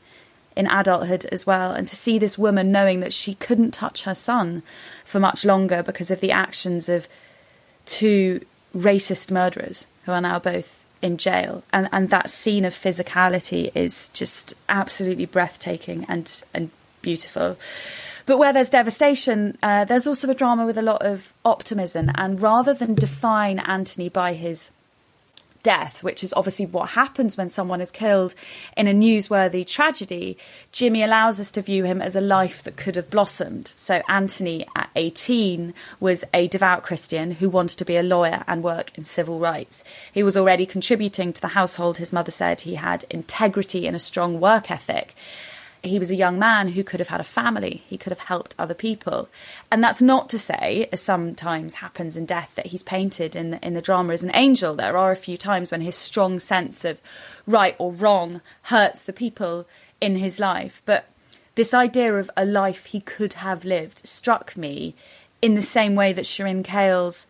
in 0.56 0.66
adulthood 0.66 1.24
as 1.26 1.46
well. 1.46 1.70
And 1.70 1.86
to 1.86 1.94
see 1.94 2.18
this 2.18 2.36
woman 2.36 2.72
knowing 2.72 2.98
that 3.00 3.12
she 3.12 3.34
couldn't 3.34 3.72
touch 3.72 4.02
her 4.02 4.14
son 4.14 4.64
for 5.04 5.20
much 5.20 5.44
longer 5.44 5.84
because 5.84 6.10
of 6.10 6.20
the 6.20 6.32
actions 6.32 6.88
of 6.88 7.08
two 7.86 8.44
racist 8.76 9.30
murderers 9.30 9.86
who 10.04 10.12
are 10.12 10.20
now 10.20 10.38
both 10.40 10.84
in 11.02 11.16
jail. 11.16 11.62
And, 11.72 11.88
and 11.92 12.10
that 12.10 12.30
scene 12.30 12.64
of 12.64 12.74
physicality 12.74 13.70
is 13.74 14.08
just 14.10 14.54
absolutely 14.68 15.26
breathtaking 15.26 16.04
and, 16.08 16.42
and 16.54 16.70
beautiful. 17.02 17.56
But 18.26 18.38
where 18.38 18.52
there's 18.52 18.68
devastation, 18.68 19.56
uh, 19.62 19.84
there's 19.84 20.06
also 20.06 20.28
a 20.28 20.34
drama 20.34 20.66
with 20.66 20.76
a 20.76 20.82
lot 20.82 21.02
of 21.02 21.32
optimism. 21.44 22.10
And 22.14 22.40
rather 22.40 22.74
than 22.74 22.94
define 22.94 23.58
Anthony 23.60 24.08
by 24.08 24.34
his 24.34 24.70
death, 25.68 26.02
which 26.02 26.24
is 26.24 26.32
obviously 26.34 26.64
what 26.64 26.88
happens 27.02 27.36
when 27.36 27.50
someone 27.50 27.82
is 27.82 27.90
killed 27.90 28.34
in 28.74 28.88
a 28.88 28.94
newsworthy 28.94 29.66
tragedy, 29.66 30.38
Jimmy 30.72 31.02
allows 31.02 31.38
us 31.38 31.52
to 31.52 31.60
view 31.60 31.84
him 31.84 32.00
as 32.00 32.16
a 32.16 32.22
life 32.22 32.62
that 32.62 32.78
could 32.78 32.96
have 32.96 33.10
blossomed. 33.10 33.74
So, 33.76 34.00
Anthony, 34.08 34.64
at 34.74 34.88
18, 34.96 35.74
was 36.00 36.24
a 36.32 36.48
devout 36.48 36.84
Christian 36.84 37.32
who 37.32 37.50
wanted 37.50 37.76
to 37.76 37.84
be 37.84 37.98
a 37.98 38.02
lawyer 38.02 38.44
and 38.46 38.62
work 38.62 38.96
in 38.96 39.04
civil 39.04 39.40
rights. 39.40 39.84
He 40.10 40.22
was 40.22 40.38
already 40.38 40.64
contributing 40.64 41.34
to 41.34 41.40
the 41.42 41.48
household. 41.48 41.98
His 41.98 42.14
mother 42.14 42.30
said 42.30 42.62
he 42.62 42.76
had 42.76 43.04
integrity 43.10 43.86
and 43.86 43.94
a 43.94 43.98
strong 43.98 44.40
work 44.40 44.70
ethic 44.70 45.14
he 45.82 45.98
was 45.98 46.10
a 46.10 46.16
young 46.16 46.38
man 46.38 46.68
who 46.68 46.82
could 46.82 47.00
have 47.00 47.08
had 47.08 47.20
a 47.20 47.24
family, 47.24 47.82
he 47.86 47.98
could 47.98 48.10
have 48.10 48.20
helped 48.20 48.54
other 48.58 48.74
people. 48.74 49.28
And 49.70 49.82
that's 49.82 50.02
not 50.02 50.28
to 50.30 50.38
say, 50.38 50.88
as 50.92 51.00
sometimes 51.00 51.74
happens 51.74 52.16
in 52.16 52.26
death, 52.26 52.54
that 52.56 52.66
he's 52.66 52.82
painted 52.82 53.36
in 53.36 53.50
the, 53.50 53.66
in 53.66 53.74
the 53.74 53.82
drama 53.82 54.12
as 54.12 54.22
an 54.22 54.34
angel. 54.34 54.74
There 54.74 54.96
are 54.96 55.12
a 55.12 55.16
few 55.16 55.36
times 55.36 55.70
when 55.70 55.80
his 55.80 55.96
strong 55.96 56.38
sense 56.38 56.84
of 56.84 57.00
right 57.46 57.76
or 57.78 57.92
wrong 57.92 58.40
hurts 58.62 59.02
the 59.02 59.12
people 59.12 59.66
in 60.00 60.16
his 60.16 60.40
life. 60.40 60.82
But 60.84 61.08
this 61.54 61.74
idea 61.74 62.14
of 62.14 62.30
a 62.36 62.44
life 62.44 62.86
he 62.86 63.00
could 63.00 63.34
have 63.34 63.64
lived 63.64 64.06
struck 64.06 64.56
me 64.56 64.94
in 65.40 65.54
the 65.54 65.62
same 65.62 65.94
way 65.94 66.12
that 66.12 66.24
Shirin 66.24 66.64
Kale's 66.64 67.26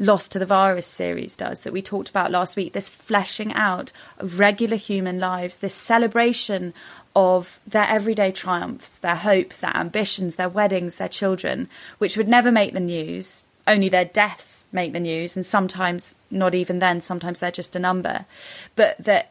Lost 0.00 0.32
to 0.32 0.40
the 0.40 0.46
Virus 0.46 0.88
series 0.88 1.36
does, 1.36 1.62
that 1.62 1.72
we 1.72 1.80
talked 1.80 2.10
about 2.10 2.32
last 2.32 2.56
week. 2.56 2.72
This 2.72 2.88
fleshing 2.88 3.52
out 3.52 3.92
of 4.18 4.40
regular 4.40 4.76
human 4.76 5.20
lives, 5.20 5.58
this 5.58 5.74
celebration 5.74 6.74
of 7.16 7.60
their 7.66 7.86
everyday 7.86 8.32
triumphs, 8.32 8.98
their 8.98 9.16
hopes, 9.16 9.60
their 9.60 9.76
ambitions, 9.76 10.36
their 10.36 10.48
weddings, 10.48 10.96
their 10.96 11.08
children, 11.08 11.68
which 11.98 12.16
would 12.16 12.28
never 12.28 12.50
make 12.50 12.74
the 12.74 12.80
news. 12.80 13.46
Only 13.66 13.88
their 13.88 14.04
deaths 14.04 14.68
make 14.72 14.92
the 14.92 15.00
news, 15.00 15.36
and 15.36 15.46
sometimes 15.46 16.16
not 16.30 16.54
even 16.54 16.80
then. 16.80 17.00
Sometimes 17.00 17.38
they're 17.38 17.50
just 17.50 17.76
a 17.76 17.78
number. 17.78 18.26
But 18.76 18.98
that 18.98 19.30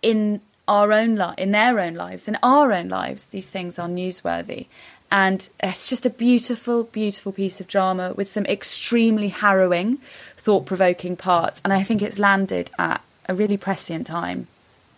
in 0.00 0.40
our 0.66 0.92
own 0.92 1.16
li- 1.16 1.34
in 1.36 1.50
their 1.50 1.78
own 1.78 1.94
lives, 1.94 2.26
in 2.26 2.38
our 2.42 2.72
own 2.72 2.88
lives, 2.88 3.26
these 3.26 3.50
things 3.50 3.78
are 3.78 3.88
newsworthy. 3.88 4.66
And 5.10 5.48
it's 5.60 5.88
just 5.88 6.06
a 6.06 6.10
beautiful, 6.10 6.84
beautiful 6.84 7.30
piece 7.30 7.60
of 7.60 7.68
drama 7.68 8.14
with 8.14 8.28
some 8.28 8.46
extremely 8.46 9.28
harrowing, 9.28 9.98
thought 10.36 10.66
provoking 10.66 11.16
parts. 11.16 11.60
And 11.62 11.72
I 11.72 11.82
think 11.82 12.02
it's 12.02 12.18
landed 12.18 12.70
at 12.78 13.02
a 13.28 13.34
really 13.34 13.56
prescient 13.56 14.06
time. 14.06 14.48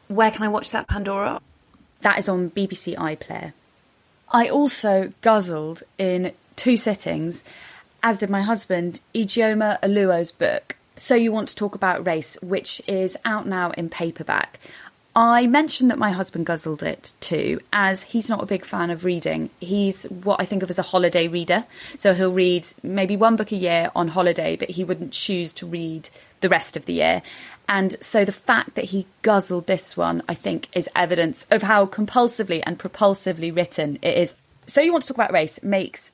Where 0.08 0.30
can 0.30 0.42
I 0.42 0.48
watch 0.48 0.70
that, 0.70 0.88
Pandora? 0.88 1.40
That 2.06 2.20
is 2.20 2.28
on 2.28 2.50
BBC 2.52 2.94
iPlayer. 2.94 3.52
I 4.30 4.48
also 4.48 5.12
guzzled 5.22 5.82
in 5.98 6.34
two 6.54 6.76
sittings, 6.76 7.42
as 8.00 8.18
did 8.18 8.30
my 8.30 8.42
husband, 8.42 9.00
Ijeoma 9.12 9.80
Oluo's 9.80 10.30
book, 10.30 10.76
So 10.94 11.16
You 11.16 11.32
Want 11.32 11.48
to 11.48 11.56
Talk 11.56 11.74
About 11.74 12.06
Race, 12.06 12.38
which 12.40 12.80
is 12.86 13.16
out 13.24 13.48
now 13.48 13.72
in 13.72 13.88
paperback. 13.88 14.60
I 15.18 15.46
mentioned 15.46 15.90
that 15.90 15.98
my 15.98 16.10
husband 16.10 16.44
guzzled 16.44 16.82
it 16.82 17.14
too, 17.20 17.58
as 17.72 18.02
he's 18.02 18.28
not 18.28 18.42
a 18.42 18.46
big 18.46 18.66
fan 18.66 18.90
of 18.90 19.02
reading. 19.02 19.48
He's 19.60 20.04
what 20.04 20.42
I 20.42 20.44
think 20.44 20.62
of 20.62 20.68
as 20.68 20.78
a 20.78 20.82
holiday 20.82 21.26
reader. 21.26 21.64
So 21.96 22.12
he'll 22.12 22.30
read 22.30 22.68
maybe 22.82 23.16
one 23.16 23.34
book 23.34 23.50
a 23.50 23.56
year 23.56 23.90
on 23.96 24.08
holiday, 24.08 24.56
but 24.56 24.72
he 24.72 24.84
wouldn't 24.84 25.12
choose 25.12 25.54
to 25.54 25.66
read 25.66 26.10
the 26.42 26.50
rest 26.50 26.76
of 26.76 26.84
the 26.84 26.92
year. 26.92 27.22
And 27.66 27.96
so 28.04 28.26
the 28.26 28.30
fact 28.30 28.74
that 28.74 28.86
he 28.86 29.06
guzzled 29.22 29.66
this 29.66 29.96
one, 29.96 30.22
I 30.28 30.34
think, 30.34 30.68
is 30.74 30.86
evidence 30.94 31.46
of 31.50 31.62
how 31.62 31.86
compulsively 31.86 32.62
and 32.66 32.78
propulsively 32.78 33.50
written 33.56 33.98
it 34.02 34.18
is. 34.18 34.34
So 34.66 34.82
You 34.82 34.92
Want 34.92 35.04
to 35.04 35.08
Talk 35.08 35.16
About 35.16 35.32
Race 35.32 35.62
makes 35.62 36.12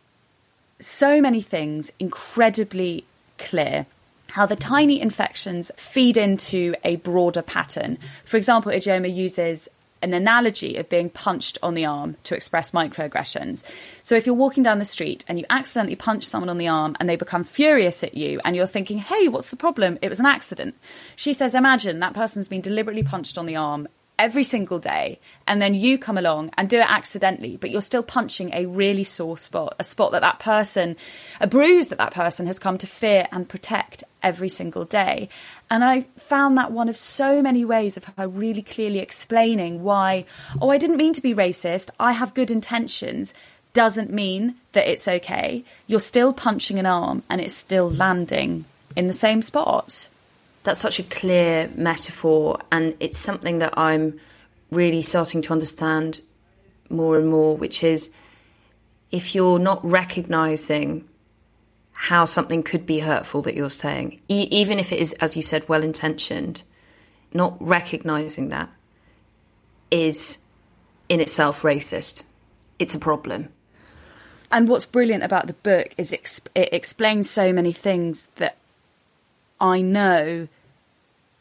so 0.78 1.20
many 1.20 1.40
things 1.40 1.90
incredibly 1.98 3.04
clear. 3.36 3.86
How 4.32 4.46
the 4.46 4.56
tiny 4.56 4.98
infections 4.98 5.70
feed 5.76 6.16
into 6.16 6.74
a 6.84 6.96
broader 6.96 7.42
pattern. 7.42 7.98
For 8.24 8.38
example, 8.38 8.72
Ijeoma 8.72 9.14
uses 9.14 9.68
an 10.00 10.14
analogy 10.14 10.76
of 10.76 10.88
being 10.88 11.10
punched 11.10 11.58
on 11.62 11.74
the 11.74 11.84
arm 11.84 12.16
to 12.24 12.34
express 12.34 12.72
microaggressions. 12.72 13.62
So 14.02 14.14
if 14.14 14.24
you're 14.24 14.34
walking 14.34 14.62
down 14.62 14.78
the 14.78 14.86
street 14.86 15.22
and 15.28 15.38
you 15.38 15.44
accidentally 15.50 15.96
punch 15.96 16.24
someone 16.24 16.48
on 16.48 16.56
the 16.56 16.66
arm 16.66 16.96
and 16.98 17.10
they 17.10 17.16
become 17.16 17.44
furious 17.44 18.02
at 18.02 18.14
you 18.14 18.40
and 18.42 18.56
you're 18.56 18.66
thinking, 18.66 18.96
hey, 18.96 19.28
what's 19.28 19.50
the 19.50 19.56
problem? 19.56 19.98
It 20.00 20.08
was 20.08 20.18
an 20.18 20.24
accident. 20.24 20.76
She 21.14 21.34
says, 21.34 21.54
imagine 21.54 22.00
that 22.00 22.14
person's 22.14 22.48
been 22.48 22.62
deliberately 22.62 23.02
punched 23.02 23.36
on 23.36 23.44
the 23.44 23.56
arm 23.56 23.86
every 24.22 24.44
single 24.44 24.78
day 24.78 25.18
and 25.48 25.60
then 25.60 25.74
you 25.74 25.98
come 25.98 26.16
along 26.16 26.48
and 26.56 26.70
do 26.70 26.78
it 26.78 26.88
accidentally 26.88 27.56
but 27.56 27.72
you're 27.72 27.82
still 27.82 28.04
punching 28.04 28.54
a 28.54 28.66
really 28.66 29.02
sore 29.02 29.36
spot 29.36 29.74
a 29.80 29.84
spot 29.84 30.12
that 30.12 30.20
that 30.20 30.38
person 30.38 30.94
a 31.40 31.46
bruise 31.48 31.88
that 31.88 31.98
that 31.98 32.14
person 32.14 32.46
has 32.46 32.60
come 32.60 32.78
to 32.78 32.86
fear 32.86 33.26
and 33.32 33.48
protect 33.48 34.04
every 34.22 34.48
single 34.48 34.84
day. 34.84 35.28
And 35.68 35.82
i 35.82 36.02
found 36.16 36.56
that 36.56 36.70
one 36.70 36.88
of 36.88 36.96
so 36.96 37.42
many 37.42 37.64
ways 37.64 37.96
of 37.96 38.04
her 38.04 38.28
really 38.28 38.62
clearly 38.62 39.00
explaining 39.00 39.82
why 39.82 40.24
oh 40.60 40.70
i 40.70 40.78
didn't 40.78 41.02
mean 41.02 41.14
to 41.14 41.20
be 41.20 41.34
racist. 41.34 41.90
I 41.98 42.12
have 42.12 42.32
good 42.32 42.52
intentions 42.52 43.34
doesn't 43.72 44.12
mean 44.12 44.54
that 44.72 44.86
it's 44.86 45.08
okay. 45.08 45.64
You're 45.88 46.08
still 46.12 46.32
punching 46.32 46.78
an 46.78 46.86
arm 46.86 47.24
and 47.28 47.40
it's 47.40 47.54
still 47.54 47.90
landing 47.90 48.66
in 48.94 49.08
the 49.08 49.20
same 49.26 49.42
spot 49.42 50.08
that's 50.62 50.80
such 50.80 50.98
a 50.98 51.02
clear 51.02 51.70
metaphor, 51.74 52.58
and 52.70 52.94
it's 53.00 53.18
something 53.18 53.58
that 53.58 53.76
I'm 53.76 54.20
really 54.70 55.02
starting 55.02 55.42
to 55.42 55.52
understand 55.52 56.20
more 56.88 57.18
and 57.18 57.28
more, 57.28 57.56
which 57.56 57.82
is 57.82 58.10
if 59.10 59.34
you're 59.34 59.58
not 59.58 59.84
recognizing 59.84 61.08
how 61.92 62.24
something 62.24 62.62
could 62.62 62.86
be 62.86 63.00
hurtful 63.00 63.42
that 63.42 63.54
you're 63.54 63.70
saying, 63.70 64.20
e- 64.28 64.48
even 64.50 64.78
if 64.78 64.92
it 64.92 64.98
is, 64.98 65.12
as 65.14 65.36
you 65.36 65.42
said, 65.42 65.68
well 65.68 65.82
intentioned, 65.82 66.62
not 67.32 67.56
recognizing 67.60 68.48
that 68.48 68.68
is 69.90 70.38
in 71.08 71.20
itself 71.20 71.62
racist. 71.62 72.22
It's 72.78 72.94
a 72.94 72.98
problem. 72.98 73.50
And 74.50 74.68
what's 74.68 74.86
brilliant 74.86 75.22
about 75.22 75.46
the 75.46 75.52
book 75.52 75.94
is 75.96 76.12
it 76.12 76.48
explains 76.54 77.30
so 77.30 77.52
many 77.52 77.72
things 77.72 78.28
that 78.36 78.56
I 79.60 79.80
know 79.80 80.48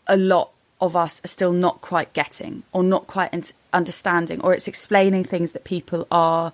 a 0.08 0.18
lot 0.18 0.52
of 0.80 0.96
us 0.96 1.24
are 1.24 1.28
still 1.28 1.52
not 1.52 1.82
quite 1.82 2.12
getting 2.14 2.64
or 2.72 2.84
not 2.84 3.08
quite 3.08 3.54
understanding, 3.72 4.42
or 4.42 4.54
it's 4.54 4.68
explaining 4.68 5.24
things 5.24 5.52
that 5.52 5.64
people 5.64 6.08
are 6.12 6.54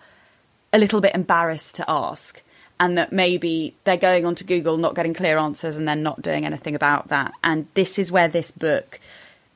a 0.73 0.77
little 0.77 1.01
bit 1.01 1.15
embarrassed 1.15 1.75
to 1.75 1.85
ask. 1.89 2.41
And 2.79 2.95
that 2.95 3.11
maybe 3.11 3.73
they're 3.85 3.97
going 3.97 4.23
onto 4.23 4.45
Google, 4.45 4.77
not 4.77 4.93
getting 4.93 5.15
clear 5.15 5.39
answers, 5.39 5.77
and 5.77 5.87
then 5.87 6.03
not 6.03 6.21
doing 6.21 6.45
anything 6.45 6.75
about 6.75 7.07
that. 7.07 7.33
And 7.43 7.65
this 7.73 7.97
is 7.97 8.11
where 8.11 8.27
this 8.27 8.51
book 8.51 8.99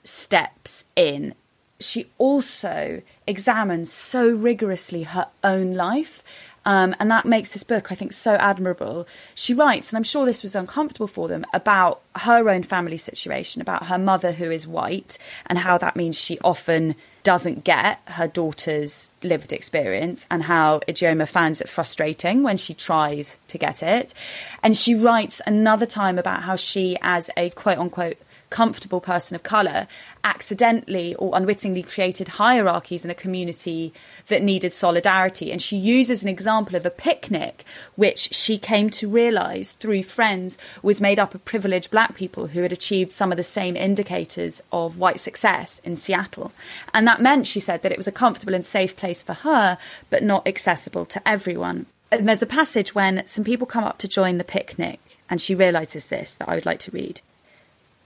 steps 0.04 0.86
in 0.96 1.36
she 1.82 2.08
also 2.18 3.02
examines 3.28 3.92
so 3.92 4.30
rigorously 4.30 5.04
her 5.04 5.28
own 5.44 5.74
life. 5.74 6.24
Um, 6.66 6.96
and 7.00 7.10
that 7.10 7.26
makes 7.26 7.52
this 7.52 7.64
book, 7.64 7.92
I 7.92 7.96
think, 7.96 8.14
so 8.14 8.36
admirable. 8.36 9.08
She 9.34 9.54
writes, 9.54 9.92
and 9.92 9.98
I'm 9.98 10.04
sure 10.04 10.26
this 10.26 10.44
was 10.44 10.56
uncomfortable 10.56 11.08
for 11.08 11.28
them, 11.28 11.44
about 11.54 12.02
her 12.16 12.50
own 12.50 12.64
family 12.64 12.98
situation, 12.98 13.62
about 13.62 13.88
her 13.88 13.98
mother 13.98 14.34
who 14.34 14.52
is 14.52 14.68
white, 14.68 15.18
and 15.48 15.60
how 15.60 15.78
that 15.80 15.96
means 15.96 16.20
she 16.20 16.38
often 16.40 16.96
doesn't 17.24 17.64
get 17.64 18.00
her 18.06 18.28
daughter's 18.28 19.12
lived 19.24 19.54
experience, 19.54 20.28
and 20.30 20.44
how 20.44 20.80
Ijeoma 20.88 21.28
finds 21.28 21.62
it 21.62 21.70
frustrating 21.70 22.44
when 22.44 22.58
she 22.58 22.74
tries 22.74 23.40
to 23.48 23.58
get 23.58 23.82
it. 23.82 24.14
And 24.62 24.78
she 24.78 24.94
writes 24.94 25.42
another 25.48 25.86
time 25.86 26.20
about 26.20 26.44
how 26.44 26.56
she, 26.56 26.98
as 27.02 27.30
a 27.38 27.50
quote 27.52 27.78
unquote 27.80 28.18
comfortable 28.52 29.02
person 29.02 29.34
of 29.34 29.42
colour 29.42 29.88
accidentally 30.24 31.16
or 31.16 31.36
unwittingly 31.36 31.82
created 31.82 32.28
hierarchies 32.28 33.04
in 33.04 33.10
a 33.10 33.16
community 33.16 33.92
that 34.28 34.44
needed 34.44 34.72
solidarity. 34.72 35.52
And 35.52 35.60
she 35.60 35.78
uses 35.78 36.22
an 36.22 36.30
example 36.30 36.76
of 36.76 36.86
a 36.86 36.92
picnic, 36.92 37.66
which 37.96 38.34
she 38.36 38.60
came 38.60 38.92
to 38.92 39.10
realise 39.10 39.72
through 39.72 40.04
friends 40.04 40.60
was 40.84 41.02
made 41.02 41.18
up 41.18 41.34
of 41.34 41.44
privileged 41.46 41.90
black 41.90 42.16
people 42.16 42.48
who 42.48 42.62
had 42.62 42.72
achieved 42.72 43.10
some 43.10 43.32
of 43.32 43.38
the 43.38 43.44
same 43.44 43.76
indicators 43.76 44.62
of 44.72 45.00
white 45.00 45.20
success 45.20 45.80
in 45.80 45.96
Seattle. 45.96 46.52
And 46.94 47.08
that 47.08 47.22
meant, 47.22 47.48
she 47.48 47.60
said, 47.60 47.82
that 47.82 47.92
it 47.92 47.98
was 47.98 48.08
a 48.08 48.12
comfortable 48.12 48.54
and 48.54 48.66
safe 48.66 48.96
place 48.96 49.24
for 49.24 49.34
her, 49.34 49.78
but 50.10 50.22
not 50.22 50.48
accessible 50.48 51.06
to 51.06 51.28
everyone. 51.28 51.88
And 52.12 52.28
there's 52.28 52.42
a 52.42 52.58
passage 52.60 52.94
when 52.94 53.26
some 53.26 53.46
people 53.46 53.66
come 53.66 53.86
up 53.86 53.98
to 54.00 54.08
join 54.08 54.38
the 54.38 54.44
picnic, 54.44 55.00
and 55.30 55.40
she 55.40 55.56
realises 55.56 56.08
this 56.08 56.36
that 56.36 56.50
I 56.50 56.56
would 56.56 56.66
like 56.66 56.80
to 56.80 56.92
read. 56.92 57.22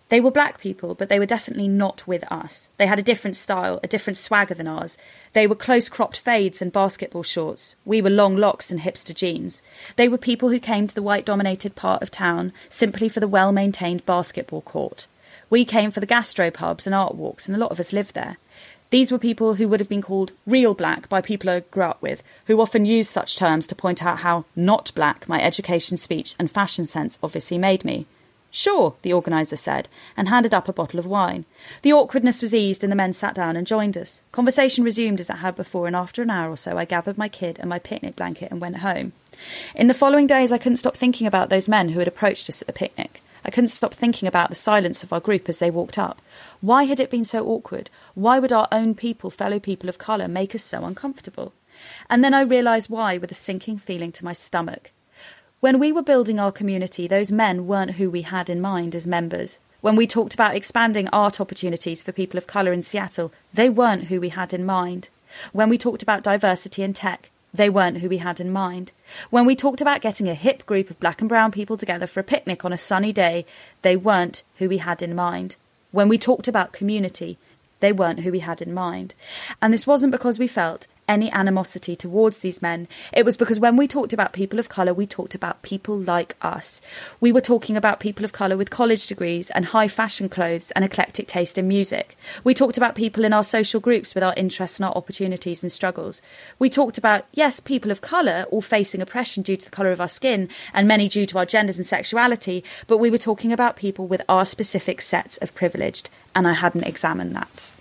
They 0.09 0.21
were 0.21 0.29
black 0.31 0.59
people, 0.59 0.93
but 0.93 1.09
they 1.09 1.17
were 1.17 1.25
definitely 1.25 1.67
not 1.67 2.05
with 2.05 2.31
us. 2.31 2.69
They 2.77 2.85
had 2.85 2.99
a 2.99 3.03
different 3.03 3.35
style, 3.35 3.79
a 3.83 3.87
different 3.87 4.17
swagger 4.17 4.53
than 4.53 4.67
ours. 4.67 4.99
They 5.33 5.47
were 5.47 5.55
close 5.55 5.89
cropped 5.89 6.17
fades 6.17 6.61
and 6.61 6.71
basketball 6.71 7.23
shorts. 7.23 7.75
We 7.85 8.03
were 8.03 8.11
long 8.11 8.37
locks 8.37 8.69
and 8.69 8.81
hipster 8.81 9.15
jeans. 9.15 9.63
They 9.95 10.07
were 10.07 10.19
people 10.19 10.49
who 10.49 10.59
came 10.59 10.87
to 10.87 10.93
the 10.93 11.01
white 11.01 11.25
dominated 11.25 11.75
part 11.75 12.03
of 12.03 12.11
town 12.11 12.53
simply 12.69 13.09
for 13.09 13.19
the 13.19 13.27
well 13.27 13.51
maintained 13.51 14.05
basketball 14.05 14.61
court. 14.61 15.07
We 15.49 15.65
came 15.65 15.89
for 15.89 16.01
the 16.01 16.07
gastropubs 16.07 16.85
and 16.85 16.93
art 16.93 17.15
walks, 17.15 17.47
and 17.47 17.55
a 17.55 17.59
lot 17.59 17.71
of 17.71 17.79
us 17.79 17.93
lived 17.93 18.13
there. 18.13 18.37
These 18.91 19.11
were 19.11 19.17
people 19.17 19.55
who 19.55 19.67
would 19.67 19.79
have 19.79 19.89
been 19.89 20.03
called 20.03 20.31
real 20.45 20.75
black 20.75 21.09
by 21.09 21.19
people 21.19 21.49
I 21.49 21.61
grew 21.61 21.83
up 21.83 22.01
with, 22.01 22.21
who 22.45 22.61
often 22.61 22.85
used 22.85 23.11
such 23.11 23.35
terms 23.35 23.65
to 23.67 23.75
point 23.75 24.05
out 24.05 24.19
how 24.19 24.45
not 24.55 24.91
black 24.93 25.27
my 25.27 25.41
education, 25.41 25.97
speech, 25.97 26.35
and 26.37 26.49
fashion 26.49 26.85
sense 26.85 27.17
obviously 27.23 27.57
made 27.57 27.83
me. 27.83 28.05
Sure, 28.57 28.95
the 29.01 29.11
organiser 29.11 29.57
said, 29.57 29.89
and 30.15 30.29
handed 30.29 30.53
up 30.53 30.69
a 30.69 30.73
bottle 30.73 30.97
of 30.97 31.05
wine. 31.05 31.43
The 31.81 31.91
awkwardness 31.91 32.41
was 32.41 32.53
eased, 32.53 32.85
and 32.85 32.91
the 32.91 32.95
men 32.95 33.11
sat 33.11 33.35
down 33.35 33.57
and 33.57 33.67
joined 33.67 33.97
us. 33.97 34.21
Conversation 34.31 34.81
resumed 34.81 35.19
as 35.19 35.29
it 35.29 35.39
had 35.39 35.57
before, 35.57 35.87
and 35.87 35.95
after 35.95 36.21
an 36.21 36.29
hour 36.29 36.49
or 36.49 36.55
so, 36.55 36.77
I 36.77 36.85
gathered 36.85 37.17
my 37.17 37.27
kid 37.27 37.57
and 37.59 37.67
my 37.67 37.79
picnic 37.79 38.15
blanket 38.15 38.51
and 38.51 38.61
went 38.61 38.77
home. 38.77 39.11
In 39.75 39.87
the 39.87 39.93
following 39.93 40.25
days, 40.25 40.53
I 40.53 40.57
couldn't 40.57 40.77
stop 40.77 40.95
thinking 40.95 41.27
about 41.27 41.49
those 41.49 41.67
men 41.67 41.89
who 41.89 41.99
had 41.99 42.07
approached 42.07 42.47
us 42.47 42.61
at 42.61 42.67
the 42.67 42.71
picnic. 42.71 43.21
I 43.43 43.51
couldn't 43.51 43.67
stop 43.67 43.93
thinking 43.93 44.25
about 44.25 44.47
the 44.47 44.55
silence 44.55 45.03
of 45.03 45.11
our 45.11 45.19
group 45.19 45.49
as 45.49 45.59
they 45.59 45.69
walked 45.69 45.97
up. 45.97 46.21
Why 46.61 46.85
had 46.85 47.01
it 47.01 47.11
been 47.11 47.25
so 47.25 47.45
awkward? 47.45 47.89
Why 48.13 48.39
would 48.39 48.53
our 48.53 48.69
own 48.71 48.95
people, 48.95 49.29
fellow 49.29 49.59
people 49.59 49.89
of 49.89 49.97
colour, 49.97 50.29
make 50.29 50.55
us 50.55 50.63
so 50.63 50.85
uncomfortable? 50.85 51.51
And 52.09 52.23
then 52.23 52.33
I 52.33 52.39
realised 52.39 52.89
why 52.89 53.17
with 53.17 53.31
a 53.31 53.35
sinking 53.35 53.79
feeling 53.79 54.13
to 54.13 54.23
my 54.23 54.31
stomach. 54.31 54.91
When 55.65 55.79
we 55.79 55.91
were 55.91 56.03
building 56.03 56.39
our 56.39 56.51
community, 56.51 57.07
those 57.07 57.31
men 57.31 57.65
weren't 57.65 57.95
who 57.95 58.11
we 58.11 58.21
had 58.21 58.51
in 58.51 58.61
mind 58.61 58.93
as 58.93 59.07
members. 59.07 59.57
When 59.81 59.95
we 59.95 60.05
talked 60.05 60.35
about 60.35 60.55
expanding 60.55 61.09
art 61.11 61.41
opportunities 61.41 62.03
for 62.03 62.11
people 62.11 62.37
of 62.37 62.45
colour 62.45 62.71
in 62.71 62.83
Seattle, 62.83 63.33
they 63.51 63.67
weren't 63.67 64.03
who 64.03 64.21
we 64.21 64.29
had 64.29 64.53
in 64.53 64.63
mind. 64.63 65.09
When 65.53 65.67
we 65.67 65.79
talked 65.79 66.03
about 66.03 66.21
diversity 66.21 66.83
in 66.83 66.93
tech, 66.93 67.31
they 67.51 67.67
weren't 67.67 67.97
who 67.97 68.09
we 68.09 68.19
had 68.19 68.39
in 68.39 68.53
mind. 68.53 68.91
When 69.31 69.47
we 69.47 69.55
talked 69.55 69.81
about 69.81 70.01
getting 70.01 70.29
a 70.29 70.35
hip 70.35 70.67
group 70.67 70.91
of 70.91 70.99
black 70.99 71.19
and 71.19 71.27
brown 71.27 71.51
people 71.51 71.77
together 71.77 72.05
for 72.05 72.19
a 72.19 72.23
picnic 72.23 72.63
on 72.63 72.71
a 72.71 72.77
sunny 72.77 73.11
day, 73.11 73.43
they 73.81 73.95
weren't 73.95 74.43
who 74.57 74.69
we 74.69 74.77
had 74.77 75.01
in 75.01 75.15
mind. 75.15 75.55
When 75.91 76.07
we 76.07 76.19
talked 76.19 76.47
about 76.47 76.73
community, 76.73 77.39
they 77.79 77.91
weren't 77.91 78.19
who 78.19 78.31
we 78.31 78.41
had 78.41 78.61
in 78.61 78.71
mind. 78.71 79.15
And 79.63 79.73
this 79.73 79.87
wasn't 79.87 80.11
because 80.11 80.37
we 80.37 80.47
felt 80.47 80.85
any 81.07 81.31
animosity 81.31 81.95
towards 81.95 82.39
these 82.39 82.61
men. 82.61 82.87
It 83.13 83.25
was 83.25 83.37
because 83.37 83.59
when 83.59 83.77
we 83.77 83.87
talked 83.87 84.13
about 84.13 84.33
people 84.33 84.59
of 84.59 84.69
colour, 84.69 84.93
we 84.93 85.05
talked 85.05 85.35
about 85.35 85.61
people 85.61 85.97
like 85.97 86.35
us. 86.41 86.81
We 87.19 87.31
were 87.31 87.41
talking 87.41 87.77
about 87.77 87.99
people 87.99 88.25
of 88.25 88.33
colour 88.33 88.57
with 88.57 88.69
college 88.69 89.07
degrees 89.07 89.49
and 89.51 89.67
high 89.67 89.87
fashion 89.87 90.29
clothes 90.29 90.71
and 90.71 90.83
eclectic 90.83 91.27
taste 91.27 91.57
in 91.57 91.67
music. 91.67 92.17
We 92.43 92.53
talked 92.53 92.77
about 92.77 92.95
people 92.95 93.25
in 93.25 93.33
our 93.33 93.43
social 93.43 93.79
groups 93.79 94.15
with 94.15 94.23
our 94.23 94.33
interests 94.35 94.79
and 94.79 94.85
our 94.85 94.95
opportunities 94.95 95.63
and 95.63 95.71
struggles. 95.71 96.21
We 96.59 96.69
talked 96.69 96.97
about, 96.97 97.25
yes, 97.33 97.59
people 97.59 97.91
of 97.91 98.01
colour 98.01 98.45
all 98.49 98.61
facing 98.61 99.01
oppression 99.01 99.43
due 99.43 99.57
to 99.57 99.65
the 99.65 99.75
colour 99.75 99.91
of 99.91 100.01
our 100.01 100.07
skin 100.07 100.49
and 100.73 100.87
many 100.87 101.07
due 101.07 101.25
to 101.27 101.37
our 101.37 101.45
genders 101.45 101.77
and 101.77 101.85
sexuality, 101.85 102.63
but 102.87 102.97
we 102.97 103.09
were 103.09 103.17
talking 103.17 103.51
about 103.51 103.75
people 103.75 104.07
with 104.07 104.21
our 104.27 104.45
specific 104.45 105.01
sets 105.01 105.37
of 105.37 105.53
privileged, 105.55 106.09
and 106.33 106.47
I 106.47 106.53
hadn't 106.53 106.83
examined 106.83 107.35
that. 107.35 107.71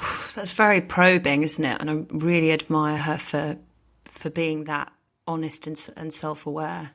That's 0.34 0.52
very 0.52 0.80
probing, 0.80 1.42
isn't 1.42 1.64
it? 1.64 1.80
And 1.80 1.90
I 1.90 2.04
really 2.10 2.52
admire 2.52 2.98
her 2.98 3.18
for 3.18 3.56
for 4.04 4.30
being 4.30 4.64
that 4.64 4.92
honest 5.26 5.66
and, 5.66 5.88
and 5.96 6.12
self 6.12 6.46
aware. 6.46 6.90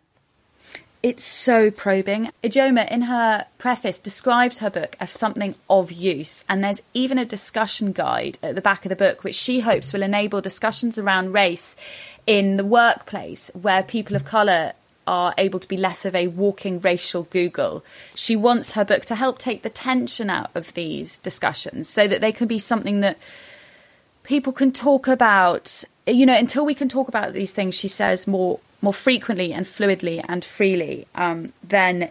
It's 1.01 1.24
so 1.24 1.70
probing. 1.70 2.32
Ijeoma, 2.43 2.89
in 2.89 3.03
her 3.03 3.45
preface, 3.60 3.99
describes 3.99 4.58
her 4.58 4.72
book 4.72 4.95
as 4.99 5.12
something 5.12 5.53
of 5.70 5.91
use, 5.91 6.43
and 6.49 6.64
there's 6.64 6.82
even 6.95 7.20
a 7.20 7.26
discussion 7.26 7.91
guide 7.91 8.39
at 8.41 8.56
the 8.56 8.62
back 8.62 8.86
of 8.86 8.89
the 8.89 8.95
book, 8.95 9.24
which 9.24 9.36
she 9.36 9.60
hopes 9.60 9.93
will 9.93 10.01
enable 10.01 10.41
discussions 10.41 10.97
around 10.97 11.32
race 11.32 11.76
in 12.26 12.58
the 12.58 12.66
workplace 12.66 13.51
where 13.53 13.84
people 13.84 14.16
of 14.16 14.26
colour 14.26 14.74
are 15.08 15.34
able 15.38 15.60
to 15.60 15.68
be 15.68 15.78
less 15.78 16.06
of 16.06 16.16
a 16.16 16.28
walking 16.28 16.80
racial 16.80 17.24
Google. 17.24 17.84
She 18.16 18.36
wants 18.36 18.72
her 18.72 18.86
book 18.86 19.06
to 19.06 19.16
help 19.16 19.38
take 19.38 19.62
the 19.62 19.70
tension 19.70 20.30
out 20.30 20.51
of 20.56 20.74
these 20.74 21.20
discussions 21.20 21.89
so 21.89 22.08
that 22.08 22.22
they 22.22 22.32
can 22.32 22.47
be 22.47 22.60
something 22.60 23.01
that 23.01 23.18
people 24.24 24.53
can 24.53 24.72
talk 24.72 25.08
about. 25.08 25.84
You 26.08 26.26
know, 26.26 26.38
until 26.38 26.66
we 26.66 26.76
can 26.76 26.89
talk 26.89 27.08
about 27.08 27.34
these 27.34 27.53
things, 27.53 27.76
she 27.76 27.88
says 27.88 28.28
more 28.28 28.60
more 28.82 28.93
frequently 28.93 29.51
and 29.51 29.66
fluidly 29.66 30.24
and 30.28 30.45
freely, 30.45 31.08
um, 31.16 31.51
then 31.64 32.10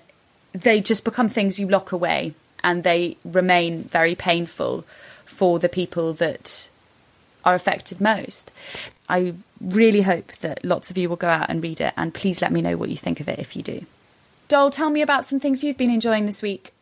they 0.52 0.80
just 0.80 1.04
become 1.04 1.28
things 1.28 1.60
you 1.60 1.68
lock 1.68 1.92
away 1.92 2.34
and 2.64 2.82
they 2.82 3.16
remain 3.24 3.84
very 3.84 4.14
painful 4.14 4.84
for 5.24 5.58
the 5.58 5.68
people 5.68 6.12
that 6.14 6.68
are 7.44 7.54
affected 7.54 8.00
most. 8.00 8.50
I 9.08 9.34
really 9.60 10.02
hope 10.02 10.32
that 10.36 10.64
lots 10.64 10.90
of 10.90 10.98
you 10.98 11.08
will 11.08 11.16
go 11.16 11.28
out 11.28 11.50
and 11.50 11.62
read 11.62 11.80
it, 11.80 11.94
and 11.96 12.14
please 12.14 12.40
let 12.40 12.52
me 12.52 12.62
know 12.62 12.76
what 12.76 12.88
you 12.88 12.96
think 12.96 13.20
of 13.20 13.28
it 13.28 13.38
if 13.38 13.56
you 13.56 13.62
do. 13.62 13.84
Doll, 14.48 14.70
tell 14.70 14.90
me 14.90 15.02
about 15.02 15.24
some 15.24 15.40
things 15.40 15.64
you've 15.64 15.78
been 15.78 15.90
enjoying 15.90 16.26
this 16.26 16.42
week. 16.42 16.72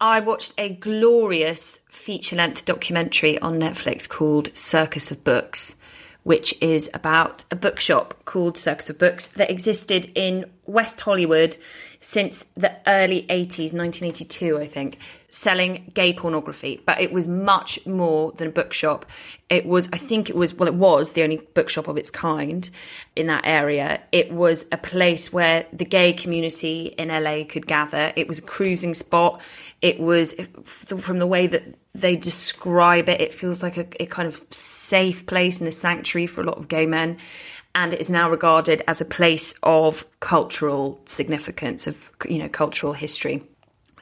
I 0.00 0.20
watched 0.20 0.54
a 0.58 0.70
glorious 0.70 1.80
feature 1.88 2.36
length 2.36 2.64
documentary 2.64 3.38
on 3.38 3.60
Netflix 3.60 4.08
called 4.08 4.56
Circus 4.56 5.10
of 5.10 5.24
Books, 5.24 5.76
which 6.24 6.54
is 6.60 6.90
about 6.92 7.44
a 7.50 7.56
bookshop 7.56 8.14
called 8.24 8.56
Circus 8.56 8.90
of 8.90 8.98
Books 8.98 9.26
that 9.26 9.50
existed 9.50 10.10
in 10.14 10.50
West 10.66 11.02
Hollywood 11.02 11.56
since 12.04 12.44
the 12.54 12.70
early 12.86 13.22
80s, 13.30 13.72
1982, 13.72 14.58
I 14.58 14.66
think, 14.66 14.98
selling 15.30 15.90
gay 15.94 16.12
pornography. 16.12 16.82
But 16.84 17.00
it 17.00 17.10
was 17.10 17.26
much 17.26 17.84
more 17.86 18.32
than 18.32 18.48
a 18.48 18.50
bookshop. 18.50 19.06
It 19.48 19.64
was, 19.64 19.88
I 19.90 19.96
think 19.96 20.28
it 20.28 20.36
was, 20.36 20.52
well, 20.52 20.68
it 20.68 20.74
was 20.74 21.12
the 21.12 21.22
only 21.22 21.38
bookshop 21.54 21.88
of 21.88 21.96
its 21.96 22.10
kind 22.10 22.68
in 23.16 23.28
that 23.28 23.46
area. 23.46 24.02
It 24.12 24.30
was 24.30 24.66
a 24.70 24.76
place 24.76 25.32
where 25.32 25.64
the 25.72 25.86
gay 25.86 26.12
community 26.12 26.94
in 26.98 27.08
LA 27.08 27.44
could 27.48 27.66
gather. 27.66 28.12
It 28.16 28.28
was 28.28 28.40
a 28.40 28.42
cruising 28.42 28.92
spot. 28.92 29.40
It 29.80 29.98
was, 29.98 30.34
from 30.64 31.18
the 31.18 31.26
way 31.26 31.46
that 31.46 31.62
they 31.94 32.16
describe 32.16 33.08
it, 33.08 33.22
it 33.22 33.32
feels 33.32 33.62
like 33.62 33.78
a, 33.78 33.86
a 33.98 34.04
kind 34.04 34.28
of 34.28 34.44
safe 34.50 35.24
place 35.24 35.60
and 35.60 35.68
a 35.68 35.72
sanctuary 35.72 36.26
for 36.26 36.42
a 36.42 36.44
lot 36.44 36.58
of 36.58 36.68
gay 36.68 36.84
men 36.84 37.16
and 37.74 37.92
it 37.92 38.00
is 38.00 38.10
now 38.10 38.30
regarded 38.30 38.82
as 38.86 39.00
a 39.00 39.04
place 39.04 39.54
of 39.62 40.06
cultural 40.20 41.00
significance, 41.06 41.86
of 41.86 42.10
you 42.28 42.38
know 42.38 42.48
cultural 42.48 42.92
history. 42.92 43.42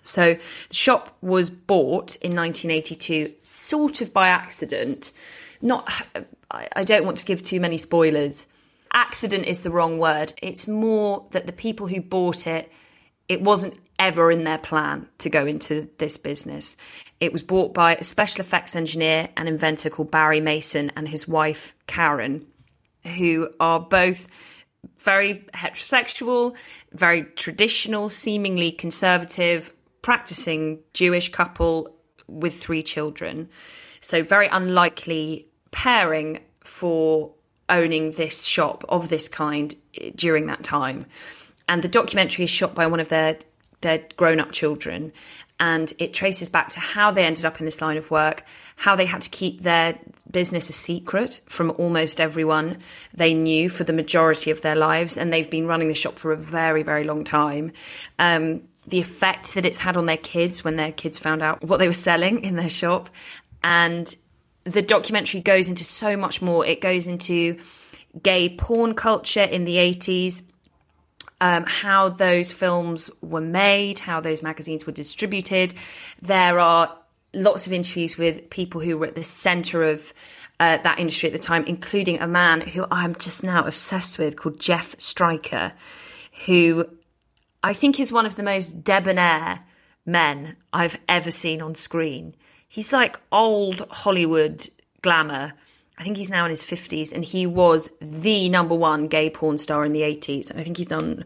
So 0.03 0.35
the 0.35 0.75
shop 0.75 1.17
was 1.23 1.49
bought 1.49 2.17
in 2.17 2.35
1982, 2.35 3.35
sort 3.43 4.01
of 4.01 4.13
by 4.13 4.29
accident. 4.29 5.13
Not, 5.61 5.89
I 6.51 6.83
don't 6.83 7.05
want 7.05 7.19
to 7.19 7.25
give 7.25 7.43
too 7.43 7.61
many 7.61 7.79
spoilers. 7.79 8.47
Accident 8.93 9.47
is 9.47 9.61
the 9.61 9.71
wrong 9.71 9.99
word. 9.99 10.33
It's 10.43 10.67
more 10.67 11.25
that 11.31 11.47
the 11.47 11.53
people 11.53 11.87
who 11.87 12.01
bought 12.01 12.49
it, 12.49 12.71
it 13.29 13.41
wasn't 13.43 13.79
ever 13.99 14.33
in 14.33 14.43
their 14.43 14.59
plan 14.59 15.07
to 15.19 15.31
go 15.31 15.47
into 15.47 15.89
this 15.99 16.19
business. 16.19 16.77
It 17.21 17.33
was 17.33 17.43
bought 17.43 17.73
by 17.73 17.95
a 17.95 18.05
special 18.05 18.41
effects 18.41 18.75
engineer 18.75 19.29
and 19.37 19.49
inventor 19.49 19.89
called 19.89 20.11
Barry 20.11 20.41
Mason 20.41 20.91
and 20.97 21.07
his 21.07 21.29
wife 21.29 21.73
Karen 21.87 22.45
who 23.05 23.49
are 23.61 23.81
both 23.81 24.29
very 24.99 25.45
heterosexual, 25.55 26.57
very 26.93 27.25
traditional, 27.37 28.09
seemingly 28.09 28.73
conservative, 28.73 29.73
practicing 30.03 30.81
Jewish 30.93 31.31
couple 31.31 31.95
with 32.27 32.55
three 32.59 32.83
children. 32.83 33.49
So, 34.01 34.23
very 34.23 34.49
unlikely 34.49 35.49
pairing 35.71 36.41
for 36.61 37.33
owning 37.69 38.13
this 38.13 38.45
shop 38.45 38.85
of 38.89 39.09
this 39.09 39.29
kind 39.29 39.75
during 40.15 40.47
that 40.47 40.63
time. 40.63 41.07
And 41.69 41.83
the 41.83 41.89
documentary 41.89 42.45
is 42.45 42.51
shot 42.51 42.75
by 42.75 42.87
one 42.87 43.01
of 43.01 43.09
their 43.09 43.39
their 43.81 44.05
grown 44.17 44.39
up 44.39 44.53
children, 44.53 45.13
and 45.63 45.93
it 46.01 46.13
traces 46.13 46.49
back 46.49 46.71
to 46.71 46.81
how 46.81 47.13
they 47.13 47.25
ended 47.25 47.45
up 47.45 47.61
in 47.61 47.65
this 47.65 47.81
line 47.81 47.97
of 47.97 48.11
work, 48.11 48.45
how 48.75 48.97
they 48.97 49.07
had 49.07 49.21
to 49.21 49.31
keep 49.31 49.63
their 49.63 49.97
business 50.29 50.69
a 50.69 50.73
secret 50.73 51.41
from 51.47 51.71
almost 51.79 52.21
everyone 52.21 52.79
they 53.15 53.33
knew 53.33 53.69
for 53.69 53.85
the 53.85 53.93
majority 53.93 54.51
of 54.51 54.61
their 54.63 54.75
lives, 54.75 55.17
and 55.17 55.33
they've 55.33 55.49
been 55.49 55.69
running 55.69 55.87
the 55.87 55.95
shop 55.95 56.19
for 56.19 56.33
a 56.33 56.37
very, 56.37 56.83
very 56.83 57.05
long 57.05 57.23
time. 57.23 57.71
Um, 58.19 58.63
the 58.89 58.99
effect 58.99 59.55
that 59.55 59.65
it's 59.65 59.79
had 59.79 59.97
on 59.97 60.07
their 60.07 60.17
kids 60.17 60.65
when 60.65 60.75
their 60.75 60.91
kids 60.91 61.17
found 61.17 61.43
out 61.43 61.63
what 61.63 61.77
they 61.77 61.87
were 61.87 61.93
selling 61.93 62.43
in 62.43 62.57
their 62.57 62.69
shop, 62.69 63.09
and 63.63 64.13
the 64.65 64.83
documentary 64.83 65.43
goes 65.43 65.69
into 65.69 65.85
so 65.85 66.17
much 66.17 66.43
more. 66.43 66.67
It 66.67 66.81
goes 66.81 67.07
into 67.07 67.61
gay 68.21 68.49
porn 68.57 68.95
culture 68.95 69.45
in 69.45 69.63
the 69.63 69.77
80s, 69.77 70.43
um, 71.43 71.65
how 71.67 72.09
those 72.09 72.53
films 72.53 73.11
were 73.21 73.41
made, 73.41 73.99
how 73.99 74.21
those 74.21 74.45
magazines 74.45 74.87
were 74.87 74.93
distributed. 74.93 75.75
There 76.23 76.61
are 76.61 76.97
lots 77.35 77.67
of 77.67 77.73
interviews 77.73 78.17
with 78.17 78.49
people 78.49 78.81
who 78.81 78.97
were 78.97 79.07
at 79.07 79.17
the 79.17 79.25
center 79.25 79.83
of 79.83 80.15
uh, 80.61 80.77
that 80.79 81.01
industry 81.01 81.29
at 81.29 81.33
the 81.33 81.41
time, 81.41 81.65
including 81.65 82.21
a 82.21 82.29
man 82.29 82.61
who 82.61 82.87
I'm 82.93 83.17
just 83.17 83.43
now 83.43 83.67
obsessed 83.67 84.21
with 84.21 84.37
called 84.37 84.61
Jeff 84.61 84.95
Stryker, 85.01 85.73
who 86.47 86.89
I 87.65 87.73
think 87.73 87.99
is 87.99 88.13
one 88.13 88.25
of 88.25 88.37
the 88.37 88.45
most 88.45 88.85
debonair 88.85 89.65
men 90.07 90.57
I've 90.73 91.01
ever 91.09 91.33
seen 91.33 91.61
on 91.61 91.75
screen. 91.75 92.37
He's 92.69 92.93
like 92.93 93.19
old 93.33 93.81
Hollywood 93.91 94.69
glamour. 95.03 95.55
I 95.99 96.05
think 96.05 96.17
he's 96.17 96.31
now 96.31 96.45
in 96.45 96.51
his 96.51 96.63
50s, 96.63 97.13
and 97.13 97.25
he 97.25 97.47
was 97.47 97.91
the 98.01 98.49
number 98.49 98.75
one 98.75 99.09
gay 99.09 99.31
porn 99.31 99.59
star 99.59 99.85
in 99.85 99.93
the 99.93 100.01
80s. 100.01 100.51
And 100.51 100.59
I 100.59 100.65
think 100.65 100.79
he's 100.79 100.87
done 100.87 101.25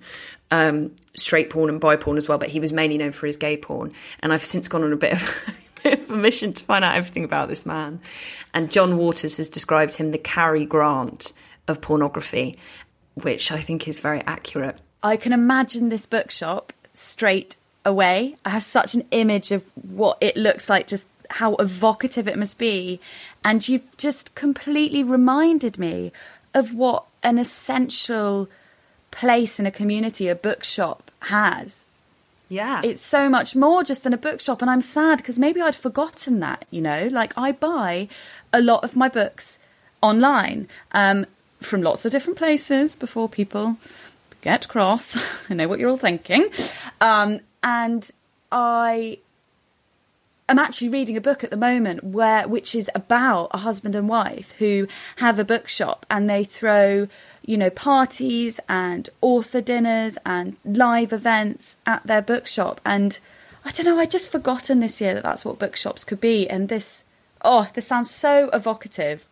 um, 0.51 0.93
straight 1.15 1.51
porn 1.51 1.71
and 1.71 1.81
bi 1.81 1.97
porn 1.97 2.17
as 2.17 2.29
well, 2.29 2.39
but 2.39 2.49
he 2.49 2.61
was 2.61 2.73
mainly 2.73 2.99
known 2.99 3.13
for 3.13 3.27
his 3.27 3.37
gay 3.37 3.57
porn. 3.57 3.93
And 4.21 4.33
I've 4.33 4.45
since 4.45 4.69
gone 4.69 4.83
on 4.83 4.93
a 4.93 4.97
bit 4.97 5.13
of, 5.13 6.11
a 6.11 6.13
mission 6.13 6.53
to 6.53 6.65
find 6.65 6.85
out 6.85 6.97
everything 6.97 7.25
about 7.25 7.49
this 7.49 7.65
man. 7.65 8.01
And 8.53 8.71
John 8.71 8.97
Waters 8.97 9.37
has 9.37 9.49
described 9.49 9.95
him 9.95 10.11
the 10.11 10.19
Cary 10.19 10.67
Grant 10.67 11.33
of 11.69 11.81
pornography, 11.81 12.59
which 13.15 13.53
I 13.53 13.61
think 13.61 13.87
is 13.87 14.01
very 14.01 14.21
accurate. 14.23 14.79
I 15.03 15.17
can 15.17 15.33
imagine 15.33 15.89
this 15.89 16.07
bookshop 16.07 16.73
straight 16.93 17.57
away. 17.85 18.37
I 18.45 18.51
have 18.51 18.65
such 18.65 18.95
an 18.95 19.05
image 19.13 19.53
of 19.53 19.63
what 19.75 20.19
it 20.21 20.37
looks 20.37 20.69
like, 20.69 20.89
just 20.89 21.05
how 21.31 21.55
evocative 21.57 22.29
it 22.29 22.39
must 22.39 22.59
be. 22.59 23.01
And 23.47 23.69
you've 23.69 23.97
just 23.97 24.35
completely 24.35 25.05
reminded 25.05 25.79
me 25.79 26.11
of 26.53 26.75
what 26.75 27.05
an 27.23 27.39
essential 27.39 28.49
place 29.13 29.61
in 29.61 29.67
a 29.67 29.71
community 29.71 30.27
a 30.27 30.35
bookshop 30.35 31.13
has. 31.21 31.87
Yeah. 32.49 32.81
It's 32.83 33.05
so 33.05 33.29
much 33.29 33.55
more 33.55 33.85
just 33.85 34.03
than 34.03 34.13
a 34.13 34.19
bookshop. 34.19 34.63
And 34.63 34.71
I'm 34.71 34.81
sad 34.81 35.19
because 35.19 35.39
maybe 35.39 35.61
I'd 35.61 35.77
forgotten 35.77 36.41
that, 36.41 36.67
you 36.73 36.81
know? 36.81 37.07
Like, 37.07 37.39
I 37.39 37.53
buy 37.53 38.09
a 38.53 38.61
lot 38.61 38.83
of 38.83 38.97
my 38.97 39.09
books 39.09 39.61
online 40.03 40.67
um, 40.91 41.25
from 41.61 41.83
lots 41.83 42.05
of 42.05 42.11
different 42.11 42.39
places 42.39 42.97
before 42.97 43.29
people 43.29 43.77
get 44.41 44.67
cross. 44.67 45.49
I 45.51 45.55
know 45.55 45.69
what 45.69 45.79
you're 45.79 45.91
all 45.91 45.97
thinking. 45.97 46.49
Um, 47.01 47.39
and 47.63 48.11
I 48.51 49.19
am 50.49 50.59
actually 50.59 50.89
reading 50.89 51.17
a 51.17 51.21
book 51.21 51.43
at 51.43 51.51
the 51.51 51.57
moment 51.57 52.05
where 52.05 52.47
which 52.47 52.75
is 52.75 52.91
about 52.95 53.49
a 53.53 53.59
husband 53.59 53.95
and 53.95 54.09
wife 54.09 54.53
who 54.59 54.87
have 55.17 55.39
a 55.39 55.45
bookshop 55.45 56.07
and 56.11 56.29
they 56.29 56.45
throw 56.45 57.09
you 57.45 57.57
know 57.57 57.71
parties 57.71 58.61
and 58.69 59.09
author 59.21 59.61
dinners 59.61 60.19
and 60.25 60.57
live 60.65 61.13
events 61.13 61.77
at 61.87 62.07
their 62.07 62.23
bookshop 62.23 62.81
and 62.85 63.21
I 63.65 63.71
don't 63.71 63.87
know 63.87 63.99
I 63.99 64.07
just 64.07 64.31
forgotten 64.31 64.81
this 64.81 65.01
year 65.01 65.15
that 65.15 65.23
that's 65.23 65.45
what 65.45 65.59
bookshops 65.59 66.05
could 66.05 66.21
be 66.21 66.49
and 66.49 66.69
this 66.69 67.05
oh 67.43 67.69
this 67.75 67.87
sounds 67.87 68.11
so 68.11 68.49
evocative 68.53 69.27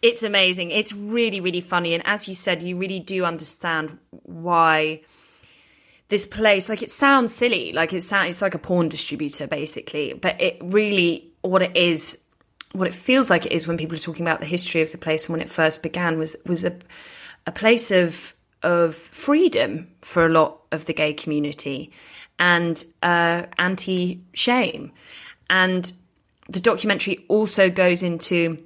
It's 0.00 0.22
amazing. 0.22 0.70
It's 0.70 0.92
really, 0.92 1.40
really 1.40 1.60
funny. 1.60 1.92
And 1.92 2.06
as 2.06 2.28
you 2.28 2.34
said, 2.34 2.62
you 2.62 2.76
really 2.76 3.00
do 3.00 3.24
understand 3.24 3.98
why 4.22 5.00
this 6.08 6.26
place, 6.26 6.68
like 6.68 6.82
it 6.82 6.90
sounds 6.90 7.34
silly, 7.34 7.72
like 7.72 7.92
it 7.92 8.02
sounds, 8.02 8.28
it's 8.28 8.42
like 8.42 8.54
a 8.54 8.58
porn 8.58 8.88
distributor 8.88 9.46
basically, 9.46 10.14
but 10.14 10.40
it 10.40 10.56
really, 10.62 11.30
what 11.42 11.62
it 11.62 11.76
is, 11.76 12.22
what 12.72 12.88
it 12.88 12.94
feels 12.94 13.30
like 13.30 13.46
it 13.46 13.52
is 13.52 13.66
when 13.66 13.76
people 13.76 13.96
are 13.96 14.00
talking 14.00 14.26
about 14.26 14.40
the 14.40 14.46
history 14.46 14.80
of 14.80 14.90
the 14.90 14.98
place 14.98 15.26
and 15.26 15.34
when 15.34 15.42
it 15.42 15.50
first 15.50 15.82
began 15.82 16.18
was, 16.18 16.36
was 16.46 16.64
a, 16.64 16.76
a 17.46 17.52
place 17.52 17.90
of, 17.90 18.34
of 18.62 18.94
freedom 18.94 19.86
for 20.00 20.24
a 20.24 20.28
lot 20.28 20.60
of 20.72 20.86
the 20.86 20.92
gay 20.92 21.12
community 21.12 21.92
and 22.38 22.84
uh, 23.02 23.42
anti 23.58 24.20
shame. 24.32 24.92
And 25.50 25.90
the 26.48 26.60
documentary 26.60 27.24
also 27.28 27.68
goes 27.68 28.02
into 28.02 28.62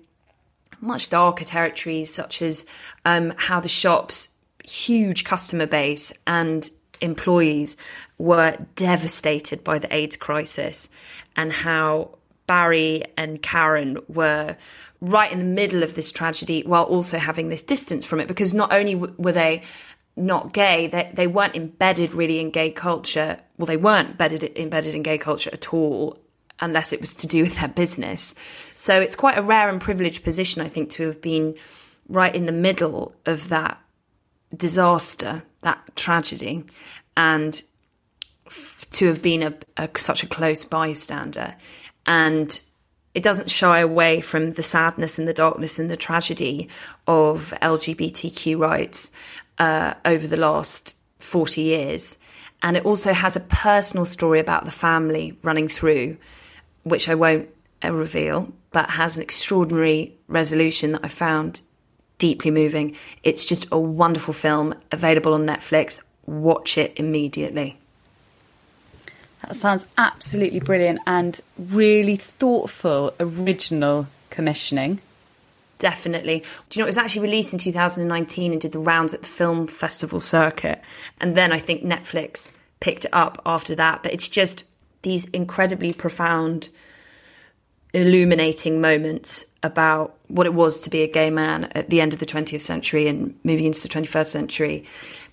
much 0.80 1.08
darker 1.08 1.44
territories, 1.44 2.12
such 2.12 2.42
as 2.42 2.66
um, 3.04 3.32
how 3.36 3.60
the 3.60 3.68
shop's 3.68 4.28
huge 4.64 5.24
customer 5.24 5.66
base 5.66 6.12
and 6.26 6.68
employees 7.02 7.76
were 8.18 8.56
devastated 8.76 9.62
by 9.64 9.78
the 9.78 9.94
AIDS 9.94 10.16
crisis, 10.16 10.88
and 11.36 11.52
how 11.52 12.18
Barry 12.46 13.04
and 13.16 13.42
Karen 13.42 13.98
were 14.08 14.56
right 15.00 15.32
in 15.32 15.40
the 15.40 15.44
middle 15.44 15.82
of 15.82 15.94
this 15.94 16.12
tragedy 16.12 16.62
while 16.64 16.84
also 16.84 17.18
having 17.18 17.48
this 17.48 17.62
distance 17.62 18.04
from 18.04 18.20
it 18.20 18.28
because 18.28 18.54
not 18.54 18.72
only 18.72 18.94
were 18.94 19.32
they 19.32 19.62
not 20.16 20.52
gay, 20.52 20.86
they, 20.86 21.10
they 21.14 21.26
weren't 21.26 21.56
embedded 21.56 22.12
really 22.12 22.38
in 22.38 22.50
gay 22.50 22.70
culture. 22.70 23.38
Well, 23.58 23.66
they 23.66 23.76
weren't 23.76 24.10
embedded, 24.10 24.56
embedded 24.56 24.94
in 24.94 25.02
gay 25.02 25.18
culture 25.18 25.50
at 25.52 25.72
all 25.72 26.18
unless 26.60 26.92
it 26.92 27.00
was 27.00 27.14
to 27.14 27.26
do 27.26 27.42
with 27.42 27.58
their 27.58 27.68
business. 27.68 28.34
So 28.74 29.00
it's 29.00 29.16
quite 29.16 29.38
a 29.38 29.42
rare 29.42 29.68
and 29.68 29.80
privileged 29.80 30.22
position, 30.22 30.62
I 30.62 30.68
think, 30.68 30.90
to 30.90 31.06
have 31.06 31.20
been 31.20 31.56
right 32.08 32.34
in 32.34 32.46
the 32.46 32.52
middle 32.52 33.14
of 33.26 33.48
that 33.48 33.81
disaster, 34.56 35.42
that 35.62 35.96
tragedy, 35.96 36.64
and 37.16 37.62
f- 38.46 38.86
to 38.92 39.06
have 39.08 39.22
been 39.22 39.42
a, 39.42 39.54
a, 39.76 39.88
such 39.96 40.22
a 40.22 40.26
close 40.26 40.64
bystander. 40.64 41.54
And 42.06 42.60
it 43.14 43.22
doesn't 43.22 43.50
shy 43.50 43.80
away 43.80 44.20
from 44.20 44.52
the 44.52 44.62
sadness 44.62 45.18
and 45.18 45.28
the 45.28 45.34
darkness 45.34 45.78
and 45.78 45.90
the 45.90 45.96
tragedy 45.96 46.68
of 47.06 47.52
LGBTQ 47.60 48.58
rights 48.58 49.12
uh, 49.58 49.94
over 50.04 50.26
the 50.26 50.36
last 50.36 50.94
40 51.18 51.62
years. 51.62 52.18
And 52.62 52.76
it 52.76 52.84
also 52.84 53.12
has 53.12 53.36
a 53.36 53.40
personal 53.40 54.06
story 54.06 54.40
about 54.40 54.64
the 54.64 54.70
family 54.70 55.36
running 55.42 55.68
through, 55.68 56.16
which 56.84 57.08
I 57.08 57.14
won't 57.14 57.48
uh, 57.84 57.92
reveal, 57.92 58.52
but 58.70 58.90
has 58.90 59.16
an 59.16 59.22
extraordinary 59.22 60.16
resolution 60.28 60.92
that 60.92 61.04
I 61.04 61.08
found 61.08 61.60
deeply 62.22 62.52
moving. 62.52 62.96
It's 63.24 63.44
just 63.44 63.66
a 63.72 63.76
wonderful 63.76 64.32
film 64.32 64.76
available 64.92 65.34
on 65.34 65.44
Netflix. 65.44 66.00
Watch 66.24 66.78
it 66.78 66.92
immediately. 66.94 67.76
That 69.40 69.56
sounds 69.56 69.88
absolutely 69.98 70.60
brilliant 70.60 71.00
and 71.04 71.40
really 71.58 72.14
thoughtful, 72.14 73.12
original 73.18 74.06
commissioning. 74.30 75.00
Definitely. 75.78 76.44
Do 76.70 76.78
you 76.78 76.82
know, 76.82 76.86
it 76.86 76.94
was 76.94 76.96
actually 76.96 77.22
released 77.22 77.54
in 77.54 77.58
2019 77.58 78.52
and 78.52 78.60
did 78.60 78.70
the 78.70 78.78
rounds 78.78 79.12
at 79.12 79.22
the 79.22 79.26
film 79.26 79.66
festival 79.66 80.20
circuit. 80.20 80.80
And 81.20 81.36
then 81.36 81.50
I 81.50 81.58
think 81.58 81.82
Netflix 81.82 82.52
picked 82.78 83.04
it 83.04 83.12
up 83.12 83.42
after 83.44 83.74
that. 83.74 84.04
But 84.04 84.12
it's 84.12 84.28
just 84.28 84.62
these 85.02 85.24
incredibly 85.30 85.92
profound, 85.92 86.68
illuminating 87.94 88.80
moments 88.80 89.46
about 89.62 90.16
what 90.28 90.46
it 90.46 90.54
was 90.54 90.80
to 90.80 90.90
be 90.90 91.02
a 91.02 91.06
gay 91.08 91.30
man 91.30 91.64
at 91.74 91.90
the 91.90 92.00
end 92.00 92.14
of 92.14 92.20
the 92.20 92.26
20th 92.26 92.60
century 92.60 93.06
and 93.06 93.38
moving 93.44 93.66
into 93.66 93.82
the 93.82 93.88
21st 93.88 94.26
century. 94.26 94.84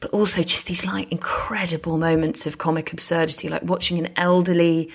But 0.02 0.12
also 0.12 0.44
just 0.44 0.68
these 0.68 0.86
like 0.86 1.12
incredible 1.12 1.98
moments 1.98 2.46
of 2.46 2.58
comic 2.58 2.92
absurdity, 2.92 3.50
like 3.50 3.64
watching 3.64 3.98
an 4.00 4.14
elderly, 4.18 4.92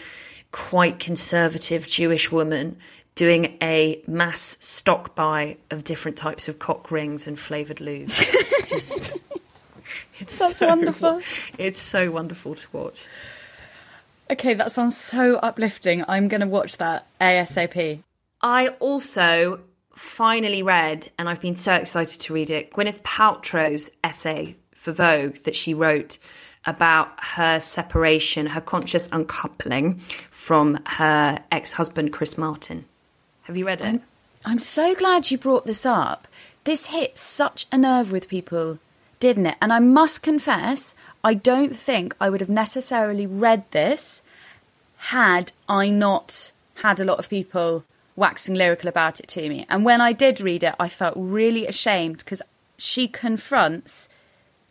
quite 0.53 0.99
conservative 0.99 1.87
Jewish 1.87 2.31
woman 2.31 2.77
doing 3.15 3.57
a 3.63 4.03
mass 4.07 4.57
stock 4.61 5.15
buy 5.15 5.57
of 5.71 5.85
different 5.85 6.17
types 6.17 6.49
of 6.49 6.59
cock 6.59 6.91
rings 6.91 7.27
and 7.27 7.39
flavored 7.39 7.81
lube. 7.81 8.11
It's 8.11 8.71
just 8.71 9.11
it's 10.19 10.39
That's 10.39 10.59
so, 10.59 10.67
wonderful. 10.67 11.21
It's 11.59 11.79
so 11.79 12.11
wonderful 12.11 12.55
to 12.57 12.67
watch. 12.73 13.07
Okay, 14.35 14.55
that 14.55 14.73
sounds 14.73 14.97
so 14.97 15.37
uplifting. 15.37 16.05
I'm 16.09 16.27
going 16.27 16.41
to 16.41 16.49
watch 16.49 16.79
that 16.79 17.07
ASAP. 17.21 18.03
I 18.43 18.67
also 18.81 19.61
finally 19.95 20.61
read, 20.61 21.07
and 21.17 21.29
I've 21.29 21.41
been 21.41 21.55
so 21.55 21.73
excited 21.75 22.21
to 22.21 22.35
read 22.35 22.51
it, 22.51 22.73
Gwyneth 22.73 23.01
Paltrow's 23.03 23.93
essay 24.03 24.57
for 24.75 24.91
Vogue 24.91 25.37
that 25.45 25.55
she 25.55 25.73
wrote 25.73 26.19
about 26.67 27.13
her 27.23 27.61
separation, 27.61 28.47
her 28.47 28.61
conscious 28.61 29.09
uncoupling 29.13 30.01
from 30.33 30.81
her 30.85 31.39
ex 31.53 31.75
husband, 31.75 32.13
Chris 32.13 32.37
Martin. 32.37 32.87
Have 33.43 33.57
you 33.57 33.65
read 33.65 33.83
it? 33.83 34.01
I'm 34.45 34.59
so 34.59 34.97
glad 34.97 35.31
you 35.31 35.39
brought 35.39 35.65
this 35.65 35.87
up. 35.87 36.27
This 36.65 36.87
hits 36.87 37.21
such 37.21 37.67
a 37.71 37.79
nerve 37.79 38.11
with 38.11 38.29
people, 38.29 38.81
didn't 39.21 39.47
it? 39.47 39.57
And 39.61 39.73
I 39.73 39.79
must 39.79 40.23
confess, 40.23 40.95
I 41.23 41.35
don't 41.35 41.75
think 41.75 42.15
I 42.21 42.31
would 42.31 42.41
have 42.41 42.51
necessarily 42.51 43.27
read 43.27 43.65
this 43.71 44.23
had 44.97 45.53
I 45.69 45.91
not 45.91 46.53
had 46.77 47.01
a 47.01 47.05
lot 47.05 47.19
of 47.19 47.29
people 47.29 47.85
waxing 48.17 48.55
lyrical 48.55 48.89
about 48.89 49.21
it 49.21 49.29
to 49.29 49.49
me. 49.49 49.67
And 49.69 49.85
when 49.85 50.01
I 50.01 50.13
did 50.13 50.41
read 50.41 50.63
it, 50.63 50.75
I 50.79 50.89
felt 50.89 51.15
really 51.17 51.67
ashamed 51.67 52.19
because 52.19 52.43
she 52.77 53.09
confronts 53.09 54.09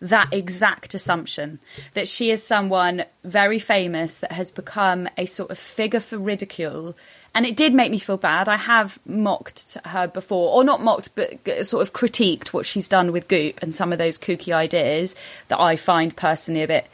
that 0.01 0.33
exact 0.33 0.93
assumption 0.93 1.59
that 1.93 2.09
she 2.09 2.29
is 2.29 2.45
someone 2.45 3.05
very 3.23 3.59
famous 3.59 4.17
that 4.17 4.33
has 4.33 4.51
become 4.51 5.07
a 5.17 5.25
sort 5.25 5.49
of 5.49 5.57
figure 5.57 6.01
for 6.01 6.17
ridicule. 6.17 6.95
And 7.35 7.47
it 7.47 7.55
did 7.55 7.73
make 7.73 7.89
me 7.89 7.97
feel 7.97 8.17
bad. 8.17 8.47
I 8.47 8.57
have 8.57 8.99
mocked 9.07 9.77
her 9.85 10.07
before, 10.07 10.53
or 10.53 10.63
not 10.63 10.83
mocked, 10.83 11.15
but 11.15 11.65
sort 11.65 11.81
of 11.81 11.91
critiqued 11.91 12.49
what 12.49 12.65
she's 12.65 12.87
done 12.87 13.11
with 13.11 13.27
Goop 13.27 13.59
and 13.63 13.73
some 13.73 13.91
of 13.91 13.97
those 13.97 14.19
kooky 14.19 14.53
ideas 14.53 15.15
that 15.47 15.59
I 15.59 15.75
find 15.75 16.15
personally 16.15 16.61
a 16.61 16.67
bit 16.67 16.87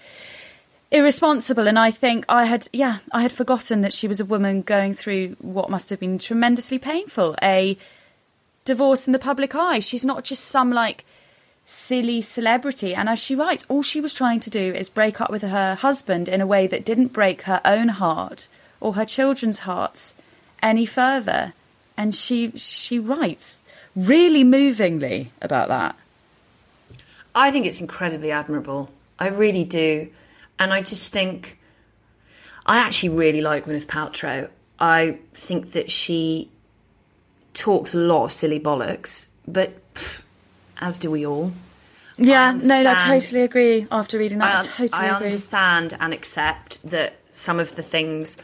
irresponsible. 0.92 1.68
And 1.68 1.78
I 1.78 1.92
think 1.92 2.24
I 2.30 2.46
had, 2.46 2.70
yeah, 2.72 3.00
I 3.12 3.22
had 3.22 3.34
forgotten 3.34 3.82
that 3.82 3.94
she 3.94 4.08
was 4.08 4.22
a 4.22 4.26
woman 4.26 4.62
going 4.62 4.94
through 4.94 5.36
what 5.40 5.70
must 5.70 5.90
have 5.90 6.00
been 6.00 6.18
tremendously 6.18 6.80
painful 6.80 7.36
a 7.44 7.78
divorce 8.64 9.08
in 9.08 9.14
the 9.14 9.20
public 9.20 9.56
eye. 9.56 9.80
She's 9.80 10.06
not 10.06 10.24
just 10.24 10.46
some 10.46 10.72
like 10.72 11.04
silly 11.66 12.22
celebrity. 12.22 12.96
And 12.96 13.10
as 13.10 13.20
she 13.20 13.36
writes, 13.36 13.66
all 13.68 13.84
she 13.84 14.00
was 14.00 14.14
trying 14.14 14.40
to 14.40 14.50
do 14.50 14.74
is 14.74 14.88
break 14.88 15.20
up 15.20 15.30
with 15.30 15.42
her 15.42 15.76
husband 15.76 16.30
in 16.30 16.40
a 16.40 16.48
way 16.48 16.66
that 16.66 16.86
didn't 16.86 17.14
break 17.14 17.42
her 17.44 17.60
own 17.66 17.90
heart 17.90 18.48
or 18.80 18.94
her 18.94 19.06
children's 19.06 19.60
hearts 19.60 20.16
any 20.62 20.86
further. 20.86 21.54
And 21.98 22.16
she 22.16 22.52
she 22.52 22.98
writes 22.98 23.62
really 23.96 24.44
movingly 24.44 25.32
about 25.42 25.68
that. 25.68 25.96
I 27.36 27.52
think 27.52 27.66
it's 27.66 27.82
incredibly 27.82 28.32
admirable. 28.32 28.90
I 29.20 29.28
really 29.28 29.66
do. 29.66 30.10
And 30.58 30.74
I 30.74 30.82
just 30.82 31.12
think 31.12 31.60
I 32.66 32.78
actually 32.78 33.10
really 33.10 33.42
like 33.42 33.66
Gwyneth 33.66 33.86
Paltrow. 33.86 34.50
I 34.80 35.20
think 35.34 35.72
that 35.74 35.90
she 35.90 36.50
talks 37.54 37.94
a 37.94 37.98
lot 37.98 38.26
of 38.26 38.32
silly 38.32 38.60
bollocks, 38.60 39.28
but 39.48 39.72
pff, 39.94 40.22
as 40.80 40.98
do 40.98 41.12
we 41.12 41.26
all. 41.26 41.52
Yeah, 42.18 42.58
no, 42.62 42.76
I 42.76 42.96
totally 42.96 43.42
agree. 43.42 43.88
After 43.92 44.18
reading 44.18 44.40
that, 44.40 44.56
I, 44.56 44.58
I, 44.58 44.88
totally 44.88 45.08
I 45.08 45.16
agree. 45.16 45.28
understand 45.28 45.98
and 46.00 46.14
accept 46.14 46.82
that 46.90 47.16
some 47.30 47.60
of 47.60 47.76
the 47.76 47.84
things 47.84 48.38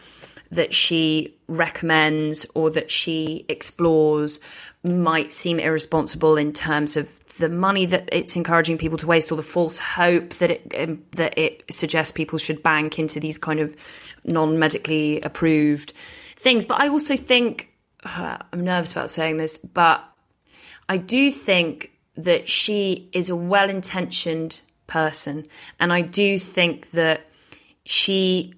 that 0.55 0.73
she 0.73 1.35
recommends 1.47 2.45
or 2.55 2.69
that 2.71 2.89
she 2.89 3.45
explores 3.47 4.39
might 4.83 5.31
seem 5.31 5.59
irresponsible 5.59 6.37
in 6.37 6.51
terms 6.53 6.97
of 6.97 7.19
the 7.37 7.49
money 7.49 7.85
that 7.85 8.09
it's 8.11 8.35
encouraging 8.35 8.77
people 8.77 8.97
to 8.97 9.07
waste 9.07 9.31
or 9.31 9.35
the 9.35 9.43
false 9.43 9.77
hope 9.77 10.29
that 10.35 10.51
it 10.51 10.73
um, 10.77 11.03
that 11.11 11.37
it 11.37 11.63
suggests 11.69 12.11
people 12.11 12.39
should 12.39 12.63
bank 12.63 12.97
into 12.97 13.19
these 13.19 13.37
kind 13.37 13.59
of 13.59 13.75
non-medically 14.23 15.21
approved 15.21 15.91
things 16.35 16.63
but 16.65 16.79
i 16.79 16.87
also 16.87 17.17
think 17.17 17.69
i'm 18.05 18.63
nervous 18.63 18.91
about 18.91 19.09
saying 19.09 19.37
this 19.37 19.57
but 19.57 20.03
I 20.87 20.97
do 20.97 21.31
think 21.31 21.91
that 22.15 22.47
she 22.47 23.09
is 23.11 23.29
a 23.29 23.35
well 23.35 23.69
intentioned 23.69 24.61
person. 24.87 25.47
And 25.79 25.91
I 25.91 26.01
do 26.01 26.37
think 26.39 26.91
that 26.91 27.25
she 27.85 28.53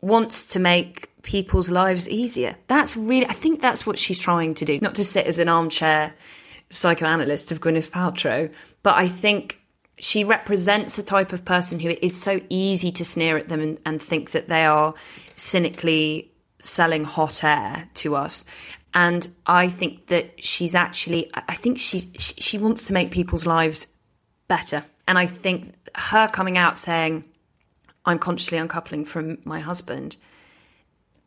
wants 0.00 0.46
to 0.48 0.58
make 0.58 1.09
people's 1.30 1.70
lives 1.70 2.08
easier. 2.08 2.56
That's 2.66 2.96
really, 2.96 3.24
I 3.26 3.34
think 3.34 3.60
that's 3.60 3.86
what 3.86 3.96
she's 3.96 4.18
trying 4.18 4.52
to 4.54 4.64
do. 4.64 4.80
Not 4.82 4.96
to 4.96 5.04
sit 5.04 5.28
as 5.28 5.38
an 5.38 5.48
armchair 5.48 6.12
psychoanalyst 6.70 7.52
of 7.52 7.60
Gwyneth 7.60 7.92
Paltrow, 7.92 8.52
but 8.82 8.96
I 8.96 9.06
think 9.06 9.60
she 10.00 10.24
represents 10.24 10.98
a 10.98 11.04
type 11.04 11.32
of 11.32 11.44
person 11.44 11.78
who 11.78 11.90
it 11.90 12.00
is 12.02 12.20
so 12.20 12.40
easy 12.48 12.90
to 12.90 13.04
sneer 13.04 13.36
at 13.36 13.48
them 13.48 13.60
and, 13.60 13.78
and 13.86 14.02
think 14.02 14.32
that 14.32 14.48
they 14.48 14.64
are 14.64 14.92
cynically 15.36 16.32
selling 16.62 17.04
hot 17.04 17.44
air 17.44 17.86
to 17.94 18.16
us. 18.16 18.44
And 18.92 19.28
I 19.46 19.68
think 19.68 20.08
that 20.08 20.42
she's 20.42 20.74
actually, 20.74 21.30
I 21.32 21.54
think 21.54 21.78
she, 21.78 22.00
she 22.18 22.34
she 22.40 22.58
wants 22.58 22.86
to 22.86 22.92
make 22.92 23.12
people's 23.12 23.46
lives 23.46 23.86
better. 24.48 24.84
And 25.06 25.16
I 25.16 25.26
think 25.26 25.76
her 25.94 26.26
coming 26.26 26.58
out 26.58 26.76
saying, 26.76 27.22
I'm 28.04 28.18
consciously 28.18 28.58
uncoupling 28.58 29.04
from 29.04 29.38
my 29.44 29.60
husband, 29.60 30.16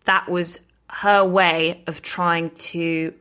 that 0.06 0.30
was 0.30 0.60
her 0.90 1.26
way 1.26 1.84
of 1.88 2.02
trying 2.02 2.50
to 2.52 3.14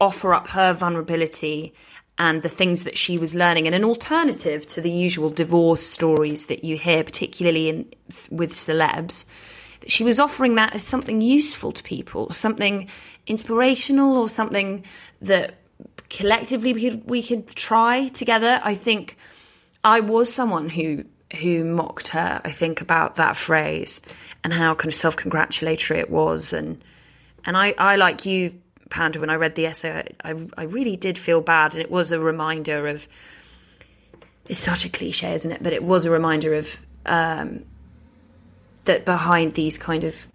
offer 0.00 0.34
up 0.34 0.48
her 0.48 0.72
vulnerability 0.72 1.72
and 2.18 2.42
the 2.42 2.48
things 2.48 2.84
that 2.84 2.96
she 2.96 3.18
was 3.18 3.34
learning 3.34 3.66
and 3.66 3.74
an 3.74 3.84
alternative 3.84 4.66
to 4.66 4.80
the 4.80 4.90
usual 4.90 5.30
divorce 5.30 5.84
stories 5.84 6.46
that 6.46 6.64
you 6.64 6.76
hear 6.76 7.02
particularly 7.02 7.68
in 7.68 7.86
with 8.30 8.52
celebs 8.52 9.26
that 9.80 9.90
she 9.90 10.04
was 10.04 10.20
offering 10.20 10.54
that 10.54 10.74
as 10.74 10.82
something 10.82 11.20
useful 11.20 11.72
to 11.72 11.82
people 11.82 12.30
something 12.32 12.88
inspirational 13.26 14.16
or 14.16 14.28
something 14.28 14.84
that 15.20 15.54
collectively 16.10 16.72
we 16.72 16.90
could 16.90 17.10
we 17.10 17.22
could 17.22 17.48
try 17.48 18.08
together. 18.08 18.60
I 18.62 18.74
think 18.74 19.16
i 19.82 20.00
was 20.00 20.32
someone 20.32 20.68
who 20.68 21.04
who 21.34 21.64
mocked 21.64 22.08
her 22.08 22.40
i 22.44 22.50
think 22.50 22.80
about 22.80 23.16
that 23.16 23.36
phrase 23.36 24.00
and 24.42 24.52
how 24.52 24.74
kind 24.74 24.90
of 24.90 24.94
self-congratulatory 24.94 26.00
it 26.00 26.10
was 26.10 26.52
and 26.52 26.82
and 27.46 27.56
I, 27.56 27.74
I 27.76 27.96
like 27.96 28.24
you, 28.24 28.54
Panda, 28.90 29.20
when 29.20 29.30
I 29.30 29.34
read 29.34 29.54
the 29.54 29.66
essay, 29.66 30.14
I, 30.24 30.34
I 30.56 30.64
really 30.64 30.96
did 30.96 31.18
feel 31.18 31.40
bad. 31.40 31.74
And 31.74 31.82
it 31.82 31.90
was 31.90 32.12
a 32.12 32.18
reminder 32.18 32.88
of, 32.88 33.06
it's 34.48 34.60
such 34.60 34.84
a 34.84 34.88
cliche, 34.88 35.34
isn't 35.34 35.50
it? 35.50 35.62
But 35.62 35.72
it 35.72 35.82
was 35.82 36.04
a 36.04 36.10
reminder 36.10 36.54
of 36.54 36.80
um, 37.06 37.64
that 38.84 39.04
behind 39.04 39.52
these 39.52 39.78
kind 39.78 40.04
of 40.04 40.26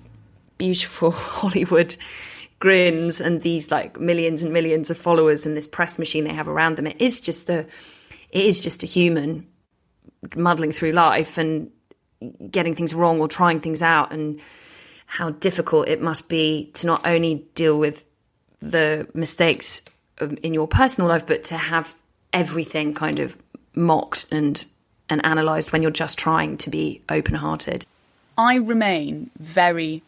beautiful 0.57 1.11
Hollywood 1.11 1.95
grins 2.59 3.21
and 3.21 3.41
these 3.41 3.71
like 3.71 3.99
millions 3.99 4.43
and 4.43 4.51
millions 4.51 4.89
of 4.89 4.97
followers 4.97 5.45
and 5.45 5.55
this 5.55 5.67
press 5.67 5.97
machine 5.97 6.25
they 6.25 6.33
have 6.33 6.47
around 6.47 6.75
them, 6.75 6.87
it 6.87 6.99
is 6.99 7.19
just 7.19 7.49
a, 7.49 7.65
it 8.31 8.45
is 8.45 8.59
just 8.59 8.83
a 8.83 8.85
human 8.85 9.47
muddling 10.35 10.71
through 10.71 10.91
life 10.91 11.37
and 11.37 11.71
getting 12.51 12.75
things 12.75 12.93
wrong 12.93 13.19
or 13.19 13.27
trying 13.27 13.59
things 13.59 13.81
out 13.81 14.11
and 14.11 14.39
how 15.05 15.31
difficult 15.31 15.87
it 15.87 16.01
must 16.01 16.29
be 16.29 16.69
to 16.73 16.85
not 16.85 17.05
only 17.05 17.45
deal 17.55 17.79
with 17.79 18.05
the 18.59 19.07
mistakes 19.13 19.81
in 20.43 20.53
your 20.53 20.67
personal 20.67 21.09
life, 21.09 21.25
but 21.25 21.43
to 21.45 21.57
have 21.57 21.95
everything 22.33 22.93
kind 22.93 23.19
of 23.19 23.35
mocked 23.73 24.25
and 24.31 24.65
and 25.09 25.21
analysed 25.23 25.71
when 25.71 25.81
you're 25.81 25.89
just 25.89 26.19
trying 26.19 26.55
to 26.57 26.69
be 26.69 27.01
open 27.09 27.33
hearted. 27.33 27.85
I 28.37 28.55
remain 28.55 29.31
very 29.39 30.03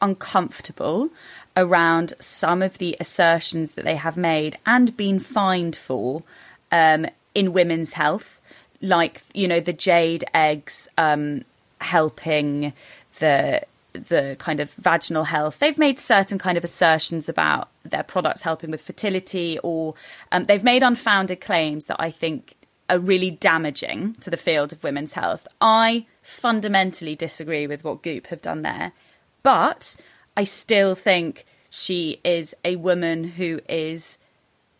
uncomfortable 0.00 1.10
around 1.56 2.14
some 2.20 2.62
of 2.62 2.78
the 2.78 2.96
assertions 3.00 3.72
that 3.72 3.84
they 3.84 3.96
have 3.96 4.16
made 4.16 4.58
and 4.64 4.96
been 4.96 5.18
fined 5.18 5.76
for 5.76 6.22
um, 6.70 7.06
in 7.34 7.52
women's 7.52 7.94
health, 7.94 8.40
like 8.82 9.22
you 9.32 9.48
know 9.48 9.60
the 9.60 9.72
jade 9.72 10.24
eggs 10.34 10.88
um, 10.98 11.44
helping 11.80 12.72
the 13.18 13.62
the 13.92 14.36
kind 14.38 14.60
of 14.60 14.70
vaginal 14.72 15.24
health. 15.24 15.58
They've 15.58 15.78
made 15.78 15.98
certain 15.98 16.38
kind 16.38 16.56
of 16.56 16.64
assertions 16.64 17.28
about 17.28 17.68
their 17.84 18.02
products 18.02 18.42
helping 18.42 18.70
with 18.70 18.82
fertility, 18.82 19.58
or 19.62 19.94
um, 20.30 20.44
they've 20.44 20.64
made 20.64 20.82
unfounded 20.82 21.40
claims 21.40 21.86
that 21.86 21.96
I 21.98 22.10
think 22.10 22.54
are 22.88 22.98
really 22.98 23.30
damaging 23.30 24.14
to 24.20 24.30
the 24.30 24.36
field 24.36 24.72
of 24.72 24.82
women's 24.82 25.12
health. 25.12 25.46
I 25.60 26.06
fundamentally 26.22 27.14
disagree 27.14 27.66
with 27.66 27.84
what 27.84 28.02
Goop 28.02 28.28
have 28.28 28.42
done 28.42 28.62
there, 28.62 28.92
but 29.42 29.96
I 30.36 30.44
still 30.44 30.94
think 30.94 31.44
she 31.70 32.20
is 32.24 32.54
a 32.64 32.76
woman 32.76 33.24
who 33.24 33.60
is 33.68 34.18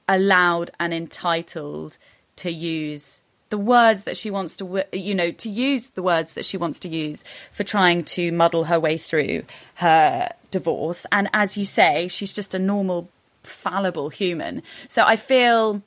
allowed 0.09 0.70
and 0.78 0.92
entitled 0.92 1.96
to 2.36 2.50
use 2.50 3.24
the 3.53 3.59
words 3.59 4.05
that 4.05 4.16
she 4.16 4.30
wants 4.30 4.57
to, 4.57 4.82
you 4.94 5.14
know, 5.14 5.30
to 5.30 5.50
use 5.50 5.90
the 5.90 6.03
words 6.03 6.32
that 6.32 6.46
she 6.46 6.57
wants 6.57 6.80
to 6.80 6.88
use 6.88 7.22
for 7.53 7.64
trying 7.64 8.03
to 8.03 8.32
muddle 8.32 8.64
her 8.64 8.80
way 8.80 8.96
through 8.96 9.42
her 9.74 10.30
divorce. 10.50 11.05
And 11.12 11.28
as 11.34 11.59
you 11.59 11.66
say, 11.66 12.09
she's 12.09 12.32
just 12.32 12.55
a 12.55 12.59
normal, 12.59 13.11
fallible 13.42 14.09
human. 14.09 14.62
So 14.88 15.05
I 15.05 15.16
feel. 15.16 15.82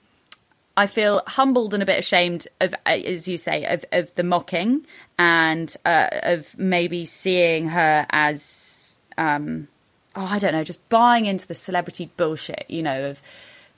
I 0.77 0.87
feel 0.87 1.21
humbled 1.25 1.73
and 1.73 1.81
a 1.81 1.85
bit 1.85 1.97
ashamed 1.97 2.49
of, 2.59 2.73
uh, 2.85 2.89
as 2.89 3.29
you 3.29 3.37
say, 3.37 3.63
of, 3.63 3.85
of 3.93 4.13
the 4.15 4.23
mocking 4.23 4.85
and 5.17 5.73
uh, 5.85 6.09
of 6.23 6.53
maybe 6.57 7.05
seeing 7.05 7.69
her 7.69 8.05
as, 8.09 8.97
um, 9.17 9.69
oh, 10.17 10.25
I 10.25 10.37
don't 10.37 10.51
know, 10.51 10.65
just 10.65 10.89
buying 10.89 11.27
into 11.27 11.47
the 11.47 11.55
celebrity 11.55 12.11
bullshit, 12.17 12.65
you 12.67 12.83
know, 12.83 13.11
of 13.11 13.21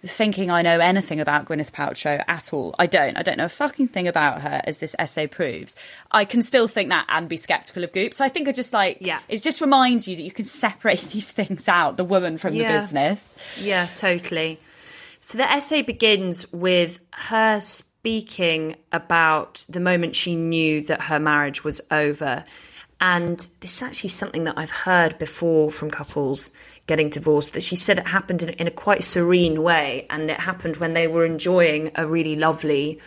thinking 0.08 0.50
I 0.52 0.62
know 0.62 0.80
anything 0.80 1.20
about 1.20 1.46
Gwyneth 1.46 1.72
Paltrow 1.72 2.24
at 2.28 2.54
all. 2.54 2.74
I 2.80 2.86
don't. 2.88 3.18
I 3.18 3.24
don't 3.24 3.38
know 3.38 3.46
a 3.46 3.50
fucking 3.50 3.90
thing 3.90 4.08
about 4.08 4.42
her, 4.42 4.62
as 4.66 4.80
this 4.80 4.96
essay 5.00 5.28
proves. 5.28 5.76
I 6.12 6.26
can 6.26 6.42
still 6.42 6.68
think 6.68 6.90
that 6.90 7.06
and 7.10 7.28
be 7.30 7.38
skeptical 7.38 7.84
of 7.84 7.92
Goop. 7.94 8.14
So 8.14 8.24
I 8.26 8.30
think 8.30 8.48
I 8.48 8.52
just 8.52 8.74
like, 8.74 8.98
Yeah. 9.02 9.20
it 9.28 9.44
just 9.44 9.62
reminds 9.62 10.08
you 10.08 10.16
that 10.16 10.22
you 10.24 10.32
can 10.32 10.46
separate 10.46 11.02
these 11.12 11.32
things 11.32 11.68
out, 11.68 11.98
the 11.98 12.04
woman 12.04 12.38
from 12.38 12.54
Yeah. 12.56 12.72
the 12.72 12.80
business. 12.80 13.34
Yeah, 13.58 13.86
totally. 13.96 14.60
So 15.20 15.38
the 15.38 15.50
essay 15.52 15.82
begins 15.82 16.52
with 16.54 17.00
her 17.14 17.60
speaking 17.60 18.76
about 18.92 19.66
the 19.68 19.80
moment 19.80 20.16
she 20.16 20.36
knew 20.36 20.82
that 20.84 21.02
her 21.02 21.20
marriage 21.20 21.64
was 21.64 21.82
over. 21.92 22.46
And 23.00 23.40
this 23.60 23.76
is 23.76 23.82
actually 23.84 24.10
something 24.10 24.46
that 24.46 24.58
I've 24.58 24.72
heard 24.72 25.18
before 25.20 25.72
from 25.72 25.92
couples 25.92 26.52
getting 26.88 27.10
divorced 27.10 27.54
that 27.54 27.64
she 27.64 27.76
said 27.76 28.00
it 28.00 28.08
happened 28.08 28.42
in, 28.42 28.50
in 28.50 28.68
a 28.68 28.72
quite 28.72 29.04
serene 29.04 29.62
way. 29.62 30.08
And 30.10 30.32
it 30.32 30.40
happened 30.40 30.78
when 30.78 30.94
they 30.94 31.08
were 31.08 31.26
enjoying 31.26 31.92
a 31.96 32.08
really 32.08 32.36
lovely 32.36 33.00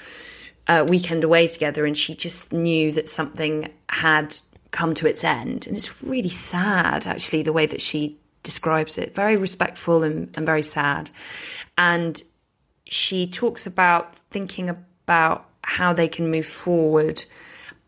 uh, 0.68 0.84
weekend 0.88 1.24
away 1.24 1.46
together. 1.48 1.84
And 1.84 1.98
she 1.98 2.14
just 2.14 2.52
knew 2.52 2.92
that 2.92 3.08
something 3.08 3.72
had 3.88 4.38
come 4.70 4.94
to 4.94 5.06
its 5.06 5.24
end. 5.24 5.66
And 5.66 5.76
it's 5.76 6.02
really 6.02 6.28
sad, 6.28 7.06
actually, 7.06 7.42
the 7.42 7.52
way 7.52 7.66
that 7.66 7.80
she 7.80 8.16
describes 8.42 8.96
it. 8.96 9.14
Very 9.14 9.36
respectful 9.36 10.02
and, 10.02 10.30
and 10.36 10.46
very 10.46 10.62
sad. 10.62 11.10
And 11.76 12.22
she 12.84 13.26
talks 13.26 13.66
about 13.66 14.14
thinking 14.14 14.68
about 14.68 15.46
how 15.62 15.92
they 15.92 16.08
can 16.08 16.30
move 16.30 16.46
forward, 16.46 17.24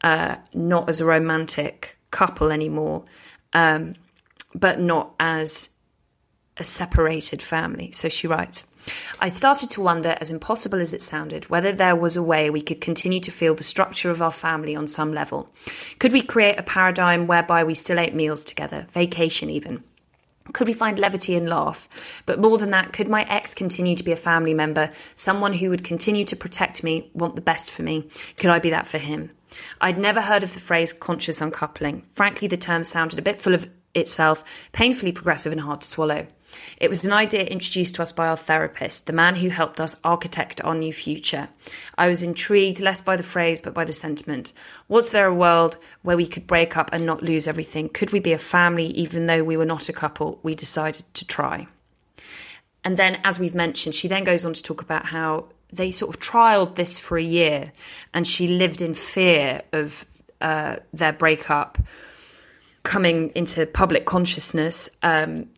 uh, 0.03 0.37
not 0.55 0.89
as 0.89 1.01
a 1.01 1.05
romantic 1.05 1.99
couple 2.11 2.53
anymore, 2.53 3.05
um, 3.53 3.95
but 4.55 4.81
not 4.81 5.15
as 5.19 5.71
a 6.59 6.65
separated 6.65 7.43
family. 7.43 7.91
So 7.93 8.09
she 8.09 8.27
writes, 8.27 8.67
I 9.21 9.29
started 9.29 9.71
to 9.71 9.81
wonder, 9.81 10.17
as 10.21 10.31
impossible 10.31 10.81
as 10.81 10.93
it 10.93 11.03
sounded, 11.03 11.49
whether 11.49 11.73
there 11.73 11.95
was 11.97 12.17
a 12.17 12.23
way 12.23 12.51
we 12.51 12.61
could 12.61 12.81
continue 12.81 13.21
to 13.21 13.31
feel 13.31 13.55
the 13.55 13.63
structure 13.63 14.11
of 14.11 14.21
our 14.21 14.33
family 14.33 14.75
on 14.75 14.87
some 14.87 15.13
level. 15.13 15.49
Could 15.99 16.13
we 16.13 16.23
create 16.23 16.59
a 16.59 16.65
paradigm 16.65 17.27
whereby 17.27 17.65
we 17.65 17.75
still 17.75 18.01
ate 18.01 18.15
meals 18.15 18.45
together, 18.45 18.87
vacation 18.93 19.51
even? 19.51 19.85
Could 20.53 20.67
we 20.67 20.75
find 20.75 20.99
levity 20.99 21.37
and 21.37 21.49
laugh? 21.49 21.89
But 22.27 22.41
more 22.41 22.59
than 22.59 22.73
that, 22.73 22.93
could 22.93 23.09
my 23.09 23.23
ex 23.29 23.55
continue 23.55 23.95
to 23.95 24.05
be 24.05 24.11
a 24.11 24.17
family 24.17 24.55
member, 24.55 24.91
someone 25.15 25.53
who 25.53 25.71
would 25.71 25.85
continue 25.85 26.25
to 26.25 26.37
protect 26.37 26.83
me, 26.83 27.09
want 27.15 27.37
the 27.37 27.43
best 27.43 27.71
for 27.71 27.83
me? 27.83 28.09
Could 28.37 28.51
I 28.51 28.59
be 28.59 28.71
that 28.71 28.89
for 28.89 28.99
him? 28.99 29.31
I'd 29.81 29.99
never 29.99 30.21
heard 30.21 30.43
of 30.43 30.55
the 30.55 30.61
phrase 30.61 30.93
conscious 30.93 31.41
uncoupling. 31.41 32.03
Frankly, 32.13 32.49
the 32.49 32.57
term 32.57 32.85
sounded 32.85 33.19
a 33.19 33.23
bit 33.23 33.41
full 33.41 33.55
of 33.55 33.69
itself, 33.95 34.45
painfully 34.73 35.13
progressive 35.13 35.53
and 35.53 35.61
hard 35.61 35.81
to 35.83 35.87
swallow. 35.87 36.27
It 36.77 36.89
was 36.89 37.05
an 37.05 37.13
idea 37.13 37.45
introduced 37.45 37.95
to 37.95 38.03
us 38.03 38.13
by 38.13 38.29
our 38.29 38.37
therapist, 38.37 39.07
the 39.07 39.13
man 39.13 39.37
who 39.37 39.49
helped 39.49 39.81
us 39.81 39.97
architect 40.05 40.63
our 40.63 40.75
new 40.75 40.93
future. 40.93 41.49
I 41.97 42.09
was 42.09 42.23
intrigued 42.23 42.81
less 42.81 43.01
by 43.01 43.17
the 43.17 43.23
phrase 43.23 43.61
but 43.61 43.75
by 43.75 43.85
the 43.85 43.93
sentiment. 43.93 44.53
Was 44.89 45.13
there 45.13 45.27
a 45.27 45.35
world 45.35 45.79
where 46.03 46.17
we 46.17 46.27
could 46.27 46.47
break 46.47 46.77
up 46.77 46.91
and 46.93 47.07
not 47.07 47.23
lose 47.23 47.49
everything? 47.49 47.89
Could 47.89 48.11
we 48.11 48.21
be 48.21 48.33
a 48.33 48.39
family 48.39 48.87
even 48.89 49.27
though 49.27 49.43
we 49.43 49.57
were 49.57 49.65
not 49.65 49.89
a 49.89 49.95
couple? 49.95 50.41
We 50.43 50.55
decided 50.55 51.05
to 51.15 51.27
try. 51.27 51.69
And 52.85 52.97
then, 52.97 53.21
as 53.25 53.39
we've 53.39 53.55
mentioned, 53.55 53.95
she 53.95 54.09
then 54.09 54.25
goes 54.25 54.45
on 54.45 54.55
to 54.55 54.63
talk 54.63 54.83
about 54.83 55.07
how 55.07 55.47
they 55.73 55.91
sort 55.91 56.15
of 56.15 56.21
trialed 56.21 56.77
this 56.77 56.99
for 56.99 57.17
a 57.17 57.23
year 57.23 57.73
and 58.13 58.27
she 58.27 58.47
lived 58.47 58.83
in 58.83 58.95
fear 58.95 59.63
of 59.73 60.07
uh, 60.41 60.77
their 60.93 61.13
breakup 61.13 61.79
coming 62.83 63.31
into 63.35 63.65
public 63.67 64.05
consciousness 64.05 64.91
um, 65.03 65.49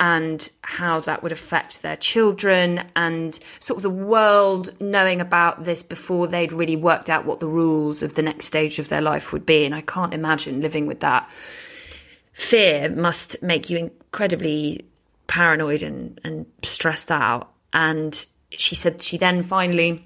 and 0.00 0.50
how 0.62 1.00
that 1.00 1.22
would 1.22 1.32
affect 1.32 1.82
their 1.82 1.96
children 1.96 2.84
and 2.94 3.38
sort 3.58 3.78
of 3.78 3.82
the 3.82 3.90
world 3.90 4.72
knowing 4.80 5.20
about 5.20 5.64
this 5.64 5.82
before 5.82 6.28
they'd 6.28 6.52
really 6.52 6.76
worked 6.76 7.10
out 7.10 7.24
what 7.24 7.40
the 7.40 7.48
rules 7.48 8.02
of 8.02 8.14
the 8.14 8.22
next 8.22 8.46
stage 8.46 8.78
of 8.78 8.88
their 8.88 9.00
life 9.00 9.32
would 9.32 9.44
be. 9.44 9.64
And 9.64 9.74
I 9.74 9.80
can't 9.80 10.14
imagine 10.14 10.60
living 10.60 10.86
with 10.86 11.00
that. 11.00 11.30
Fear 12.32 12.90
must 12.90 13.42
make 13.42 13.70
you 13.70 13.78
incredibly 13.78 14.84
paranoid 15.26 15.82
and, 15.82 16.20
and 16.22 16.46
stressed 16.62 17.10
out. 17.10 17.50
And 17.72 18.24
she 18.50 18.74
said 18.74 19.02
she 19.02 19.18
then 19.18 19.42
finally 19.42 20.04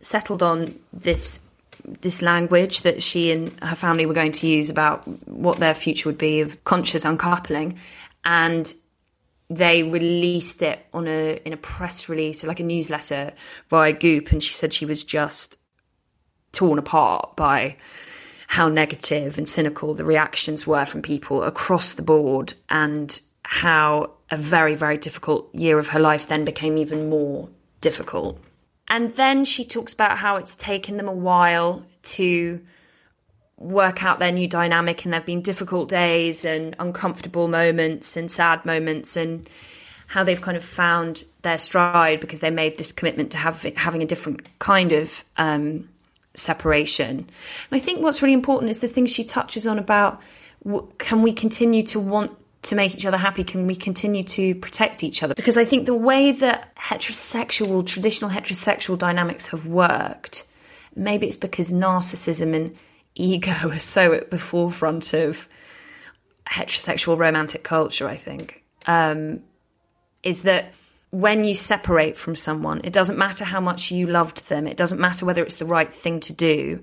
settled 0.00 0.42
on 0.42 0.78
this 0.92 1.40
this 2.00 2.20
language 2.22 2.82
that 2.82 3.02
she 3.02 3.30
and 3.30 3.58
her 3.62 3.76
family 3.76 4.04
were 4.04 4.14
going 4.14 4.32
to 4.32 4.46
use 4.46 4.68
about 4.68 5.06
what 5.26 5.58
their 5.58 5.74
future 5.74 6.08
would 6.08 6.18
be 6.18 6.40
of 6.40 6.62
conscious 6.64 7.04
uncoupling. 7.04 7.78
And 8.24 8.72
they 9.48 9.82
released 9.82 10.60
it 10.60 10.84
on 10.92 11.08
a 11.08 11.40
in 11.44 11.52
a 11.52 11.56
press 11.56 12.08
release 12.08 12.44
like 12.44 12.60
a 12.60 12.64
newsletter 12.64 13.32
via 13.70 13.92
goop. 13.92 14.32
And 14.32 14.42
she 14.42 14.52
said 14.52 14.72
she 14.72 14.86
was 14.86 15.04
just 15.04 15.58
torn 16.52 16.78
apart 16.78 17.36
by 17.36 17.76
how 18.48 18.68
negative 18.68 19.38
and 19.38 19.48
cynical 19.48 19.94
the 19.94 20.04
reactions 20.04 20.66
were 20.66 20.84
from 20.84 21.02
people 21.02 21.42
across 21.42 21.92
the 21.92 22.02
board 22.02 22.54
and 22.70 23.20
how 23.42 24.10
a 24.30 24.36
very 24.36 24.74
very 24.74 24.96
difficult 24.96 25.52
year 25.54 25.78
of 25.78 25.88
her 25.88 26.00
life 26.00 26.28
then 26.28 26.44
became 26.44 26.76
even 26.76 27.08
more 27.08 27.48
difficult 27.80 28.38
and 28.88 29.10
then 29.14 29.44
she 29.44 29.64
talks 29.64 29.92
about 29.92 30.18
how 30.18 30.36
it's 30.36 30.56
taken 30.56 30.96
them 30.96 31.08
a 31.08 31.12
while 31.12 31.84
to 32.02 32.60
work 33.58 34.04
out 34.04 34.18
their 34.18 34.32
new 34.32 34.48
dynamic, 34.48 35.04
and 35.04 35.12
there 35.12 35.20
have 35.20 35.26
been 35.26 35.42
difficult 35.42 35.88
days 35.88 36.44
and 36.44 36.74
uncomfortable 36.78 37.48
moments 37.48 38.16
and 38.16 38.30
sad 38.30 38.64
moments, 38.64 39.16
and 39.16 39.48
how 40.06 40.24
they've 40.24 40.40
kind 40.40 40.56
of 40.56 40.64
found 40.64 41.24
their 41.42 41.58
stride 41.58 42.20
because 42.20 42.40
they 42.40 42.50
made 42.50 42.78
this 42.78 42.92
commitment 42.92 43.32
to 43.32 43.36
have, 43.36 43.62
having 43.76 44.02
a 44.02 44.06
different 44.06 44.46
kind 44.58 44.92
of 44.92 45.24
um, 45.36 45.88
separation. 46.34 47.18
And 47.18 47.26
I 47.72 47.78
think 47.78 48.02
what's 48.02 48.22
really 48.22 48.32
important 48.32 48.70
is 48.70 48.78
the 48.78 48.88
things 48.88 49.10
she 49.12 49.24
touches 49.24 49.66
on 49.66 49.78
about 49.78 50.22
can 50.98 51.22
we 51.22 51.32
continue 51.32 51.82
to 51.84 52.00
want 52.00 52.32
to 52.62 52.74
make 52.74 52.94
each 52.94 53.06
other 53.06 53.16
happy? 53.16 53.44
Can 53.44 53.66
we 53.66 53.76
continue 53.76 54.24
to 54.24 54.54
protect 54.54 55.02
each 55.02 55.22
other? 55.22 55.34
Because 55.34 55.56
I 55.56 55.64
think 55.64 55.86
the 55.86 55.94
way 55.94 56.32
that 56.32 56.74
heterosexual, 56.76 57.86
traditional 57.86 58.30
heterosexual 58.30 58.98
dynamics 58.98 59.48
have 59.48 59.66
worked, 59.66 60.46
maybe 60.94 61.26
it's 61.26 61.36
because 61.36 61.72
narcissism 61.72 62.54
and 62.54 62.76
ego 63.14 63.52
are 63.70 63.78
so 63.78 64.12
at 64.12 64.30
the 64.30 64.38
forefront 64.38 65.14
of 65.14 65.48
heterosexual 66.48 67.18
romantic 67.18 67.62
culture, 67.62 68.08
I 68.08 68.16
think, 68.16 68.64
um, 68.86 69.42
is 70.22 70.42
that 70.42 70.72
when 71.10 71.44
you 71.44 71.54
separate 71.54 72.18
from 72.18 72.36
someone, 72.36 72.80
it 72.84 72.92
doesn't 72.92 73.18
matter 73.18 73.44
how 73.44 73.60
much 73.60 73.90
you 73.90 74.06
loved 74.06 74.48
them, 74.48 74.66
it 74.66 74.76
doesn't 74.76 75.00
matter 75.00 75.24
whether 75.24 75.42
it's 75.42 75.56
the 75.56 75.64
right 75.64 75.92
thing 75.92 76.20
to 76.20 76.32
do, 76.32 76.80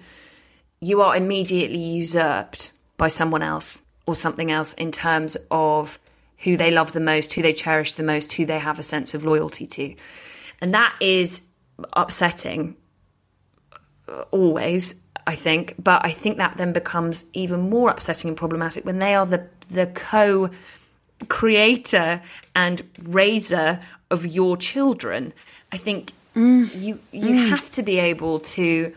you 0.82 1.02
are 1.02 1.16
immediately 1.16 1.78
usurped 1.78 2.72
by 2.98 3.08
someone 3.08 3.42
else 3.42 3.82
or 4.06 4.16
something 4.16 4.52
else 4.52 4.74
in 4.74 4.92
terms 4.92 5.38
of 5.52 6.00
who 6.40 6.58
they 6.58 6.72
love 6.72 6.94
the 6.94 7.00
most, 7.00 7.34
who 7.34 7.42
they 7.42 7.54
cherish 7.54 7.94
the 7.94 8.04
most, 8.04 8.34
who 8.34 8.46
they 8.46 8.60
have 8.60 8.80
a 8.80 8.84
sense 8.84 9.14
of 9.14 9.26
loyalty 9.26 9.66
to. 9.66 9.96
And 10.62 10.74
that 10.74 10.96
is 11.00 11.46
upsetting 11.94 12.76
uh, 14.08 14.24
always, 14.32 14.96
I 15.28 15.36
think, 15.36 15.76
but 15.80 16.06
I 16.06 16.12
think 16.12 16.38
that 16.38 16.58
then 16.58 16.74
becomes 16.74 17.26
even 17.34 17.70
more 17.70 17.90
upsetting 17.90 18.30
and 18.30 18.38
problematic 18.38 18.86
when 18.86 19.00
they 19.00 19.16
are 19.16 19.26
the 19.26 19.48
the 19.70 19.88
co 19.88 20.50
creator 21.28 22.22
and 22.56 22.82
raiser 23.04 23.80
of 24.12 24.26
your 24.26 24.58
children. 24.58 25.34
I 25.72 25.78
think 25.78 26.12
you 26.36 27.00
you 27.12 27.48
have 27.50 27.72
to 27.72 27.84
be 27.84 27.98
able 27.98 28.40
to 28.42 28.94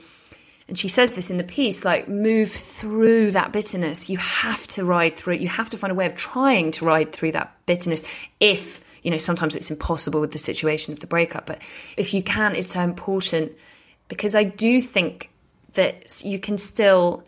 and 0.68 0.78
she 0.78 0.88
says 0.88 1.14
this 1.14 1.30
in 1.30 1.38
the 1.38 1.44
piece 1.44 1.84
like 1.84 2.08
move 2.08 2.50
through 2.50 3.32
that 3.32 3.52
bitterness. 3.52 4.10
You 4.10 4.18
have 4.18 4.66
to 4.68 4.84
ride 4.84 5.16
through 5.16 5.34
it 5.34 5.40
you 5.40 5.48
have 5.48 5.70
to 5.70 5.78
find 5.78 5.90
a 5.90 5.94
way 5.94 6.06
of 6.06 6.14
trying 6.14 6.70
to 6.72 6.84
ride 6.84 7.12
through 7.12 7.32
that 7.32 7.54
bitterness 7.66 8.04
if 8.38 8.80
you 9.02 9.10
know 9.10 9.18
sometimes 9.18 9.56
it's 9.56 9.70
impossible 9.70 10.20
with 10.20 10.32
the 10.32 10.38
situation 10.38 10.92
of 10.92 11.00
the 11.00 11.06
breakup. 11.06 11.46
But 11.46 11.62
if 11.96 12.12
you 12.14 12.22
can 12.22 12.54
it's 12.54 12.68
so 12.70 12.80
important 12.80 13.52
because 14.08 14.34
i 14.34 14.44
do 14.44 14.80
think 14.80 15.30
that 15.74 16.22
you 16.24 16.38
can 16.38 16.58
still 16.58 17.24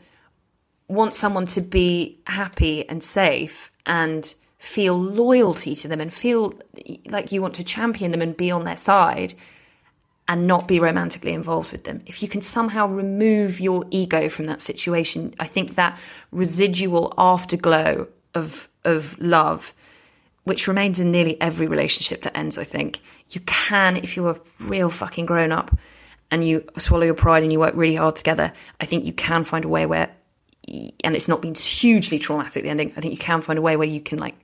want 0.89 1.15
someone 1.15 1.47
to 1.47 1.61
be 1.61 2.19
happy 2.27 2.89
and 2.89 3.03
safe 3.03 3.71
and 3.87 4.35
feel 4.59 5.01
loyalty 5.01 5.75
to 5.75 5.89
them 5.89 6.01
and 6.01 6.13
feel 6.13 6.53
like 7.07 7.33
you 7.33 7.41
want 7.41 7.55
to 7.55 7.65
champion 7.65 8.11
them 8.11 8.21
and 8.21 8.37
be 8.37 8.51
on 8.51 8.65
their 8.65 8.77
side 8.77 9.33
and 10.31 10.47
not 10.47 10.69
be 10.69 10.79
romantically 10.79 11.33
involved 11.33 11.73
with 11.73 11.83
them. 11.83 12.01
If 12.07 12.23
you 12.23 12.29
can 12.29 12.41
somehow 12.41 12.87
remove 12.87 13.59
your 13.59 13.85
ego 13.91 14.29
from 14.29 14.47
that 14.47 14.61
situation, 14.63 15.35
I 15.41 15.45
think 15.45 15.75
that 15.75 15.99
residual 16.31 17.13
afterglow 17.19 18.07
of 18.33 18.69
of 18.85 19.19
love, 19.19 19.75
which 20.45 20.69
remains 20.69 21.01
in 21.01 21.11
nearly 21.11 21.39
every 21.41 21.67
relationship 21.67 22.23
that 22.23 22.37
ends, 22.37 22.57
I 22.57 22.65
think, 22.65 23.01
you 23.31 23.41
can, 23.41 23.97
if 23.97 24.17
you're 24.17 24.31
a 24.31 24.41
real 24.61 24.89
fucking 24.89 25.27
grown 25.27 25.51
up 25.51 25.77
and 26.31 26.47
you 26.47 26.65
swallow 26.79 27.05
your 27.05 27.15
pride 27.15 27.43
and 27.43 27.53
you 27.53 27.59
work 27.59 27.75
really 27.75 27.97
hard 27.97 28.15
together, 28.15 28.53
I 28.81 28.87
think 28.87 29.05
you 29.05 29.13
can 29.13 29.43
find 29.43 29.65
a 29.65 29.69
way 29.69 29.85
where 29.85 30.11
and 31.03 31.17
it's 31.17 31.27
not 31.27 31.43
been 31.43 31.55
hugely 31.55 32.21
traumatic 32.21 32.63
the 32.63 32.69
ending, 32.69 32.93
I 32.97 33.01
think 33.01 33.13
you 33.13 33.19
can 33.19 33.43
find 33.43 33.59
a 33.59 33.63
way 33.63 33.77
where 33.77 33.89
you 33.89 34.01
can 34.01 34.21
like 34.21 34.37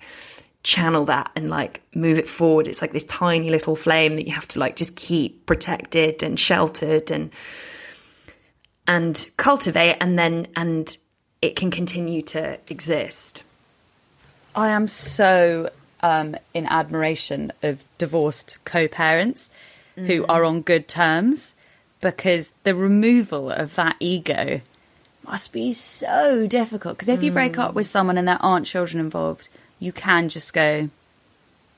channel 0.67 1.05
that 1.05 1.31
and 1.37 1.49
like 1.49 1.81
move 1.95 2.19
it 2.19 2.27
forward. 2.27 2.67
It's 2.67 2.83
like 2.83 2.93
this 2.93 3.05
tiny 3.05 3.51
little 3.51 3.77
flame 3.77 4.17
that 4.17 4.27
you 4.27 4.35
have 4.35 4.49
to 4.49 4.59
like 4.59 4.75
just 4.75 4.97
keep 4.97 5.47
protected 5.47 6.25
and 6.25 6.39
sheltered 6.39 7.13
and 7.13 7.31
and 8.89 9.31
cultivate 9.37 9.97
and 10.01 10.19
then 10.19 10.49
and 10.57 10.97
it 11.41 11.55
can 11.55 11.71
continue 11.71 12.21
to 12.23 12.59
exist. 12.69 13.45
I 14.57 14.71
am 14.71 14.89
so 14.89 15.71
um, 16.01 16.35
in 16.53 16.67
admiration 16.67 17.53
of 17.63 17.85
divorced 17.99 18.59
co 18.65 18.89
parents 18.89 19.51
who 19.95 20.27
are 20.29 20.45
on 20.45 20.61
good 20.63 20.89
terms 20.89 21.55
because 22.01 22.51
the 22.65 22.75
removal 22.75 23.51
of 23.51 23.77
that 23.77 23.97
ego 24.01 24.61
must 25.25 25.53
be 25.53 25.73
so 25.73 26.47
difficult. 26.47 26.97
Because 26.97 27.09
if 27.09 27.23
you 27.23 27.31
break 27.31 27.57
up 27.57 27.73
with 27.75 27.87
someone 27.87 28.19
and 28.19 28.29
there 28.29 28.43
aren't 28.43 28.67
children 28.67 29.01
involved, 29.01 29.49
you 29.79 29.93
can 29.93 30.29
just 30.29 30.53
go, 30.53 30.89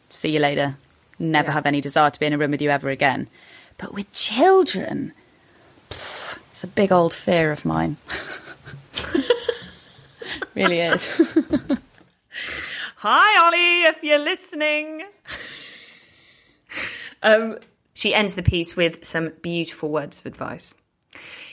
see 0.08 0.32
you 0.32 0.40
later, 0.40 0.76
never 1.18 1.50
have 1.50 1.66
any 1.66 1.80
desire 1.80 2.10
to 2.10 2.20
be 2.20 2.26
in 2.26 2.32
a 2.32 2.38
room 2.38 2.50
with 2.52 2.62
you 2.62 2.70
ever 2.70 2.90
again. 2.90 3.28
But 3.76 3.94
with 3.94 4.10
children, 4.12 5.12
pff, 5.90 6.38
it's 6.52 6.64
a 6.64 6.68
big 6.68 6.92
old 6.92 7.12
fear 7.12 7.52
of 7.52 7.64
mine. 7.64 7.96
really 10.54 10.80
is. 10.80 11.06
Hi, 12.96 13.46
Ollie, 13.46 13.84
if 13.84 14.02
you're 14.02 14.18
listening. 14.18 15.04
um, 17.22 17.58
she 17.94 18.14
ends 18.14 18.34
the 18.34 18.42
piece 18.42 18.76
with 18.76 19.04
some 19.04 19.32
beautiful 19.42 19.88
words 19.88 20.18
of 20.18 20.26
advice. 20.26 20.74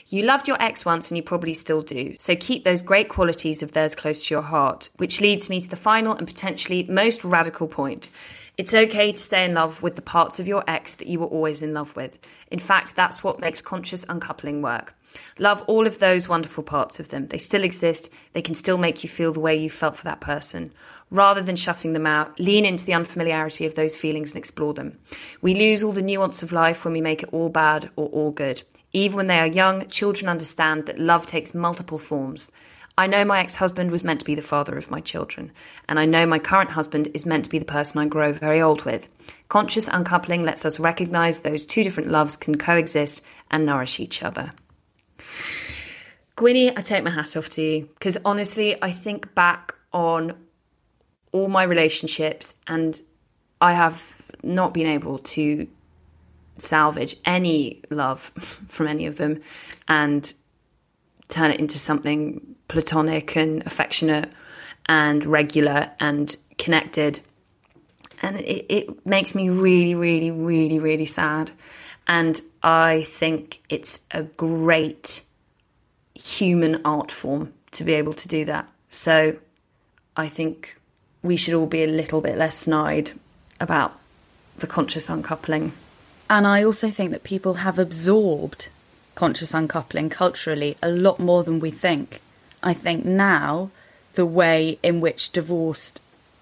You 0.08 0.22
loved 0.22 0.46
your 0.46 0.62
ex 0.62 0.84
once 0.84 1.10
and 1.10 1.16
you 1.16 1.22
probably 1.24 1.52
still 1.52 1.82
do, 1.82 2.14
so 2.20 2.36
keep 2.36 2.62
those 2.62 2.80
great 2.80 3.08
qualities 3.08 3.64
of 3.64 3.72
theirs 3.72 3.96
close 3.96 4.24
to 4.24 4.34
your 4.34 4.42
heart, 4.42 4.88
which 4.98 5.20
leads 5.20 5.50
me 5.50 5.60
to 5.60 5.68
the 5.68 5.74
final 5.74 6.12
and 6.12 6.28
potentially 6.28 6.84
most 6.84 7.24
radical 7.24 7.66
point. 7.66 8.08
It's 8.56 8.72
okay 8.72 9.10
to 9.10 9.18
stay 9.18 9.44
in 9.44 9.54
love 9.54 9.82
with 9.82 9.96
the 9.96 10.02
parts 10.02 10.38
of 10.38 10.46
your 10.46 10.62
ex 10.68 10.94
that 10.94 11.08
you 11.08 11.18
were 11.18 11.26
always 11.26 11.60
in 11.60 11.74
love 11.74 11.96
with. 11.96 12.20
In 12.52 12.60
fact, 12.60 12.94
that's 12.94 13.24
what 13.24 13.40
makes 13.40 13.60
conscious 13.60 14.06
uncoupling 14.08 14.62
work. 14.62 14.94
Love 15.40 15.64
all 15.66 15.88
of 15.88 15.98
those 15.98 16.28
wonderful 16.28 16.62
parts 16.62 17.00
of 17.00 17.08
them. 17.08 17.26
They 17.26 17.38
still 17.38 17.64
exist, 17.64 18.08
they 18.32 18.42
can 18.42 18.54
still 18.54 18.78
make 18.78 19.02
you 19.02 19.10
feel 19.10 19.32
the 19.32 19.40
way 19.40 19.56
you 19.56 19.68
felt 19.68 19.96
for 19.96 20.04
that 20.04 20.20
person. 20.20 20.72
Rather 21.10 21.42
than 21.42 21.56
shutting 21.56 21.94
them 21.94 22.06
out, 22.06 22.38
lean 22.38 22.64
into 22.64 22.84
the 22.84 22.94
unfamiliarity 22.94 23.66
of 23.66 23.74
those 23.74 23.96
feelings 23.96 24.32
and 24.32 24.38
explore 24.38 24.72
them. 24.72 24.98
We 25.42 25.54
lose 25.54 25.82
all 25.82 25.92
the 25.92 26.00
nuance 26.00 26.44
of 26.44 26.52
life 26.52 26.84
when 26.84 26.94
we 26.94 27.00
make 27.00 27.24
it 27.24 27.30
all 27.32 27.48
bad 27.48 27.90
or 27.96 28.06
all 28.08 28.30
good. 28.30 28.62
Even 28.96 29.18
when 29.18 29.26
they 29.26 29.40
are 29.40 29.46
young, 29.46 29.86
children 29.88 30.26
understand 30.26 30.86
that 30.86 30.98
love 30.98 31.26
takes 31.26 31.54
multiple 31.54 31.98
forms. 31.98 32.50
I 32.96 33.06
know 33.06 33.26
my 33.26 33.40
ex 33.40 33.54
husband 33.54 33.90
was 33.90 34.02
meant 34.02 34.20
to 34.20 34.26
be 34.26 34.34
the 34.34 34.40
father 34.40 34.78
of 34.78 34.90
my 34.90 35.02
children, 35.02 35.52
and 35.86 36.00
I 36.00 36.06
know 36.06 36.24
my 36.24 36.38
current 36.38 36.70
husband 36.70 37.08
is 37.12 37.26
meant 37.26 37.44
to 37.44 37.50
be 37.50 37.58
the 37.58 37.66
person 37.66 38.00
I 38.00 38.06
grow 38.06 38.32
very 38.32 38.62
old 38.62 38.86
with. 38.86 39.06
Conscious 39.50 39.86
uncoupling 39.86 40.44
lets 40.44 40.64
us 40.64 40.80
recognize 40.80 41.40
those 41.40 41.66
two 41.66 41.84
different 41.84 42.10
loves 42.10 42.38
can 42.38 42.56
coexist 42.56 43.22
and 43.50 43.66
nourish 43.66 44.00
each 44.00 44.22
other. 44.22 44.50
Gwynnie, 46.38 46.72
I 46.74 46.80
take 46.80 47.04
my 47.04 47.10
hat 47.10 47.36
off 47.36 47.50
to 47.50 47.62
you 47.62 47.90
because 47.98 48.16
honestly, 48.24 48.82
I 48.82 48.92
think 48.92 49.34
back 49.34 49.74
on 49.92 50.32
all 51.32 51.48
my 51.48 51.64
relationships 51.64 52.54
and 52.66 52.98
I 53.60 53.74
have 53.74 54.16
not 54.42 54.72
been 54.72 54.86
able 54.86 55.18
to 55.18 55.68
salvage 56.58 57.16
any 57.24 57.82
love 57.90 58.20
from 58.68 58.86
any 58.86 59.06
of 59.06 59.16
them 59.16 59.40
and 59.88 60.32
turn 61.28 61.50
it 61.50 61.60
into 61.60 61.78
something 61.78 62.56
platonic 62.68 63.36
and 63.36 63.66
affectionate 63.66 64.30
and 64.86 65.24
regular 65.24 65.90
and 66.00 66.36
connected. 66.58 67.20
And 68.22 68.38
it, 68.40 68.66
it 68.68 69.06
makes 69.06 69.34
me 69.34 69.50
really, 69.50 69.94
really, 69.94 70.30
really, 70.30 70.78
really 70.78 71.06
sad. 71.06 71.50
And 72.06 72.40
I 72.62 73.02
think 73.02 73.60
it's 73.68 74.06
a 74.12 74.22
great 74.22 75.22
human 76.14 76.80
art 76.84 77.10
form 77.10 77.52
to 77.72 77.84
be 77.84 77.94
able 77.94 78.14
to 78.14 78.28
do 78.28 78.44
that. 78.46 78.68
So 78.88 79.36
I 80.16 80.28
think 80.28 80.78
we 81.22 81.36
should 81.36 81.54
all 81.54 81.66
be 81.66 81.82
a 81.82 81.88
little 81.88 82.20
bit 82.20 82.38
less 82.38 82.56
snide 82.56 83.10
about 83.60 83.98
the 84.58 84.66
conscious 84.66 85.10
uncoupling. 85.10 85.72
And 86.28 86.46
I 86.46 86.64
also 86.64 86.90
think 86.90 87.12
that 87.12 87.22
people 87.24 87.54
have 87.54 87.78
absorbed 87.78 88.68
conscious 89.14 89.54
uncoupling 89.54 90.10
culturally 90.10 90.76
a 90.82 90.88
lot 90.88 91.18
more 91.18 91.44
than 91.44 91.60
we 91.60 91.70
think. 91.70 92.20
I 92.62 92.74
think 92.74 93.04
now 93.04 93.70
the 94.14 94.26
way 94.26 94.78
in 94.82 95.00
which 95.00 95.30
divorced 95.30 96.00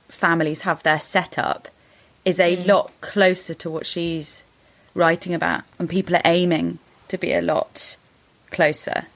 families 0.08 0.62
have 0.62 0.82
their 0.82 1.00
setup 1.00 1.68
is 2.24 2.40
a 2.40 2.56
mm. 2.56 2.66
lot 2.66 2.92
closer 3.00 3.52
to 3.54 3.70
what 3.70 3.84
she's 3.86 4.44
writing 4.94 5.34
about, 5.34 5.62
and 5.78 5.90
people 5.90 6.16
are 6.16 6.22
aiming 6.24 6.78
to 7.08 7.18
be 7.18 7.32
a 7.32 7.42
lot 7.42 7.96
closer. 8.50 9.06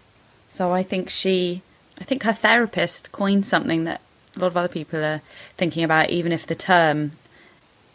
So 0.49 0.73
I 0.73 0.83
think 0.83 1.09
she, 1.09 1.63
I 2.01 2.05
think 2.05 2.25
her 2.25 2.33
therapist 2.33 3.13
coined 3.13 3.47
something 3.47 3.85
that 3.85 4.01
a 4.37 4.41
lot 4.41 4.49
of 4.49 4.57
other 4.57 4.69
people 4.69 5.05
are 5.05 5.23
thinking 5.57 5.85
about, 5.85 6.11
even 6.11 6.33
if 6.33 6.47
the 6.47 6.55
term, 6.55 7.13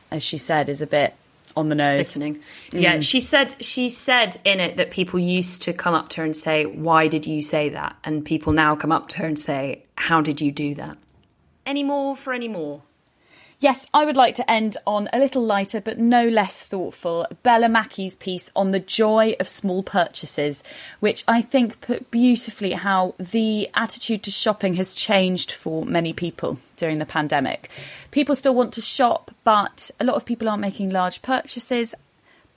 as 0.09 0.24
she 0.24 0.38
said, 0.38 0.69
is 0.69 0.82
a 0.82 0.88
bit 0.88 1.13
on 1.55 1.69
the 1.69 1.75
nose. 1.75 2.07
Sickening. 2.07 2.39
Mm. 2.71 2.81
Yeah, 2.81 2.99
she 3.01 3.19
said 3.19 3.55
she 3.63 3.89
said 3.89 4.39
in 4.43 4.59
it 4.59 4.77
that 4.77 4.91
people 4.91 5.19
used 5.19 5.61
to 5.63 5.73
come 5.73 5.93
up 5.93 6.09
to 6.09 6.21
her 6.21 6.25
and 6.25 6.35
say, 6.35 6.65
"Why 6.65 7.07
did 7.07 7.25
you 7.25 7.41
say 7.41 7.69
that?" 7.69 7.95
And 8.03 8.25
people 8.25 8.53
now 8.53 8.75
come 8.75 8.91
up 8.91 9.09
to 9.09 9.17
her 9.19 9.25
and 9.25 9.39
say, 9.39 9.83
"How 9.97 10.21
did 10.21 10.41
you 10.41 10.51
do 10.51 10.75
that?" 10.75 10.97
Any 11.65 11.83
more 11.83 12.15
for 12.15 12.33
any 12.33 12.47
more? 12.47 12.81
Yes, 13.64 13.88
I 13.93 14.03
would 14.03 14.18
like 14.18 14.36
to 14.36 14.51
end 14.51 14.76
on 14.86 15.07
a 15.14 15.18
little 15.18 15.41
lighter 15.41 15.80
but 15.80 15.97
no 15.97 16.28
less 16.28 16.68
thoughtful 16.68 17.26
Bella 17.43 17.70
Mackie's 17.70 18.14
piece 18.14 18.51
on 18.57 18.72
the 18.72 18.80
joy 18.82 19.38
of 19.39 19.47
small 19.47 19.82
purchases, 19.84 20.66
which 20.99 21.24
I 21.30 21.41
think 21.41 21.80
put 21.80 22.11
beautifully 22.11 22.72
how 22.72 23.16
the 23.18 23.70
attitude 23.74 24.22
to 24.24 24.32
shopping 24.32 24.74
has 24.74 24.93
changed 24.93 25.53
for 25.53 25.86
many 25.86 26.11
people 26.11 26.59
during 26.76 26.99
the 26.99 27.05
pandemic. 27.05 27.70
People 28.11 28.36
still 28.36 28.53
want 28.53 28.74
to 28.74 28.82
shop, 28.82 29.32
but 29.45 29.91
a 29.97 30.03
lot 30.03 30.18
of 30.18 30.26
people 30.26 30.49
aren't 30.49 30.59
making 30.59 30.89
large 30.89 31.22
purchases. 31.22 31.95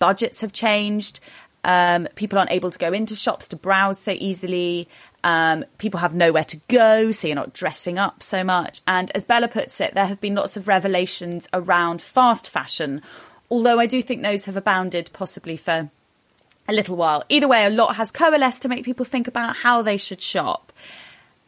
Budgets 0.00 0.40
have 0.40 0.52
changed. 0.52 1.20
Um, 1.62 2.08
people 2.16 2.36
aren't 2.36 2.50
able 2.50 2.72
to 2.72 2.78
go 2.80 2.92
into 2.92 3.14
shops 3.14 3.46
to 3.48 3.56
browse 3.56 4.00
so 4.00 4.16
easily. 4.18 4.88
Um, 5.26 5.64
people 5.78 5.98
have 5.98 6.14
nowhere 6.14 6.44
to 6.44 6.60
go, 6.68 7.10
so 7.10 7.26
you're 7.26 7.34
not 7.34 7.52
dressing 7.52 7.98
up 7.98 8.22
so 8.22 8.44
much. 8.44 8.80
And 8.86 9.10
as 9.12 9.24
Bella 9.24 9.48
puts 9.48 9.80
it, 9.80 9.92
there 9.92 10.06
have 10.06 10.20
been 10.20 10.36
lots 10.36 10.56
of 10.56 10.68
revelations 10.68 11.48
around 11.52 12.00
fast 12.00 12.48
fashion, 12.48 13.02
although 13.50 13.80
I 13.80 13.86
do 13.86 14.02
think 14.02 14.22
those 14.22 14.44
have 14.44 14.56
abounded 14.56 15.10
possibly 15.12 15.56
for 15.56 15.90
a 16.68 16.72
little 16.72 16.94
while. 16.94 17.24
Either 17.28 17.48
way, 17.48 17.64
a 17.64 17.70
lot 17.70 17.96
has 17.96 18.12
coalesced 18.12 18.62
to 18.62 18.68
make 18.68 18.84
people 18.84 19.04
think 19.04 19.26
about 19.26 19.56
how 19.56 19.82
they 19.82 19.96
should 19.96 20.22
shop. 20.22 20.72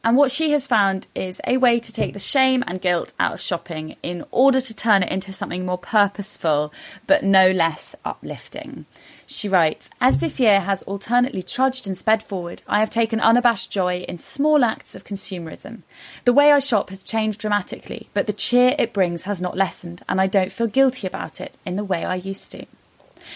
And 0.03 0.17
what 0.17 0.33
she 0.33 0.51
has 0.51 0.67
found 0.67 1.07
is 1.15 1.41
a 1.47 1.57
way 1.59 1.79
to 1.79 1.93
take 1.93 2.15
the 2.15 2.19
shame 2.19 2.65
and 2.67 2.81
guilt 2.81 3.13
out 3.21 3.35
of 3.35 3.41
shopping 3.41 3.95
in 4.03 4.25
order 4.33 4.61
to 4.61 4.75
turn 4.75 5.05
it 5.05 5.13
into 5.13 5.33
something 5.33 5.65
more 5.65 5.79
purposeful, 5.79 6.73
but 7.07 7.23
no 7.23 7.53
less 7.53 7.95
uplifting. 8.05 8.87
She 9.31 9.47
writes, 9.47 9.91
As 10.01 10.19
this 10.19 10.41
year 10.41 10.61
has 10.61 10.83
alternately 10.85 11.43
trudged 11.43 11.87
and 11.87 11.95
sped 11.95 12.23
forward, 12.23 12.63
I 12.67 12.81
have 12.81 12.89
taken 12.89 13.21
unabashed 13.21 13.71
joy 13.71 13.99
in 14.09 14.17
small 14.17 14.65
acts 14.65 14.95
of 14.95 15.05
consumerism. 15.05 15.83
The 16.25 16.33
way 16.33 16.51
I 16.51 16.61
shop 16.61 16.89
has 16.89 17.05
changed 17.05 17.39
dramatically, 17.39 18.09
but 18.15 18.27
the 18.27 18.33
cheer 18.33 18.75
it 18.79 18.95
brings 18.95 19.25
has 19.25 19.43
not 19.43 19.55
lessened, 19.55 20.03
and 20.09 20.19
I 20.19 20.29
don't 20.29 20.51
feel 20.51 20.67
guilty 20.67 21.07
about 21.07 21.43
it 21.43 21.59
in 21.67 21.77
the 21.77 21.85
way 21.85 22.07
I 22.07 22.15
used 22.15 22.51
to. 22.53 22.65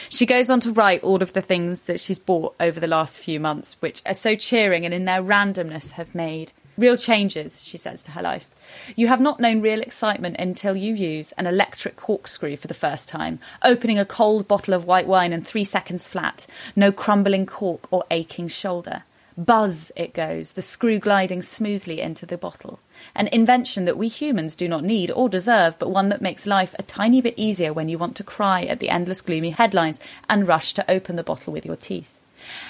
She 0.09 0.25
goes 0.25 0.49
on 0.49 0.61
to 0.61 0.73
write 0.73 1.03
all 1.03 1.23
of 1.23 1.35
the 1.35 1.43
things 1.43 1.83
that 1.83 2.01
she's 2.01 2.19
bought 2.19 2.55
over 2.59 2.81
the 2.81 2.87
last 2.87 3.19
few 3.19 3.39
months, 3.39 3.77
which 3.81 4.01
are 4.07 4.15
so 4.15 4.35
cheering 4.35 4.87
and 4.87 4.95
in 4.95 5.05
their 5.05 5.23
randomness 5.23 5.93
have 5.93 6.15
made 6.15 6.53
real 6.77 6.97
changes, 6.97 7.63
she 7.63 7.77
says 7.77 8.03
to 8.05 8.13
her 8.13 8.23
life. 8.23 8.49
You 8.97 9.09
have 9.09 9.21
not 9.21 9.41
known 9.41 9.61
real 9.61 9.81
excitement 9.81 10.37
until 10.39 10.77
you 10.77 10.95
use 10.95 11.33
an 11.33 11.47
electric 11.47 11.97
corkscrew 11.97 12.57
for 12.57 12.69
the 12.69 12.75
first 12.75 13.09
time, 13.09 13.39
opening 13.63 13.99
a 13.99 14.05
cold 14.05 14.49
bottle 14.49 14.75
of 14.75 14.85
white 14.85 15.07
wine 15.07 15.33
in 15.33 15.43
three 15.43 15.65
seconds 15.65 16.07
flat, 16.07 16.47
no 16.75 16.93
crumbling 16.93 17.47
cork 17.47 17.93
or 17.93 18.05
aching 18.11 18.49
shoulder. 18.49 19.05
Buzz 19.37 19.91
it 19.97 20.13
goes, 20.13 20.53
the 20.53 20.63
screw 20.63 20.99
gliding 20.99 21.41
smoothly 21.41 22.01
into 22.03 22.27
the 22.27 22.37
bottle. 22.37 22.81
An 23.15 23.29
invention 23.29 23.87
that 23.87 23.97
we 23.97 24.09
humans 24.09 24.55
do 24.55 24.69
not 24.69 24.85
need 24.85 25.11
or 25.11 25.29
deserve, 25.29 25.79
but 25.79 25.91
one 25.91 26.11
that 26.11 26.21
makes 26.21 26.47
life 26.47 26.75
a 26.79 26.83
tiny 26.83 27.23
bit 27.23 27.35
easier 27.39 27.73
when 27.73 27.89
you 27.89 27.97
want 27.97 28.15
to 28.17 28.25
cry 28.25 28.63
at 28.65 28.79
the 28.79 28.91
endless 28.91 29.23
gloomy 29.23 29.51
headlines 29.51 30.01
and 30.29 30.47
rush 30.47 30.75
to 30.75 30.91
open 30.91 31.17
the 31.17 31.23
bottle 31.23 31.53
with 31.53 31.65
your 31.65 31.77
teeth. 31.77 32.12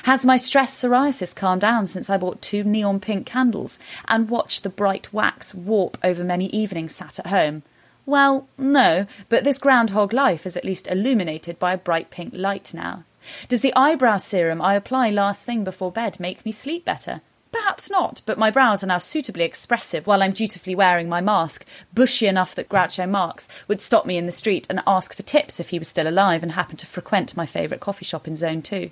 Has 0.05 0.25
my 0.25 0.37
stress 0.37 0.75
psoriasis 0.75 1.35
calmed 1.35 1.61
down 1.61 1.87
since 1.87 2.11
I 2.11 2.16
bought 2.16 2.43
two 2.43 2.64
neon 2.64 3.01
pink 3.01 3.27
candles 3.27 3.79
and 4.09 4.29
watched 4.29 4.62
the 4.62 4.68
bright 4.68 5.12
wax 5.12 5.55
warp 5.55 5.97
over 6.03 6.25
many 6.25 6.47
evenings 6.47 6.95
sat 6.95 7.18
at 7.18 7.29
home? 7.29 7.62
Well, 8.05 8.49
no, 8.59 9.07
but 9.29 9.45
this 9.45 9.59
groundhog 9.59 10.12
life 10.12 10.45
is 10.45 10.57
at 10.57 10.64
least 10.64 10.89
illuminated 10.89 11.59
by 11.59 11.73
a 11.73 11.79
bright 11.79 12.11
pink 12.11 12.33
light 12.35 12.73
now. 12.75 13.05
Does 13.49 13.61
the 13.61 13.75
eyebrow 13.77 14.16
serum 14.16 14.61
I 14.61 14.75
apply 14.75 15.11
last 15.11 15.45
thing 15.45 15.62
before 15.62 15.93
bed 15.93 16.18
make 16.18 16.45
me 16.45 16.53
sleep 16.53 16.85
better? 16.85 17.20
Perhaps 17.53 17.91
not, 17.91 18.23
but 18.25 18.39
my 18.39 18.51
brows 18.51 18.83
are 18.83 18.87
now 18.87 18.97
suitably 18.99 19.45
expressive 19.45 20.07
while 20.07 20.23
I'm 20.23 20.33
dutifully 20.33 20.75
wearing 20.75 21.09
my 21.09 21.21
mask, 21.21 21.67
bushy 21.93 22.27
enough 22.27 22.55
that 22.55 22.71
Groucho 22.71 23.09
Marx 23.09 23.47
would 23.69 23.81
stop 23.81 24.07
me 24.07 24.17
in 24.17 24.25
the 24.25 24.33
street 24.33 24.67
and 24.71 24.83
ask 24.87 25.15
for 25.15 25.23
tips 25.23 25.61
if 25.61 25.69
he 25.69 25.79
was 25.79 25.87
still 25.87 26.09
alive 26.09 26.43
and 26.43 26.53
happened 26.53 26.79
to 26.79 26.87
frequent 26.87 27.37
my 27.37 27.45
favourite 27.45 27.81
coffee 27.81 28.07
shop 28.07 28.27
in 28.27 28.37
Zone 28.37 28.63
2. 28.63 28.91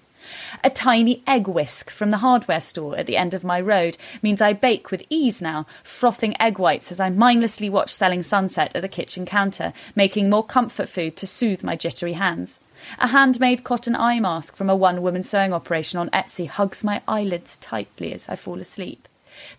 A 0.63 0.69
tiny 0.69 1.23
egg 1.27 1.49
whisk 1.49 1.91
from 1.91 2.11
the 2.11 2.19
hardware 2.19 2.61
store 2.61 2.99
at 2.99 3.07
the 3.07 3.17
end 3.17 3.33
of 3.33 3.43
my 3.43 3.59
road 3.59 3.97
means 4.21 4.43
I 4.43 4.53
bake 4.53 4.91
with 4.91 5.05
ease 5.09 5.41
now, 5.41 5.67
frothing 5.83 6.39
egg 6.39 6.59
whites 6.59 6.93
as 6.93 7.01
I 7.01 7.09
mindlessly 7.09 7.71
watch 7.71 7.95
Selling 7.95 8.23
Sunset 8.23 8.77
at 8.77 8.83
the 8.83 8.89
kitchen 8.89 9.25
counter, 9.25 9.73
making 9.97 10.29
more 10.29 10.45
comfort 10.45 10.91
food 10.91 11.17
to 11.17 11.27
soothe 11.27 11.63
my 11.63 11.77
jittery 11.77 12.13
hands. 12.13 12.61
A 12.99 13.09
handmade 13.09 13.65
cotton 13.65 13.97
eye 13.97 14.21
mask 14.21 14.57
from 14.57 14.71
a 14.71 14.77
one 14.77 15.03
woman 15.03 15.23
sewing 15.23 15.53
operation 15.53 15.99
on 15.99 16.11
Etsy 16.11 16.49
hugs 16.49 16.85
my 16.85 17.03
eyelids 17.07 17.57
tightly 17.57 18.13
as 18.13 18.29
I 18.29 18.37
fall 18.37 18.61
asleep. 18.61 19.09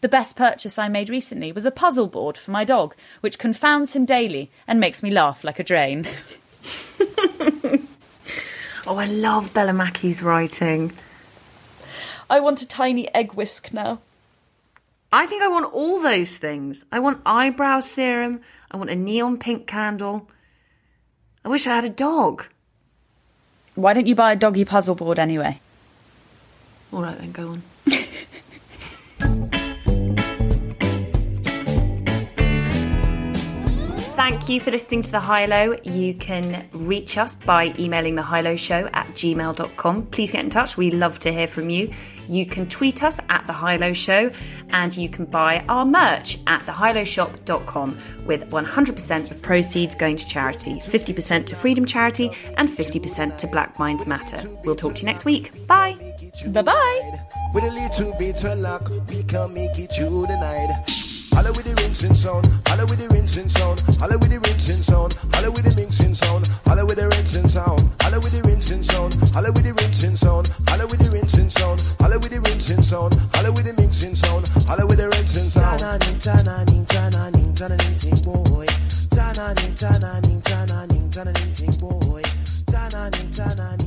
The 0.01 0.09
best 0.09 0.35
purchase 0.35 0.77
I 0.77 0.87
made 0.87 1.09
recently 1.09 1.51
was 1.51 1.65
a 1.65 1.71
puzzle 1.71 2.07
board 2.07 2.37
for 2.37 2.51
my 2.51 2.63
dog, 2.63 2.95
which 3.21 3.39
confounds 3.39 3.95
him 3.95 4.05
daily 4.05 4.49
and 4.67 4.79
makes 4.79 5.01
me 5.01 5.11
laugh 5.11 5.43
like 5.43 5.59
a 5.59 5.63
drain. 5.63 6.05
Oh, 8.87 8.97
I 8.97 9.05
love 9.05 9.53
Bella 9.53 9.73
Mackie's 9.73 10.23
writing. 10.23 10.91
I 12.29 12.39
want 12.39 12.63
a 12.63 12.67
tiny 12.67 13.13
egg 13.13 13.33
whisk 13.33 13.71
now. 13.71 14.01
I 15.13 15.27
think 15.27 15.43
I 15.43 15.47
want 15.47 15.71
all 15.71 16.01
those 16.01 16.37
things. 16.37 16.83
I 16.91 16.99
want 16.99 17.21
eyebrow 17.23 17.81
serum. 17.81 18.41
I 18.71 18.77
want 18.77 18.89
a 18.89 18.95
neon 18.95 19.37
pink 19.37 19.67
candle. 19.67 20.27
I 21.45 21.49
wish 21.49 21.67
I 21.67 21.75
had 21.75 21.85
a 21.85 21.89
dog. 21.89 22.47
Why 23.75 23.93
don't 23.93 24.07
you 24.07 24.15
buy 24.15 24.33
a 24.33 24.35
doggy 24.35 24.65
puzzle 24.65 24.95
board 24.95 25.19
anyway? 25.19 25.59
All 26.91 27.01
right, 27.03 27.17
then 27.17 27.31
go 27.31 27.47
on. 27.49 27.63
Thank 34.21 34.49
you 34.49 34.61
for 34.61 34.69
listening 34.69 35.01
to 35.01 35.11
The 35.11 35.19
High 35.19 35.47
Low. 35.47 35.75
You 35.83 36.13
can 36.13 36.69
reach 36.73 37.17
us 37.17 37.33
by 37.33 37.73
emailing 37.79 38.13
the 38.13 38.21
High 38.21 38.41
Low 38.41 38.55
Show 38.55 38.87
at 38.93 39.07
gmail.com. 39.07 40.05
Please 40.05 40.31
get 40.31 40.43
in 40.43 40.51
touch. 40.51 40.77
We 40.77 40.91
love 40.91 41.17
to 41.19 41.33
hear 41.33 41.47
from 41.47 41.71
you. 41.71 41.91
You 42.29 42.45
can 42.45 42.69
tweet 42.69 43.01
us 43.01 43.19
at 43.29 43.47
The 43.47 43.51
High 43.53 43.77
Low 43.77 43.93
Show 43.93 44.29
and 44.69 44.95
you 44.95 45.09
can 45.09 45.25
buy 45.25 45.65
our 45.67 45.87
merch 45.87 46.37
at 46.45 46.61
thehighlowshop.com 46.61 47.97
with 48.27 48.47
100% 48.51 49.31
of 49.31 49.41
proceeds 49.41 49.95
going 49.95 50.17
to 50.17 50.25
charity 50.27 50.75
50% 50.75 51.47
to 51.47 51.55
Freedom 51.55 51.83
Charity 51.87 52.29
and 52.57 52.69
50% 52.69 53.39
to 53.39 53.47
Black 53.47 53.79
Minds 53.79 54.05
Matter. 54.05 54.47
We'll 54.63 54.75
talk 54.75 54.93
to 54.95 55.01
you 55.01 55.07
next 55.07 55.25
week. 55.25 55.65
Bye. 55.65 55.97
Bye 56.49 56.61
bye. 56.61 57.19
With 57.55 57.63
a 57.63 57.71
little 57.71 58.13
bit 58.19 58.43
of 58.43 58.59
luck, 58.59 58.87
we 59.09 59.23
can 59.23 59.51
make 59.51 59.79
it 59.79 59.91
through 59.93 60.27
the 60.27 60.37
night. 60.39 61.10
Holla 61.33 61.51
with 61.51 61.63
the 61.65 61.73
rinsing 61.81 62.13
sound, 62.13 62.47
holla 62.67 62.83
with 62.85 62.99
the 62.99 63.07
rinsing 63.13 63.49
sound, 63.49 63.79
holla 63.99 64.17
with 64.17 64.29
the 64.29 64.39
rinsing 64.39 64.81
sound, 64.83 65.13
holla 65.33 65.49
with 65.51 65.63
the 65.63 65.73
mixing 65.79 66.13
sound, 66.13 66.47
holla 66.67 66.85
with 66.85 66.97
the 66.97 67.07
rinsing 67.07 67.47
sound, 67.47 67.81
holla 68.01 68.19
with 68.19 68.31
the 68.31 68.41
rinsing 68.43 68.83
sound, 68.83 69.15
holla 69.35 69.51
with 69.51 69.63
the 69.63 69.73
rinsing 69.73 70.15
sound, 70.15 70.47
holla 70.67 70.85
with 70.85 70.99
the 70.99 71.09
rinsing 71.11 71.49
sound, 71.49 71.79
holla 71.99 72.17
with 72.19 72.31
the 72.31 72.39
rinsing 72.41 72.81
sound, 72.81 73.15
holla 73.33 73.51
with 73.51 73.65
the 73.65 73.73
mixing 73.81 74.15
sound, 74.15 74.47
holla 74.67 74.85
with 74.85 74.97
the 74.97 75.07
rinsing 75.09 75.49
sound. 75.49 75.79
Tananing, 75.79 76.19
tananing, 76.19 76.85
tananing, 76.85 77.53
tananing, 77.55 77.95
ting 77.97 78.19
boy. 78.23 78.67
Tananing, 79.15 79.73
tananing, 79.75 80.41
tananing, 80.41 81.09
tananing, 81.09 81.51
ting 81.55 81.75
boy. 81.79 82.23
Tananing, 82.67 83.15
tananing, 83.31 83.31
tananing, 83.31 83.31
tananing, 83.31 83.31
ting 83.31 83.31
boy. 83.31 83.31
Tananing, 83.31 83.31
tananing. 83.31 83.80